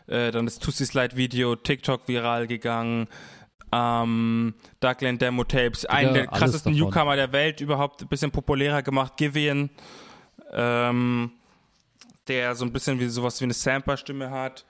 äh, 0.08 0.32
dann 0.32 0.46
das 0.46 0.58
Tusi 0.58 0.88
Slide 0.88 1.16
Video, 1.18 1.56
TikTok 1.56 2.08
viral 2.08 2.48
gegangen. 2.48 3.08
Ähm, 3.72 4.56
Darkland 4.80 5.22
Demo 5.22 5.44
Tapes, 5.44 5.86
einen 5.86 6.16
der 6.16 6.30
alles 6.30 6.40
krassesten 6.40 6.74
davon. 6.74 6.88
Newcomer 6.88 7.16
der 7.16 7.32
Welt, 7.32 7.62
überhaupt 7.62 8.02
ein 8.02 8.08
bisschen 8.08 8.32
populärer 8.32 8.82
gemacht, 8.82 9.18
Givian, 9.18 9.70
ähm, 10.56 11.32
der 12.28 12.56
so 12.56 12.66
ein 12.66 12.72
bisschen 12.72 13.00
wie 13.00 13.08
sowas 13.08 13.40
wie 13.40 13.46
eine 13.46 13.54
Samper-Stimme 13.54 14.32
hat. 14.32 14.66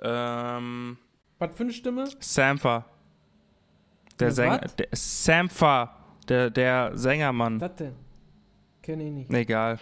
Ähm, 0.00 0.96
Was 1.38 1.54
für 1.54 1.64
eine 1.64 1.72
Stimme? 1.72 2.08
Sampher. 2.20 2.84
Der 4.18 4.28
Eine 4.28 4.34
Sänger. 4.34 4.60
was? 4.62 4.76
Der 4.76 4.88
Sampher. 4.92 5.96
Der, 6.28 6.50
der 6.50 6.92
Sängermann. 6.96 7.60
Was 7.60 7.76
denn? 7.76 7.94
Kenne 8.82 9.04
ich 9.04 9.10
nicht. 9.10 9.30
Egal. 9.30 9.78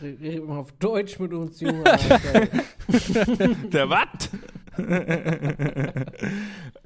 Red 0.00 0.46
mal 0.46 0.58
auf 0.58 0.72
Deutsch 0.72 1.18
mit 1.18 1.32
uns, 1.32 1.60
Junge. 1.60 1.84
Der 3.70 3.90
was? 3.90 4.30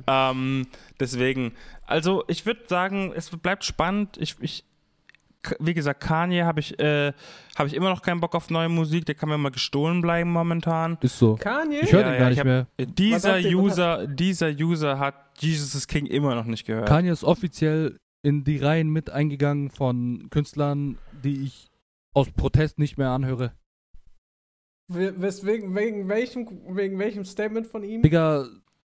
ähm, 0.06 0.66
deswegen, 0.98 1.52
also 1.86 2.24
ich 2.28 2.44
würde 2.44 2.62
sagen, 2.66 3.12
es 3.14 3.30
bleibt 3.30 3.64
spannend. 3.64 4.16
Ich, 4.18 4.36
ich, 4.40 4.64
wie 5.60 5.74
gesagt, 5.74 6.00
Kanye 6.00 6.42
habe 6.44 6.60
ich, 6.60 6.78
äh, 6.80 7.12
habe 7.56 7.68
ich 7.68 7.74
immer 7.74 7.88
noch 7.90 8.02
keinen 8.02 8.20
Bock 8.20 8.34
auf 8.34 8.50
neue 8.50 8.68
Musik. 8.68 9.06
Der 9.06 9.14
kann 9.14 9.28
mir 9.28 9.38
mal 9.38 9.50
gestohlen 9.50 10.02
bleiben 10.02 10.30
momentan. 10.30 10.98
Ist 11.00 11.18
so. 11.18 11.36
Kanye? 11.36 11.80
Ich 11.82 11.92
höre 11.92 12.00
Ja, 12.00 12.06
den 12.08 12.12
ja, 12.14 12.18
gar 12.18 12.30
ich 12.30 12.36
nicht 12.36 12.38
hab- 12.40 12.46
mehr. 12.46 12.86
Dieser 12.86 13.38
User, 13.38 14.06
dieser 14.06 14.48
User 14.50 14.98
hat 14.98 15.14
Jesus 15.38 15.74
is 15.74 15.86
King 15.86 16.06
immer 16.06 16.34
noch 16.34 16.44
nicht 16.44 16.66
gehört. 16.66 16.88
Kanye 16.88 17.10
ist 17.12 17.24
offiziell 17.24 17.98
in 18.22 18.42
die 18.44 18.56
Reihen 18.58 18.90
mit 18.90 19.10
eingegangen 19.10 19.70
von 19.70 20.28
Künstlern, 20.30 20.98
die 21.24 21.44
ich 21.44 21.68
aus 22.14 22.30
Protest 22.32 22.78
nicht 22.80 22.98
mehr 22.98 23.10
anhöre. 23.10 23.52
We- 24.88 25.14
Weswegen, 25.20 25.74
wegen 25.76 26.08
welchem, 26.08 26.48
wegen 26.74 26.98
welchem 26.98 27.24
Statement 27.24 27.66
von 27.66 27.84
ihm? 27.84 28.02
Digga, 28.02 28.46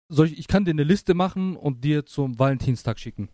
soll 0.09 0.27
ich, 0.27 0.39
ich 0.39 0.47
kann 0.47 0.65
dir 0.65 0.71
eine 0.71 0.83
Liste 0.83 1.13
machen 1.13 1.55
und 1.55 1.83
dir 1.85 2.05
zum 2.05 2.37
Valentinstag 2.39 2.99
schicken. 2.99 3.29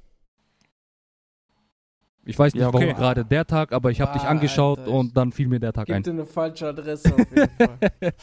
Ich 2.27 2.37
weiß 2.37 2.53
nicht, 2.53 2.61
Ja, 2.61 2.67
okay. 2.67 2.81
warum 2.81 2.95
gerade 2.95 3.23
der 3.25 3.45
Tag, 3.45 3.71
aber 3.71 3.89
ich 3.91 4.01
habe 4.01 4.13
dich 4.13 4.23
angeschaut 4.27 4.79
Alter, 4.79 4.91
und 4.91 5.15
dann 5.15 5.31
fiel 5.31 5.47
mir 5.47 5.59
der 5.59 5.73
Tag 5.73 5.89
ein. 5.89 6.03
dir 6.03 6.11
eine 6.11 6.25
falsche 6.25 6.67
Adresse 6.67 7.13
auf 7.13 7.19
jeden 7.19 7.49
Fall. 7.57 7.77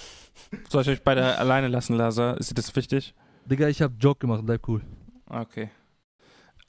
Soll 0.68 0.82
ich 0.82 0.88
euch 0.88 1.02
beide 1.02 1.38
alleine 1.38 1.68
lassen, 1.68 1.96
Laser? 1.96 2.36
Ist 2.38 2.50
dir 2.50 2.54
das 2.54 2.74
wichtig? 2.76 3.14
Digga, 3.46 3.68
ich 3.68 3.80
habe 3.82 3.94
Joke 3.98 4.20
gemacht, 4.20 4.42
bleib 4.44 4.66
cool. 4.68 4.82
Okay. 5.26 5.70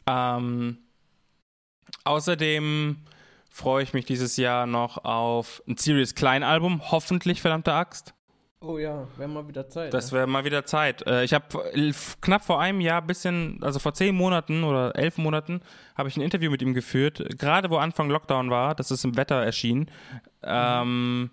Ähm, 0.08 0.78
außerdem 2.04 2.98
freue 3.50 3.84
ich 3.84 3.94
mich 3.94 4.06
dieses 4.06 4.38
Jahr 4.38 4.66
noch 4.66 5.04
auf 5.06 5.62
ein 5.68 5.78
Serious 5.78 6.16
Klein-Album, 6.16 6.92
hoffentlich, 6.92 7.42
verdammte 7.42 7.74
Axt. 7.74 8.14
Oh 8.68 8.80
ja, 8.80 9.08
wäre 9.18 9.30
mal 9.30 9.48
wieder 9.48 9.70
Zeit. 9.70 9.94
Das 9.94 10.12
ne? 10.12 10.18
wäre 10.18 10.28
mal 10.28 10.44
wieder 10.44 10.66
Zeit. 10.66 11.06
Äh, 11.06 11.24
ich 11.24 11.34
habe 11.34 11.46
knapp 12.22 12.44
vor 12.44 12.60
einem 12.60 12.82
Jahr, 12.82 13.02
bisschen, 13.02 13.60
also 13.62 13.80
vor 13.80 13.94
zehn 13.94 14.16
Monaten 14.16 14.64
oder 14.64 14.96
elf 14.96 15.18
Monaten, 15.18 15.62
habe 15.96 16.10
ich 16.10 16.18
ein 16.18 16.22
Interview 16.22 16.50
mit 16.50 16.62
ihm 16.62 16.74
geführt, 16.74 17.24
gerade 17.38 17.70
wo 17.70 17.78
Anfang 17.78 18.10
Lockdown 18.10 18.50
war, 18.50 18.74
das 18.74 18.90
ist 18.90 19.06
im 19.06 19.18
Wetter 19.18 19.36
erschienen. 19.36 19.92
Ähm, 20.42 21.30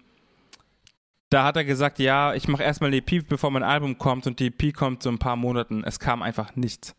da 1.31 1.45
hat 1.45 1.57
er 1.57 1.65
gesagt, 1.65 1.99
ja, 1.99 2.35
ich 2.35 2.49
mache 2.49 2.63
erstmal 2.63 2.89
eine 2.89 2.99
EP, 2.99 3.27
bevor 3.27 3.51
mein 3.51 3.63
Album 3.63 3.97
kommt 3.97 4.27
und 4.27 4.39
die 4.39 4.49
EP 4.49 4.75
kommt 4.75 5.03
so 5.03 5.09
ein 5.09 5.19
paar 5.19 5.37
Monaten. 5.37 5.83
Es 5.85 5.99
kam 5.99 6.23
einfach 6.23 6.55
nichts. 6.57 6.95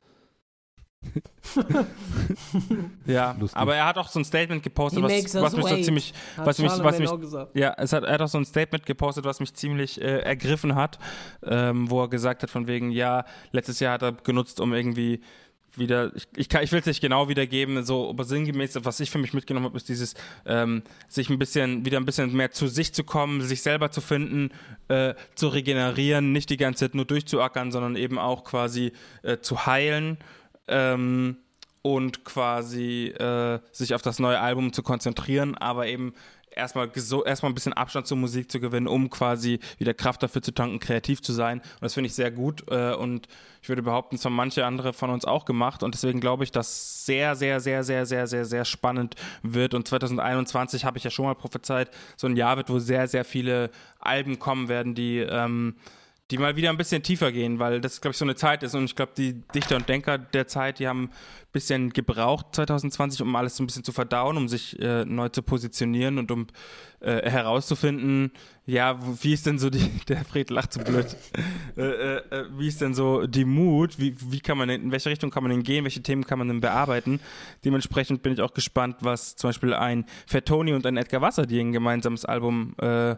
ja, 3.06 3.36
Lustig. 3.40 3.58
aber 3.60 3.76
er 3.76 3.86
hat 3.86 3.98
auch 3.98 4.08
so 4.08 4.20
ein 4.20 4.26
Statement 4.26 4.64
gepostet, 4.64 5.04
was, 5.04 5.12
was 5.42 5.54
mich 5.56 5.66
so 5.66 5.82
ziemlich 5.84 6.14
was 6.38 6.58
mich- 6.60 6.72
was 6.72 7.00
mich- 7.00 7.10
ja, 7.54 7.74
es 7.78 7.94
hat, 7.94 8.04
er 8.04 8.14
hat 8.14 8.22
auch 8.22 8.28
so 8.28 8.38
ein 8.38 8.46
Statement 8.46 8.86
gepostet, 8.86 9.26
was 9.26 9.40
mich 9.40 9.54
ziemlich 9.54 10.02
äh, 10.02 10.20
ergriffen 10.20 10.76
hat, 10.76 11.00
ähm, 11.44 11.90
wo 11.90 12.02
er 12.02 12.08
gesagt 12.10 12.44
hat, 12.44 12.50
von 12.50 12.68
wegen, 12.68 12.92
ja, 12.92 13.26
letztes 13.52 13.80
Jahr 13.80 13.94
hat 13.94 14.02
er 14.04 14.12
genutzt, 14.14 14.60
um 14.60 14.74
irgendwie 14.74 15.22
wieder, 15.76 16.16
ich, 16.16 16.28
ich, 16.36 16.50
kann- 16.50 16.64
ich 16.64 16.72
will 16.72 16.80
es 16.82 16.86
nicht 16.86 17.02
genau 17.02 17.30
wiedergeben, 17.30 17.84
so, 17.84 18.08
aber 18.10 18.26
sinngemäß, 18.26 18.78
was 18.84 19.00
ich 19.00 19.10
für 19.10 19.18
mich 19.18 19.34
mitgenommen 19.34 19.66
habe, 19.66 19.78
ist 19.78 19.90
dieses, 19.90 20.14
ähm, 20.46 20.84
sich 21.08 21.30
ein 21.32 21.40
bisschen, 21.40 21.84
wieder 21.84 21.98
ein 21.98 22.06
bisschen 22.06 22.32
mehr 22.36 22.52
zu 22.52 22.68
sich 22.68 22.94
zu 22.94 23.04
kommen, 23.04 23.42
sich 23.42 23.64
selber 23.64 23.90
zu 23.90 24.00
finden, 24.00 24.52
äh, 24.88 25.16
zu 25.34 25.48
regenerieren, 25.48 26.32
nicht 26.32 26.52
die 26.52 26.58
ganze 26.58 26.86
Zeit 26.86 26.94
nur 26.96 27.06
durchzuackern, 27.06 27.72
sondern 27.72 27.96
eben 27.96 28.20
auch 28.20 28.44
quasi 28.44 28.94
äh, 29.24 29.40
zu 29.40 29.66
heilen. 29.66 30.18
Ähm, 30.68 31.38
und 31.82 32.24
quasi 32.24 33.08
äh, 33.08 33.60
sich 33.74 33.94
auf 33.94 34.02
das 34.02 34.18
neue 34.20 34.40
Album 34.40 34.72
zu 34.72 34.84
konzentrieren, 34.84 35.56
aber 35.58 35.88
eben 35.88 36.14
erstmal 36.56 36.90
erstmal 37.26 37.52
ein 37.52 37.56
bisschen 37.56 37.74
Abstand 37.74 38.08
zur 38.08 38.18
Musik 38.18 38.52
zu 38.52 38.60
gewinnen, 38.60 38.88
um 38.88 39.10
quasi 39.10 39.60
wieder 39.78 39.94
Kraft 39.94 40.24
dafür 40.24 40.42
zu 40.42 40.54
tanken, 40.54 40.80
kreativ 40.80 41.22
zu 41.22 41.34
sein. 41.34 41.60
Und 41.60 41.82
das 41.82 41.94
finde 41.94 42.08
ich 42.08 42.14
sehr 42.14 42.32
gut 42.32 42.64
äh, 42.70 42.94
und 42.94 43.28
ich 43.62 43.70
würde 43.70 43.82
behaupten, 43.82 44.16
es 44.16 44.26
haben 44.26 44.36
manche 44.36 44.66
andere 44.66 44.94
von 44.94 45.10
uns 45.10 45.26
auch 45.26 45.46
gemacht 45.46 45.84
und 45.84 45.94
deswegen 45.94 46.20
glaube 46.20 46.44
ich, 46.44 46.52
dass 46.52 47.06
sehr, 47.06 47.36
sehr, 47.36 47.60
sehr, 47.60 47.84
sehr, 47.84 48.06
sehr, 48.06 48.28
sehr, 48.28 48.46
sehr 48.46 48.66
spannend 48.66 49.16
wird 49.42 49.74
und 49.74 49.88
2021 49.88 50.86
habe 50.86 50.98
ich 50.98 51.04
ja 51.04 51.10
schon 51.10 51.26
mal 51.26 51.36
prophezeit, 51.36 51.90
so 52.18 52.28
ein 52.28 52.36
Jahr 52.36 52.58
wird, 52.58 52.70
wo 52.70 52.80
sehr, 52.80 53.08
sehr 53.08 53.26
viele 53.26 53.70
Alben 54.00 54.40
kommen 54.40 54.68
werden, 54.68 54.96
die 54.96 55.20
ähm, 55.20 55.76
die 56.32 56.38
mal 56.38 56.56
wieder 56.56 56.70
ein 56.70 56.78
bisschen 56.78 57.04
tiefer 57.04 57.32
gehen, 57.32 57.60
weil 57.60 57.82
das, 57.82 58.00
glaube 58.00 58.14
ich, 58.14 58.18
so 58.18 58.26
eine 58.26 58.36
Zeit 58.36 58.64
ist. 58.64 58.76
Und 58.76 58.86
ich 58.86 58.96
glaube, 58.96 59.12
die 59.18 59.42
Dichter 59.54 59.76
und 59.76 59.90
Denker 59.90 60.18
der 60.18 60.48
Zeit, 60.48 60.80
die 60.80 60.88
haben 60.88 61.06
ein 61.06 61.10
bisschen 61.52 61.90
gebraucht 61.92 62.48
2020, 62.54 63.22
um 63.22 63.36
alles 63.36 63.58
so 63.58 63.64
ein 63.64 63.68
bisschen 63.68 63.84
zu 63.84 63.92
verdauen, 63.92 64.38
um 64.38 64.48
sich 64.48 64.80
äh, 64.80 65.04
neu 65.06 65.30
zu 65.30 65.44
positionieren 65.44 66.18
und 66.18 66.32
um 66.32 66.48
äh, 67.02 67.30
herauszufinden, 67.30 68.32
ja, 68.66 68.98
wie 69.22 69.34
ist 69.34 69.46
denn 69.46 69.60
so 69.60 69.70
die, 69.70 69.90
der 70.08 70.24
Fred 70.24 70.50
lacht 70.50 70.72
so 70.72 70.80
blöd, 70.80 71.16
äh, 71.78 71.82
äh, 71.82 72.18
äh, 72.18 72.46
wie 72.58 72.70
ist 72.70 72.80
denn 72.80 72.94
so 72.94 73.28
die 73.28 73.44
Mut, 73.44 74.00
wie, 74.00 74.16
wie 74.32 74.40
kann 74.40 74.58
man, 74.58 74.70
in 74.70 74.92
welche 74.92 75.10
Richtung 75.10 75.30
kann 75.30 75.44
man 75.44 75.52
denn 75.52 75.64
gehen, 75.64 75.84
welche 75.84 76.02
Themen 76.02 76.26
kann 76.26 76.40
man 76.40 76.48
denn 76.48 76.62
bearbeiten. 76.62 77.20
Dementsprechend 77.66 78.24
bin 78.24 78.32
ich 78.32 78.42
auch 78.42 78.54
gespannt, 78.54 78.98
was 79.02 79.36
zum 79.36 79.50
Beispiel 79.50 79.74
ein 79.74 80.06
Fettoni 80.26 80.74
und 80.74 80.86
ein 80.86 80.96
Edgar 80.96 81.22
Wasser, 81.22 81.46
die 81.46 81.60
ein 81.60 81.74
gemeinsames 81.74 82.24
Album 82.24 82.74
äh, 82.80 83.16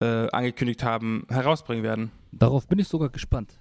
äh, 0.00 0.28
angekündigt 0.30 0.82
haben, 0.82 1.26
herausbringen 1.28 1.82
werden. 1.82 2.10
Darauf 2.32 2.66
bin 2.66 2.78
ich 2.78 2.88
sogar 2.88 3.08
gespannt. 3.08 3.58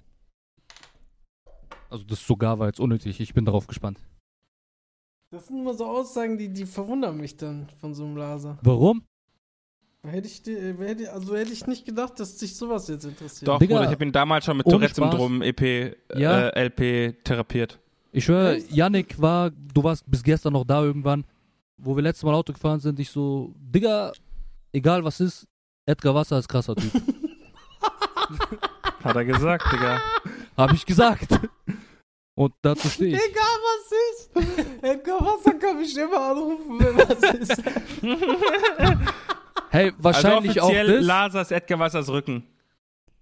Also 1.89 2.03
das 2.03 2.25
sogar 2.25 2.59
war 2.59 2.67
jetzt 2.67 2.79
unnötig, 2.79 3.19
ich 3.19 3.33
bin 3.33 3.45
darauf 3.45 3.67
gespannt. 3.67 3.99
Das 5.31 5.47
sind 5.47 5.59
immer 5.59 5.73
so 5.73 5.85
Aussagen, 5.85 6.37
die, 6.37 6.49
die 6.49 6.65
verwundern 6.65 7.17
mich 7.17 7.35
dann 7.37 7.67
von 7.81 7.93
so 7.93 8.05
einem 8.05 8.17
Laser. 8.17 8.57
Warum? 8.61 9.03
Hätte 10.03 10.27
ich, 10.27 10.45
äh, 10.47 10.73
hätte, 10.77 11.11
also 11.11 11.35
hätte 11.35 11.51
ich 11.51 11.65
nicht 11.67 11.85
gedacht, 11.85 12.19
dass 12.19 12.37
dich 12.37 12.55
sowas 12.55 12.87
jetzt 12.87 13.03
interessiert. 13.03 13.47
Doch, 13.47 13.59
Digga, 13.59 13.75
Bruder, 13.75 13.87
ich 13.89 13.91
habe 13.93 14.05
ihn 14.05 14.11
damals 14.11 14.45
schon 14.45 14.57
mit 14.57 14.65
Tourette-Syndrom 14.67 15.41
EP, 15.41 15.97
Ja. 16.15 16.47
äh, 16.49 16.65
LP 16.65 17.23
therapiert. 17.23 17.79
Ich 18.13 18.25
schwöre, 18.25 18.55
Echt? 18.55 18.71
Yannick 18.71 19.19
war, 19.21 19.51
du 19.51 19.83
warst 19.83 20.09
bis 20.09 20.23
gestern 20.23 20.53
noch 20.53 20.63
da 20.63 20.81
irgendwann, 20.81 21.25
wo 21.77 21.95
wir 21.95 22.03
letztes 22.03 22.23
Mal 22.23 22.33
Auto 22.33 22.53
gefahren 22.53 22.79
sind, 22.79 22.99
ich 22.99 23.09
so, 23.09 23.53
Digga, 23.59 24.13
egal 24.71 25.03
was 25.03 25.19
ist, 25.19 25.45
Edgar 25.87 26.13
Wasser 26.13 26.37
ist 26.37 26.49
krasser 26.49 26.75
Typ. 26.75 26.91
Hat 29.03 29.15
er 29.15 29.23
gesagt, 29.25 29.71
Digga. 29.71 30.01
Hab 30.57 30.73
ich 30.73 30.85
gesagt. 30.85 31.39
Und 32.35 32.53
dazu 32.61 32.89
stehe 32.89 33.15
ich. 33.15 33.21
Egal 33.23 33.57
was 33.63 33.91
ist. 34.11 34.83
Edgar 34.83 35.21
Wasser 35.21 35.53
kann 35.53 35.77
mich 35.77 35.97
immer 35.97 36.19
anrufen, 36.31 36.77
wenn 36.79 36.97
was 36.97 37.33
ist. 37.33 37.63
Hey, 39.69 39.93
wahrscheinlich 39.97 40.49
also 40.51 40.61
auch 40.61 40.65
offiziell 40.65 40.97
das. 40.97 41.05
Lasers 41.05 41.51
Edgar 41.51 41.79
Wassers 41.79 42.09
Rücken. 42.09 42.43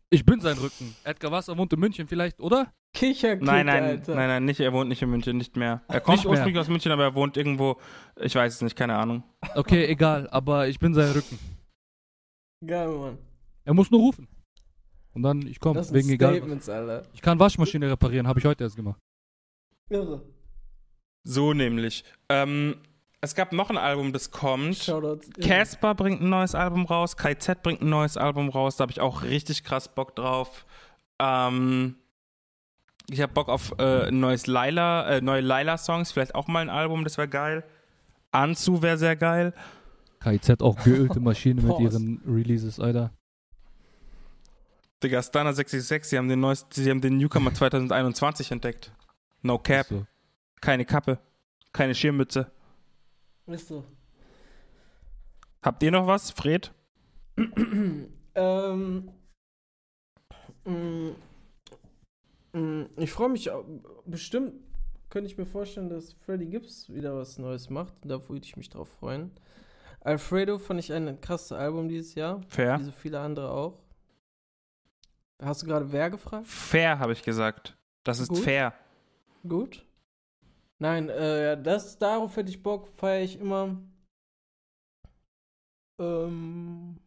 Ich 0.09 0.25
bin 0.25 0.39
sein 0.39 0.57
Rücken. 0.57 0.95
Edgar 1.03 1.31
Wasser 1.31 1.55
wohnt 1.57 1.71
in 1.71 1.79
München 1.79 2.07
vielleicht, 2.07 2.39
oder? 2.39 2.71
Kicherkid, 2.93 3.43
Nein, 3.45 3.65
nein, 3.67 3.83
Alter. 3.83 4.15
nein, 4.15 4.27
nein, 4.27 4.45
nicht, 4.45 4.59
er 4.59 4.71
wohnt 4.73 4.87
nicht 4.89 5.01
in 5.01 5.09
München, 5.09 5.37
nicht 5.37 5.55
mehr. 5.57 5.81
Er 5.87 5.99
kommt 5.99 6.17
Nicht 6.17 6.23
mehr. 6.25 6.31
ursprünglich 6.31 6.59
aus 6.61 6.69
München, 6.69 6.91
aber 6.91 7.03
er 7.03 7.13
wohnt 7.13 7.35
irgendwo, 7.37 7.77
ich 8.19 8.33
weiß 8.33 8.55
es 8.55 8.61
nicht, 8.61 8.75
keine 8.75 8.95
Ahnung. 8.95 9.23
Okay, 9.55 9.85
egal, 9.85 10.29
aber 10.31 10.67
ich 10.67 10.79
bin 10.79 10.93
sein 10.93 11.11
Rücken. 11.11 11.37
Geil, 12.63 12.87
Mann. 12.89 13.17
Er 13.63 13.73
muss 13.73 13.89
nur 13.89 13.99
rufen. 13.99 14.27
Und 15.13 15.23
dann, 15.23 15.41
ich 15.47 15.59
komme, 15.59 15.81
wegen 15.91 16.09
egal. 16.09 16.41
Alter. 16.41 17.03
Ich 17.13 17.21
kann 17.21 17.39
Waschmaschine 17.39 17.89
reparieren, 17.89 18.27
habe 18.27 18.39
ich 18.39 18.45
heute 18.45 18.63
erst 18.63 18.75
gemacht. 18.75 18.99
Irre. 19.89 20.21
So 21.23 21.53
nämlich. 21.53 22.03
Ähm, 22.29 22.75
es 23.21 23.33
gab 23.33 23.53
noch 23.53 23.69
ein 23.69 23.77
Album, 23.77 24.13
das 24.13 24.29
kommt. 24.29 24.91
Casper 25.41 25.95
bringt 25.95 26.21
ein 26.21 26.29
neues 26.29 26.53
Album 26.53 26.85
raus, 26.85 27.17
KZ 27.17 27.63
bringt 27.63 27.81
ein 27.81 27.89
neues 27.89 28.17
Album 28.17 28.49
raus, 28.49 28.77
da 28.77 28.83
habe 28.83 28.91
ich 28.91 29.01
auch 29.01 29.23
richtig 29.23 29.63
krass 29.63 29.87
Bock 29.87 30.15
drauf. 30.15 30.65
Ähm, 31.19 31.95
ich 33.09 33.21
habe 33.21 33.33
Bock 33.33 33.49
auf 33.49 33.73
äh, 33.79 34.07
ein 34.07 34.19
neues 34.19 34.47
Laila, 34.47 35.09
äh, 35.09 35.21
neue 35.21 35.41
Laila-Songs, 35.41 36.11
vielleicht 36.11 36.35
auch 36.35 36.47
mal 36.47 36.59
ein 36.59 36.69
Album, 36.69 37.03
das 37.03 37.17
wäre 37.17 37.27
geil. 37.27 37.63
Anzu 38.31 38.81
wäre 38.81 38.97
sehr 38.97 39.15
geil. 39.15 39.53
KIZ 40.25 40.61
auch 40.61 40.83
geölte 40.83 41.19
Maschine 41.29 41.61
mit 41.61 41.79
ihren 41.79 42.21
Releases, 42.27 42.79
Alter. 42.79 43.11
Digga, 45.03 45.21
Stunner 45.21 45.53
66, 45.53 46.09
sie 46.09 46.17
haben 46.17 46.29
den 46.29 46.39
neuesten, 46.39 46.69
sie 46.71 46.89
haben 46.89 47.01
den 47.01 47.17
Newcomer 47.17 47.53
2021 47.53 48.51
entdeckt. 48.51 48.91
No 49.41 49.59
Cap, 49.59 49.87
So. 49.87 50.05
keine 50.61 50.85
Kappe, 50.85 51.19
keine 51.73 51.93
Schirmmütze. 51.93 52.51
Ist 53.45 53.67
so. 53.67 53.83
Habt 55.61 55.83
ihr 55.83 55.91
noch 55.91 56.07
was, 56.07 56.31
Fred? 56.31 56.73
ähm. 58.35 59.11
mm, 60.65 61.09
mm, 62.53 62.85
Ich 62.97 63.11
freue 63.11 63.29
mich 63.29 63.49
bestimmt, 64.05 64.53
könnte 65.09 65.29
ich 65.29 65.37
mir 65.37 65.45
vorstellen, 65.45 65.89
dass 65.89 66.13
Freddy 66.13 66.47
Gibbs 66.47 66.89
wieder 66.91 67.15
was 67.15 67.37
Neues 67.37 67.69
macht. 67.69 67.93
Da 68.03 68.27
würde 68.27 68.45
ich 68.45 68.57
mich 68.57 68.69
drauf 68.69 68.89
freuen. 68.99 69.31
Alfredo 70.05 70.59
fand 70.59 70.79
ich 70.79 70.93
ein 70.93 71.19
krasses 71.19 71.51
Album 71.51 71.89
dieses 71.89 72.13
Jahr, 72.13 72.41
Fair? 72.47 72.79
wie 72.79 72.83
so 72.83 72.91
viele 72.91 73.19
andere 73.19 73.49
auch. 73.49 73.81
Hast 75.41 75.63
du 75.63 75.65
gerade 75.65 75.91
wer 75.91 76.11
gefragt? 76.11 76.45
Fair, 76.45 76.99
habe 76.99 77.13
ich 77.13 77.23
gesagt. 77.23 77.75
Das 78.03 78.19
ist 78.19 78.29
Gut. 78.29 78.37
fair. 78.39 78.73
Gut. 79.47 79.83
Nein, 80.77 81.09
äh, 81.09 81.59
das, 81.61 81.97
darauf 81.97 82.35
hätte 82.37 82.51
ich 82.51 82.61
Bock, 82.61 82.87
feiere 82.87 83.23
ich 83.23 83.39
immer. 83.39 83.81
Ähm. 85.99 86.99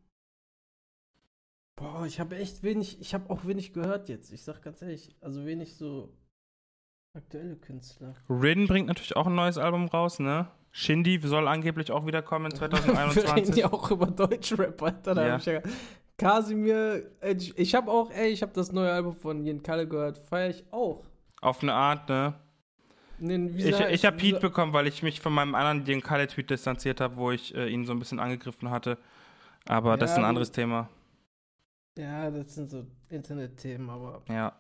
Boah, 1.76 2.05
ich 2.05 2.18
habe 2.18 2.36
echt 2.36 2.64
wenig, 2.64 3.01
ich 3.01 3.14
habe 3.14 3.30
auch 3.30 3.44
wenig 3.46 3.72
gehört 3.72 4.09
jetzt. 4.09 4.32
Ich 4.32 4.42
sag 4.42 4.61
ganz 4.61 4.82
ehrlich, 4.82 5.14
also 5.20 5.46
wenig 5.46 5.76
so 5.76 6.12
aktuelle 7.16 7.57
Künstler. 7.57 8.14
Rin 8.28 8.66
bringt 8.66 8.88
natürlich 8.88 9.14
auch 9.14 9.28
ein 9.28 9.36
neues 9.36 9.57
Album 9.57 9.86
raus, 9.86 10.18
ne? 10.18 10.51
Shindy 10.79 11.18
soll 11.24 11.49
angeblich 11.49 11.91
auch 11.91 12.07
wieder 12.07 12.22
kommen 12.22 12.53
in 12.53 12.53
Wir 12.61 12.70
reden 12.70 12.76
2021. 12.76 13.57
ja 13.57 13.72
auch 13.72 13.91
über 13.91 14.07
Deutschrap, 14.07 14.81
Alter. 14.81 15.14
Da 15.16 15.26
Ja. 15.26 15.33
hab 15.33 15.41
ich 15.41 15.47
ja 15.47 15.61
Kasimir, 16.16 17.11
äh, 17.20 17.35
ich, 17.35 17.59
ich 17.59 17.74
habe 17.74 17.91
auch, 17.91 18.11
ey, 18.12 18.29
ich 18.29 18.43
habe 18.43 18.53
das 18.53 18.70
neue 18.70 18.93
Album 18.93 19.14
von 19.16 19.45
Jen 19.45 19.62
Kalle 19.62 19.89
gehört, 19.89 20.18
feiere 20.18 20.51
ich 20.51 20.64
auch. 20.70 21.05
Auf 21.41 21.62
eine 21.62 21.74
Art, 21.74 22.09
ne? 22.09 22.35
Nee, 23.18 23.51
Ich, 23.57 23.74
sag 23.74 23.91
ich 23.91 24.05
habe 24.05 24.16
Pete 24.16 24.39
bekommen, 24.39 24.72
weil 24.72 24.87
ich 24.87 25.03
mich 25.03 25.20
von 25.20 25.33
meinem 25.33 25.57
anderen 25.57 25.85
Dean 25.85 26.01
Kalle 26.01 26.29
Tweet 26.29 26.49
distanziert 26.51 27.01
habe, 27.01 27.16
wo 27.16 27.33
ich 27.33 27.53
äh, 27.57 27.68
ihn 27.68 27.85
so 27.85 27.93
ein 27.93 27.99
bisschen 27.99 28.20
angegriffen 28.20 28.70
hatte. 28.70 28.99
Aber 29.66 29.97
das 29.97 30.11
Ja, 30.11 30.14
ist 30.14 30.18
ein 30.20 30.24
anderes 30.24 30.53
Thema. 30.53 30.89
Ja, 31.97 32.31
das 32.31 32.55
sind 32.55 32.70
so 32.70 32.87
Internetthemen, 33.09 33.91
aber 33.91 34.22
Ja. 34.29 34.53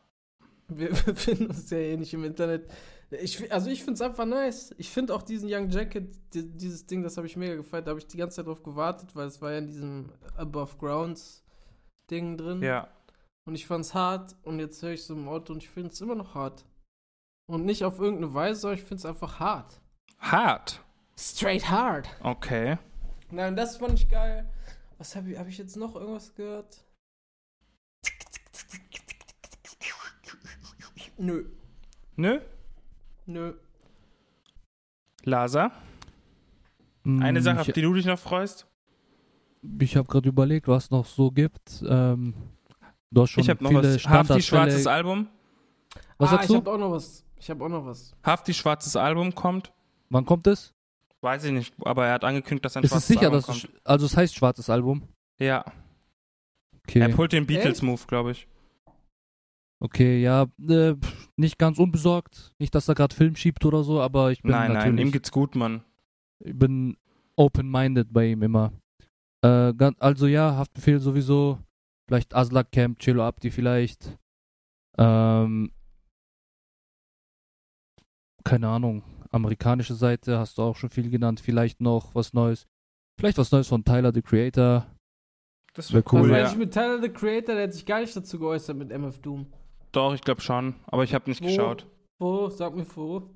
Wir 0.66 0.88
befinden 1.06 1.46
uns 1.46 1.70
ja 1.70 1.78
eh 1.78 1.96
nicht 1.96 2.12
im 2.12 2.24
Internet. 2.24 2.68
Ich, 3.10 3.50
also 3.50 3.70
ich 3.70 3.80
finde 3.80 3.94
es 3.94 4.02
einfach 4.02 4.26
nice. 4.26 4.74
Ich 4.76 4.90
finde 4.90 5.14
auch 5.14 5.22
diesen 5.22 5.48
Young 5.50 5.70
Jacket, 5.70 6.14
die, 6.34 6.46
dieses 6.46 6.86
Ding, 6.86 7.02
das 7.02 7.16
habe 7.16 7.26
ich 7.26 7.36
mega 7.36 7.54
gefeiert. 7.54 7.86
Da 7.86 7.90
habe 7.90 8.00
ich 8.00 8.06
die 8.06 8.18
ganze 8.18 8.36
Zeit 8.36 8.46
drauf 8.46 8.62
gewartet, 8.62 9.16
weil 9.16 9.26
es 9.26 9.40
war 9.40 9.52
ja 9.52 9.58
in 9.58 9.66
diesem 9.66 10.12
Above 10.36 10.76
Grounds 10.76 11.42
Ding 12.10 12.36
drin. 12.36 12.62
Ja. 12.62 12.88
Und 13.46 13.54
ich 13.54 13.66
fand 13.66 13.86
es 13.86 13.94
hart 13.94 14.36
und 14.42 14.58
jetzt 14.58 14.82
höre 14.82 14.92
ich 14.92 15.04
so 15.04 15.14
im 15.14 15.26
Auto 15.26 15.54
und 15.54 15.62
ich 15.62 15.70
finde 15.70 15.90
es 15.90 16.00
immer 16.02 16.14
noch 16.14 16.34
hart. 16.34 16.66
Und 17.46 17.64
nicht 17.64 17.82
auf 17.82 17.98
irgendeine 17.98 18.34
Weise, 18.34 18.60
sondern 18.60 18.78
ich 18.78 18.84
finde 18.84 18.96
es 18.96 19.06
einfach 19.06 19.40
hart. 19.40 19.80
Hart. 20.18 20.84
Straight 21.16 21.70
hard. 21.70 22.06
Okay. 22.22 22.76
Nein, 23.30 23.56
das 23.56 23.78
fand 23.78 23.94
ich 23.94 24.10
geil. 24.10 24.52
Was 24.98 25.16
habe 25.16 25.30
ich, 25.30 25.38
hab 25.38 25.48
ich 25.48 25.56
jetzt 25.56 25.76
noch 25.76 25.96
irgendwas 25.96 26.34
gehört? 26.34 26.84
Nö, 31.16 31.46
Nö. 32.14 32.40
Nö. 33.28 33.52
Lasa, 35.24 35.70
eine 37.04 37.40
Mm, 37.40 37.42
Sache, 37.42 37.60
auf 37.60 37.66
die 37.72 37.82
du 37.82 37.92
dich 37.94 38.06
noch 38.06 38.18
freust? 38.18 38.66
ich 39.80 39.96
habe 39.96 40.08
gerade 40.08 40.28
überlegt, 40.28 40.68
was 40.68 40.90
noch 40.90 41.04
so 41.06 41.30
gibt. 41.30 41.82
Ähm, 41.86 42.34
du 43.10 43.22
hast 43.22 43.30
schon 43.30 43.42
ich 43.42 43.50
habe 43.50 43.62
noch 43.64 43.72
was. 43.74 44.04
Hafti 44.06 44.42
schwarzes 44.42 44.86
Album. 44.86 45.28
Was 46.18 46.28
ah, 46.30 46.32
sagst 46.36 46.50
ich 46.50 46.56
habe 46.56 46.70
auch 46.70 46.78
noch 46.78 46.92
was. 46.92 47.24
Ich 47.36 47.50
habe 47.50 47.64
auch 47.64 47.68
noch 47.68 47.84
was. 47.86 48.14
Hafti 48.24 48.54
schwarzes 48.54 48.96
Album 48.96 49.34
kommt. 49.34 49.72
Wann 50.10 50.24
kommt 50.24 50.46
es? 50.46 50.74
Weiß 51.20 51.44
ich 51.44 51.52
nicht, 51.52 51.74
aber 51.84 52.06
er 52.06 52.14
hat 52.14 52.24
angekündigt, 52.24 52.64
dass 52.64 52.76
ein 52.76 52.84
Ist 52.84 52.90
es 52.90 52.92
schwarzes 52.92 53.08
sicher, 53.08 53.20
Album 53.22 53.32
dass 53.38 53.46
kommt. 53.46 53.64
es, 53.64 53.86
also 53.86 54.06
es 54.06 54.16
heißt 54.16 54.34
schwarzes 54.34 54.70
Album? 54.70 55.02
Ja, 55.40 55.64
Okay. 56.84 57.00
er 57.00 57.08
pullt 57.10 57.32
den 57.32 57.46
Beatles-Move, 57.46 58.00
glaube 58.06 58.30
ich. 58.32 58.48
Okay, 59.80 60.20
ja, 60.20 60.46
äh, 60.68 60.94
nicht 61.36 61.58
ganz 61.58 61.78
unbesorgt. 61.78 62.52
Nicht, 62.58 62.74
dass 62.74 62.88
er 62.88 62.94
gerade 62.94 63.14
Film 63.14 63.36
schiebt 63.36 63.64
oder 63.64 63.84
so, 63.84 64.00
aber 64.00 64.32
ich 64.32 64.42
bin 64.42 64.50
Nein, 64.50 64.72
nein, 64.72 64.78
natürlich, 64.78 65.06
ihm 65.06 65.12
geht's 65.12 65.30
gut, 65.30 65.54
Mann. 65.54 65.82
ich 66.40 66.58
bin 66.58 66.96
open-minded 67.36 68.12
bei 68.12 68.26
ihm 68.32 68.42
immer. 68.42 68.72
Äh, 69.44 69.72
also 69.98 70.26
ja, 70.26 70.56
Haftbefehl 70.56 70.98
sowieso. 70.98 71.58
Vielleicht 72.08 72.34
Aslak 72.34 72.72
Camp, 72.72 72.98
Cello 72.98 73.22
Abdi 73.22 73.50
vielleicht. 73.50 74.18
Ähm, 74.96 75.70
keine 78.44 78.68
Ahnung. 78.68 79.02
Amerikanische 79.30 79.94
Seite 79.94 80.38
hast 80.38 80.58
du 80.58 80.62
auch 80.62 80.76
schon 80.76 80.90
viel 80.90 81.10
genannt. 81.10 81.40
Vielleicht 81.40 81.80
noch 81.80 82.14
was 82.14 82.32
Neues. 82.32 82.66
Vielleicht 83.20 83.38
was 83.38 83.52
Neues 83.52 83.68
von 83.68 83.84
Tyler, 83.84 84.12
the 84.12 84.22
Creator. 84.22 84.86
Das 85.74 85.92
Wär 85.92 86.02
wäre 86.02 86.04
cool, 86.12 86.20
cool, 86.22 86.34
also 86.34 86.46
ja. 86.46 86.50
ich 86.50 86.56
mit 86.56 86.72
Tyler 86.72 87.00
the 87.00 87.10
Creator, 87.10 87.54
der 87.54 87.64
hat 87.64 87.74
sich 87.74 87.84
gar 87.84 88.00
nicht 88.00 88.16
dazu 88.16 88.38
geäußert 88.38 88.76
mit 88.76 88.90
MF 88.90 89.18
Doom. 89.20 89.46
Doch, 89.98 90.14
ich 90.14 90.20
glaube 90.20 90.40
schon, 90.40 90.76
aber 90.86 91.02
ich 91.02 91.12
habe 91.12 91.28
nicht 91.28 91.42
Wo? 91.42 91.46
geschaut. 91.46 91.84
Wo? 92.20 92.48
Sag 92.50 92.72
mir 92.72 92.86
wo. 92.94 93.30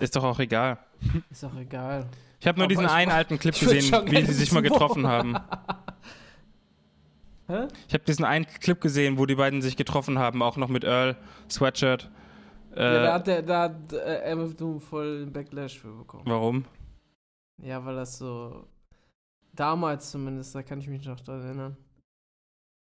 Ist 0.00 0.16
doch 0.16 0.24
auch 0.24 0.38
egal. 0.38 0.78
Ist 1.30 1.44
auch 1.44 1.54
egal. 1.56 2.08
Ich 2.40 2.46
habe 2.46 2.58
nur 2.58 2.64
Aber 2.64 2.74
diesen 2.74 2.86
einen 2.86 3.10
alten 3.10 3.38
Clip 3.38 3.52
gesehen, 3.52 3.92
wie 4.06 4.24
sie 4.24 4.32
sich 4.32 4.50
mal 4.50 4.62
wissen, 4.62 4.72
wo. 4.72 4.78
getroffen 4.78 5.06
haben. 5.06 5.36
Hä? 7.48 7.68
Ich 7.86 7.92
habe 7.92 8.04
diesen 8.04 8.24
einen 8.24 8.46
Clip 8.46 8.80
gesehen, 8.80 9.18
wo 9.18 9.26
die 9.26 9.34
beiden 9.34 9.60
sich 9.60 9.76
getroffen 9.76 10.18
haben, 10.18 10.40
auch 10.40 10.56
noch 10.56 10.68
mit 10.68 10.84
Earl, 10.84 11.18
Sweatshirt. 11.50 12.10
Äh, 12.74 12.82
ja, 12.82 13.02
da 13.02 13.12
hat, 13.12 13.26
der, 13.26 13.42
da 13.42 13.62
hat 13.64 13.92
äh, 13.92 14.34
MF 14.34 14.56
Doom 14.56 14.80
voll 14.80 15.26
den 15.26 15.32
Backlash 15.34 15.78
für 15.78 15.92
bekommen. 15.92 16.22
warum? 16.24 16.64
Ja, 17.62 17.84
weil 17.84 17.96
das 17.96 18.16
so. 18.16 18.66
Damals 19.52 20.10
zumindest, 20.10 20.54
da 20.54 20.62
kann 20.62 20.80
ich 20.80 20.88
mich 20.88 21.04
noch 21.04 21.20
dran 21.20 21.42
erinnern. 21.42 21.76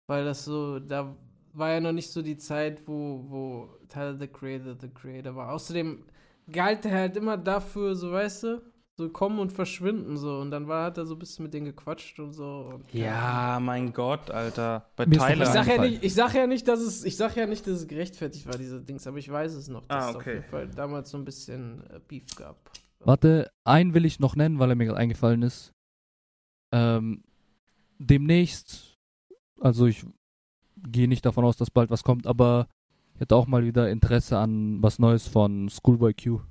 Weil 0.07 0.23
das 0.23 0.45
so, 0.45 0.79
da 0.79 1.13
war 1.57 1.71
ja 1.71 1.79
noch 1.79 1.91
nicht 1.93 2.11
so 2.11 2.21
die 2.21 2.37
Zeit, 2.37 2.87
wo, 2.87 3.25
wo 3.27 3.69
Tyler 3.89 4.17
the 4.17 4.27
Creator 4.27 4.75
the 4.79 4.89
Creator 4.89 5.35
war. 5.35 5.51
Außerdem 5.53 6.03
galt 6.51 6.85
er 6.85 6.91
halt 6.91 7.17
immer 7.17 7.37
dafür, 7.37 7.95
so 7.95 8.11
weißt 8.11 8.43
du, 8.43 8.61
so 8.97 9.09
kommen 9.09 9.39
und 9.39 9.51
verschwinden 9.51 10.15
so. 10.17 10.39
Und 10.39 10.51
dann 10.51 10.67
war, 10.67 10.85
hat 10.85 10.97
er 10.97 11.05
so 11.05 11.15
ein 11.15 11.19
bisschen 11.19 11.43
mit 11.43 11.53
denen 11.53 11.65
gequatscht 11.65 12.19
und 12.19 12.33
so. 12.33 12.71
Und, 12.73 12.93
Ja, 12.93 13.59
mein 13.61 13.91
Gott, 13.91 14.29
Alter. 14.31 14.89
Bei 14.95 15.05
Mir 15.05 15.19
Tyler. 15.19 15.43
Ich 15.43 15.49
sag, 15.49 15.67
ja 15.67 15.81
nicht, 15.81 16.03
ich 16.03 16.13
sag 16.13 16.33
ja 16.33 16.47
nicht, 16.47 16.67
dass 16.67 16.79
es, 16.79 17.03
ich 17.03 17.17
sag 17.17 17.35
ja 17.35 17.45
nicht, 17.45 17.65
dass 17.67 17.73
es 17.81 17.87
gerechtfertigt 17.87 18.45
war, 18.47 18.57
diese 18.57 18.81
Dings, 18.81 19.05
aber 19.07 19.17
ich 19.17 19.29
weiß 19.31 19.53
es 19.53 19.67
noch, 19.67 19.85
dass 19.87 20.03
Ah, 20.03 20.09
es 20.11 20.15
auf 20.15 20.21
okay. 20.21 20.33
jeden 20.35 20.45
Fall 20.45 20.67
damals 20.69 21.09
so 21.09 21.17
ein 21.17 21.25
bisschen 21.25 21.83
äh, 21.89 21.99
Beef 22.07 22.25
gab. 22.35 22.57
Warte, 22.99 23.51
einen 23.65 23.93
will 23.93 24.05
ich 24.05 24.19
noch 24.19 24.35
nennen, 24.35 24.59
weil 24.59 24.69
er 24.69 24.75
mir 24.75 24.85
gerade 24.85 24.99
eingefallen 24.99 25.41
ist. 25.43 25.73
Ähm, 26.71 27.23
demnächst, 27.99 28.97
also 29.59 29.85
ich 29.85 30.05
gehe 30.87 31.07
nicht 31.07 31.25
davon 31.25 31.45
aus, 31.45 31.57
dass 31.57 31.71
bald 31.71 31.89
was 31.89 32.03
kommt, 32.03 32.27
aber 32.27 32.67
ich 33.15 33.21
hätte 33.21 33.35
auch 33.35 33.47
mal 33.47 33.63
wieder 33.63 33.89
Interesse 33.89 34.37
an 34.37 34.77
was 34.81 34.99
Neues 34.99 35.27
von 35.27 35.69
Schoolboy 35.69 36.13
Q. 36.13 36.41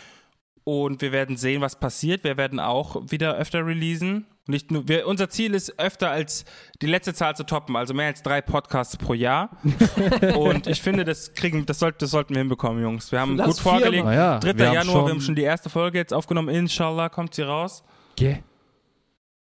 und 0.69 1.01
wir 1.01 1.13
werden 1.13 1.39
sehen, 1.39 1.63
was 1.63 1.81
passiert. 1.81 2.25
Wir 2.25 2.37
werden 2.37 2.61
auch 2.61 3.01
wieder 3.09 3.37
öfter 3.37 3.65
releasen. 3.65 4.27
Nicht 4.47 4.71
nur, 4.71 4.87
wir, 4.87 5.07
unser 5.07 5.31
Ziel 5.31 5.55
ist 5.55 5.81
öfter 5.81 6.11
als 6.11 6.45
die 6.83 6.87
letzte 6.87 7.15
Zahl 7.15 7.35
zu 7.35 7.45
toppen, 7.45 7.75
also 7.75 7.95
mehr 7.95 8.09
als 8.09 8.23
drei 8.23 8.43
Podcasts 8.43 8.99
pro 8.99 9.15
Jahr. 9.15 9.49
und 10.37 10.67
ich 10.67 10.83
finde, 10.83 11.07
das 11.07 11.33
kriegen, 11.33 11.65
das, 11.65 11.79
sollt, 11.79 12.03
das 12.03 12.11
sollten 12.11 12.35
wir 12.35 12.41
hinbekommen, 12.41 12.83
Jungs. 12.83 13.11
Wir 13.13 13.21
haben 13.21 13.39
Lass 13.39 13.47
gut 13.47 13.61
vorgelegt. 13.61 14.05
Ah 14.05 14.13
ja, 14.13 14.39
3. 14.41 14.59
wir 14.59 14.67
haben 14.67 14.75
Januar, 14.75 15.07
wir 15.07 15.13
haben 15.13 15.23
schon 15.23 15.37
die 15.37 15.43
erste 15.43 15.71
Folge 15.71 15.97
jetzt 15.97 16.13
aufgenommen. 16.13 16.51
Inshallah 16.51 17.09
kommt 17.09 17.33
sie 17.33 17.43
raus. 17.43 17.83
Yeah. 18.21 18.41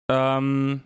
Ähm, 0.08 0.80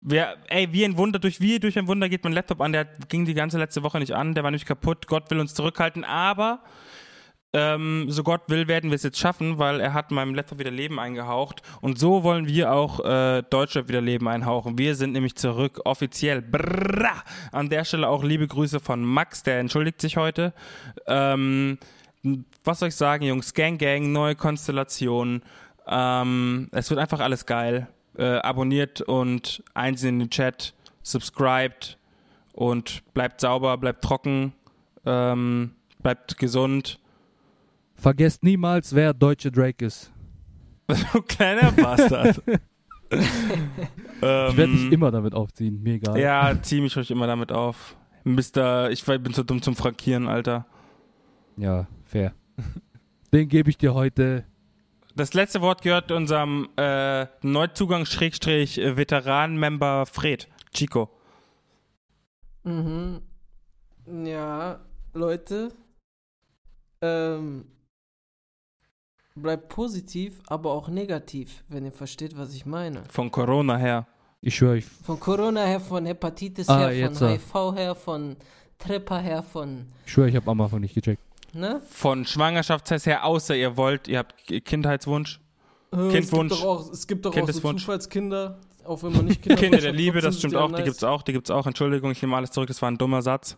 wer, 0.00 0.38
ey, 0.48 0.72
wie 0.72 0.86
ein 0.86 0.96
Wunder, 0.96 1.18
durch 1.18 1.42
wie 1.42 1.60
durch 1.60 1.78
ein 1.78 1.86
Wunder 1.86 2.08
geht 2.08 2.24
mein 2.24 2.32
Laptop 2.32 2.62
an. 2.62 2.72
Der 2.72 2.86
ging 3.10 3.26
die 3.26 3.34
ganze 3.34 3.58
letzte 3.58 3.82
Woche 3.82 3.98
nicht 3.98 4.14
an, 4.14 4.34
der 4.34 4.42
war 4.42 4.50
nämlich 4.50 4.64
kaputt. 4.64 5.06
Gott 5.06 5.30
will 5.30 5.38
uns 5.38 5.52
zurückhalten, 5.52 6.02
aber 6.02 6.60
ähm, 7.54 8.06
so 8.08 8.24
Gott 8.24 8.42
will, 8.48 8.66
werden 8.66 8.90
wir 8.90 8.96
es 8.96 9.04
jetzt 9.04 9.18
schaffen, 9.18 9.58
weil 9.58 9.78
er 9.78 9.94
hat 9.94 10.10
meinem 10.10 10.34
Laptop 10.34 10.58
wieder 10.58 10.72
Leben 10.72 10.98
eingehaucht. 10.98 11.62
Und 11.80 12.00
so 12.00 12.24
wollen 12.24 12.48
wir 12.48 12.72
auch 12.72 12.98
äh, 13.04 13.42
Deutschland 13.48 13.88
wieder 13.88 14.00
Leben 14.00 14.26
einhauchen. 14.26 14.76
Wir 14.76 14.96
sind 14.96 15.12
nämlich 15.12 15.36
zurück, 15.36 15.80
offiziell. 15.84 16.42
Brrrra! 16.42 17.22
An 17.52 17.68
der 17.70 17.84
Stelle 17.84 18.08
auch 18.08 18.24
liebe 18.24 18.48
Grüße 18.48 18.80
von 18.80 19.04
Max, 19.04 19.44
der 19.44 19.60
entschuldigt 19.60 20.00
sich 20.00 20.16
heute. 20.16 20.52
Ähm, 21.06 21.78
was 22.64 22.80
soll 22.80 22.88
ich 22.88 22.96
sagen, 22.96 23.24
Jungs? 23.24 23.54
Gang, 23.54 23.78
Gang, 23.78 24.10
neue 24.10 24.34
Konstellation. 24.34 25.42
Ähm, 25.86 26.68
es 26.72 26.90
wird 26.90 26.98
einfach 26.98 27.20
alles 27.20 27.46
geil. 27.46 27.86
Äh, 28.18 28.38
abonniert 28.38 29.00
und 29.00 29.62
eins 29.74 30.02
in 30.02 30.18
den 30.18 30.30
Chat, 30.30 30.74
subscribed 31.02 31.98
und 32.52 33.02
bleibt 33.14 33.40
sauber, 33.40 33.76
bleibt 33.78 34.02
trocken, 34.02 34.54
ähm, 35.06 35.76
bleibt 36.00 36.36
gesund. 36.38 36.98
Vergesst 38.04 38.44
niemals, 38.44 38.94
wer 38.94 39.12
deutsche 39.14 39.50
Drake 39.50 39.86
ist. 39.86 40.12
Du 41.14 41.22
kleiner 41.22 41.72
Bastard. 41.72 42.42
Ich 43.10 44.20
werde 44.20 44.68
dich 44.72 44.92
immer 44.92 45.10
damit 45.10 45.34
aufziehen, 45.34 45.82
mir 45.82 45.94
egal. 45.94 46.16
Ähm, 46.16 46.22
Ja, 46.22 46.54
zieh 46.60 46.82
mich 46.82 46.94
ruhig 46.96 47.10
immer 47.10 47.26
damit 47.26 47.50
auf. 47.50 47.96
Mister, 48.24 48.90
ich 48.90 49.02
bin 49.04 49.32
zu 49.32 49.42
dumm 49.42 49.62
zum 49.62 49.74
Frankieren, 49.76 50.28
Alter. 50.28 50.66
Ja, 51.56 51.86
fair. 52.04 52.34
Den 53.32 53.48
gebe 53.48 53.70
ich 53.70 53.78
dir 53.78 53.94
heute. 53.94 54.44
Das 55.16 55.32
letzte 55.32 55.62
Wort 55.62 55.80
gehört 55.80 56.12
unserem 56.12 56.68
äh, 56.76 57.26
Neuzugang-Veteran-Member 57.40 60.04
Fred, 60.06 60.48
Chico. 60.74 61.08
Mhm. 62.64 63.22
Ja, 64.24 64.80
Leute. 65.14 65.72
Ähm, 67.00 67.64
bleibt 69.34 69.68
positiv, 69.68 70.40
aber 70.46 70.70
auch 70.72 70.88
negativ, 70.88 71.64
wenn 71.68 71.84
ihr 71.84 71.92
versteht, 71.92 72.36
was 72.38 72.54
ich 72.54 72.66
meine. 72.66 73.02
Von 73.10 73.30
Corona 73.30 73.76
her. 73.76 74.06
Ich 74.40 74.54
schwöre, 74.56 74.78
ich. 74.78 74.84
Von 74.84 75.18
Corona 75.18 75.64
her, 75.64 75.80
von 75.80 76.06
Hepatitis 76.06 76.68
Ah, 76.68 76.88
her, 76.88 77.10
von. 77.10 77.28
HIV 77.28 77.54
her, 77.74 77.94
von 77.94 78.36
Trepper 78.78 79.18
her, 79.20 79.42
von, 79.42 79.86
Ich 80.06 80.12
schwöre, 80.12 80.28
ich 80.28 80.36
habe 80.36 80.50
am 80.50 80.60
Anfang 80.60 80.80
nicht 80.80 80.94
gecheckt. 80.94 81.20
ne? 81.52 81.80
Von 81.88 82.24
Schwangerschaftstest 82.26 83.06
her, 83.06 83.24
außer 83.24 83.56
ihr 83.56 83.76
wollt, 83.76 84.06
ihr 84.08 84.18
habt 84.18 84.34
Kindheitswunsch. 84.64 85.40
Äh, 85.92 86.08
Kindwunsch. 86.10 86.52
Es 86.52 86.58
gibt 86.58 86.62
doch 86.62 86.64
auch, 86.64 86.92
es 86.92 87.06
gibt 87.06 87.24
doch 87.24 87.36
auch 87.36 87.48
so. 87.50 87.72
Zufallskinder, 87.72 88.58
auch 88.84 89.02
wenn 89.02 89.12
man 89.12 89.24
nicht 89.24 89.42
Kinder 89.42 89.56
Kinder 89.60 89.78
der 89.78 89.92
Liebe, 89.92 90.20
das 90.20 90.38
stimmt 90.38 90.54
auch, 90.56 90.66
die 90.68 90.72
nice. 90.74 90.84
gibt's 90.84 91.04
auch, 91.04 91.22
die 91.22 91.32
gibt's 91.32 91.50
auch. 91.50 91.66
Entschuldigung, 91.66 92.10
ich 92.12 92.20
nehme 92.22 92.36
alles 92.36 92.50
zurück, 92.50 92.68
das 92.68 92.80
war 92.82 92.90
ein 92.90 92.98
dummer 92.98 93.22
Satz. 93.22 93.56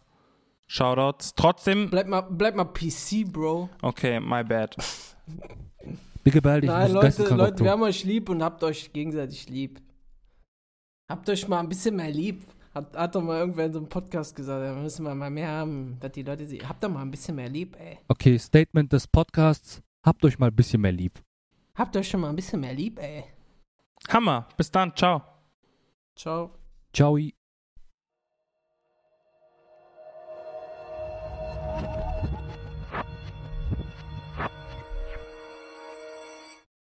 Shoutouts. 0.66 1.34
Trotzdem, 1.34 1.90
Bleib 1.90 2.08
mal, 2.08 2.22
bleib 2.22 2.54
mal 2.56 2.64
PC, 2.64 3.24
Bro. 3.30 3.68
okay, 3.82 4.20
my 4.20 4.42
bad. 4.42 4.76
Digga, 6.24 6.40
behalt 6.40 6.62
dich, 6.64 6.70
Nein, 6.70 6.92
Leute, 6.92 7.34
Leute, 7.34 7.64
wir 7.64 7.70
haben 7.70 7.82
euch 7.82 8.02
lieb 8.04 8.28
und 8.28 8.42
habt 8.42 8.62
euch 8.64 8.92
gegenseitig 8.92 9.48
lieb. 9.48 9.80
Habt 11.08 11.28
euch 11.30 11.46
mal 11.46 11.60
ein 11.60 11.68
bisschen 11.68 11.94
mehr 11.96 12.10
lieb. 12.10 12.42
Hat, 12.74 12.94
hat 12.96 13.14
doch 13.14 13.22
mal 13.22 13.38
irgendwer 13.38 13.66
in 13.66 13.72
so 13.72 13.78
einem 13.78 13.88
Podcast 13.88 14.34
gesagt, 14.34 14.60
wir 14.60 14.72
müssen 14.74 15.04
mal 15.04 15.14
mal 15.14 15.30
mehr 15.30 15.48
haben, 15.48 15.96
dass 16.00 16.12
die 16.12 16.22
Leute 16.22 16.44
sie. 16.46 16.58
Habt 16.66 16.82
doch 16.82 16.90
mal 16.90 17.00
ein 17.02 17.10
bisschen 17.10 17.36
mehr 17.36 17.48
lieb, 17.48 17.76
ey. 17.80 17.98
Okay, 18.08 18.36
Statement 18.38 18.92
des 18.92 19.06
Podcasts. 19.06 19.80
Habt 20.04 20.24
euch 20.24 20.38
mal 20.38 20.48
ein 20.48 20.56
bisschen 20.56 20.80
mehr 20.82 20.92
lieb. 20.92 21.20
Habt 21.76 21.96
euch 21.96 22.08
schon 22.08 22.20
mal 22.20 22.28
ein 22.30 22.36
bisschen 22.36 22.60
mehr 22.60 22.74
lieb, 22.74 22.98
ey. 23.00 23.24
Hammer. 24.08 24.48
Bis 24.56 24.70
dann. 24.70 24.94
Ciao. 24.96 25.22
Ciao. 26.16 26.50
Ciao. 26.92 27.16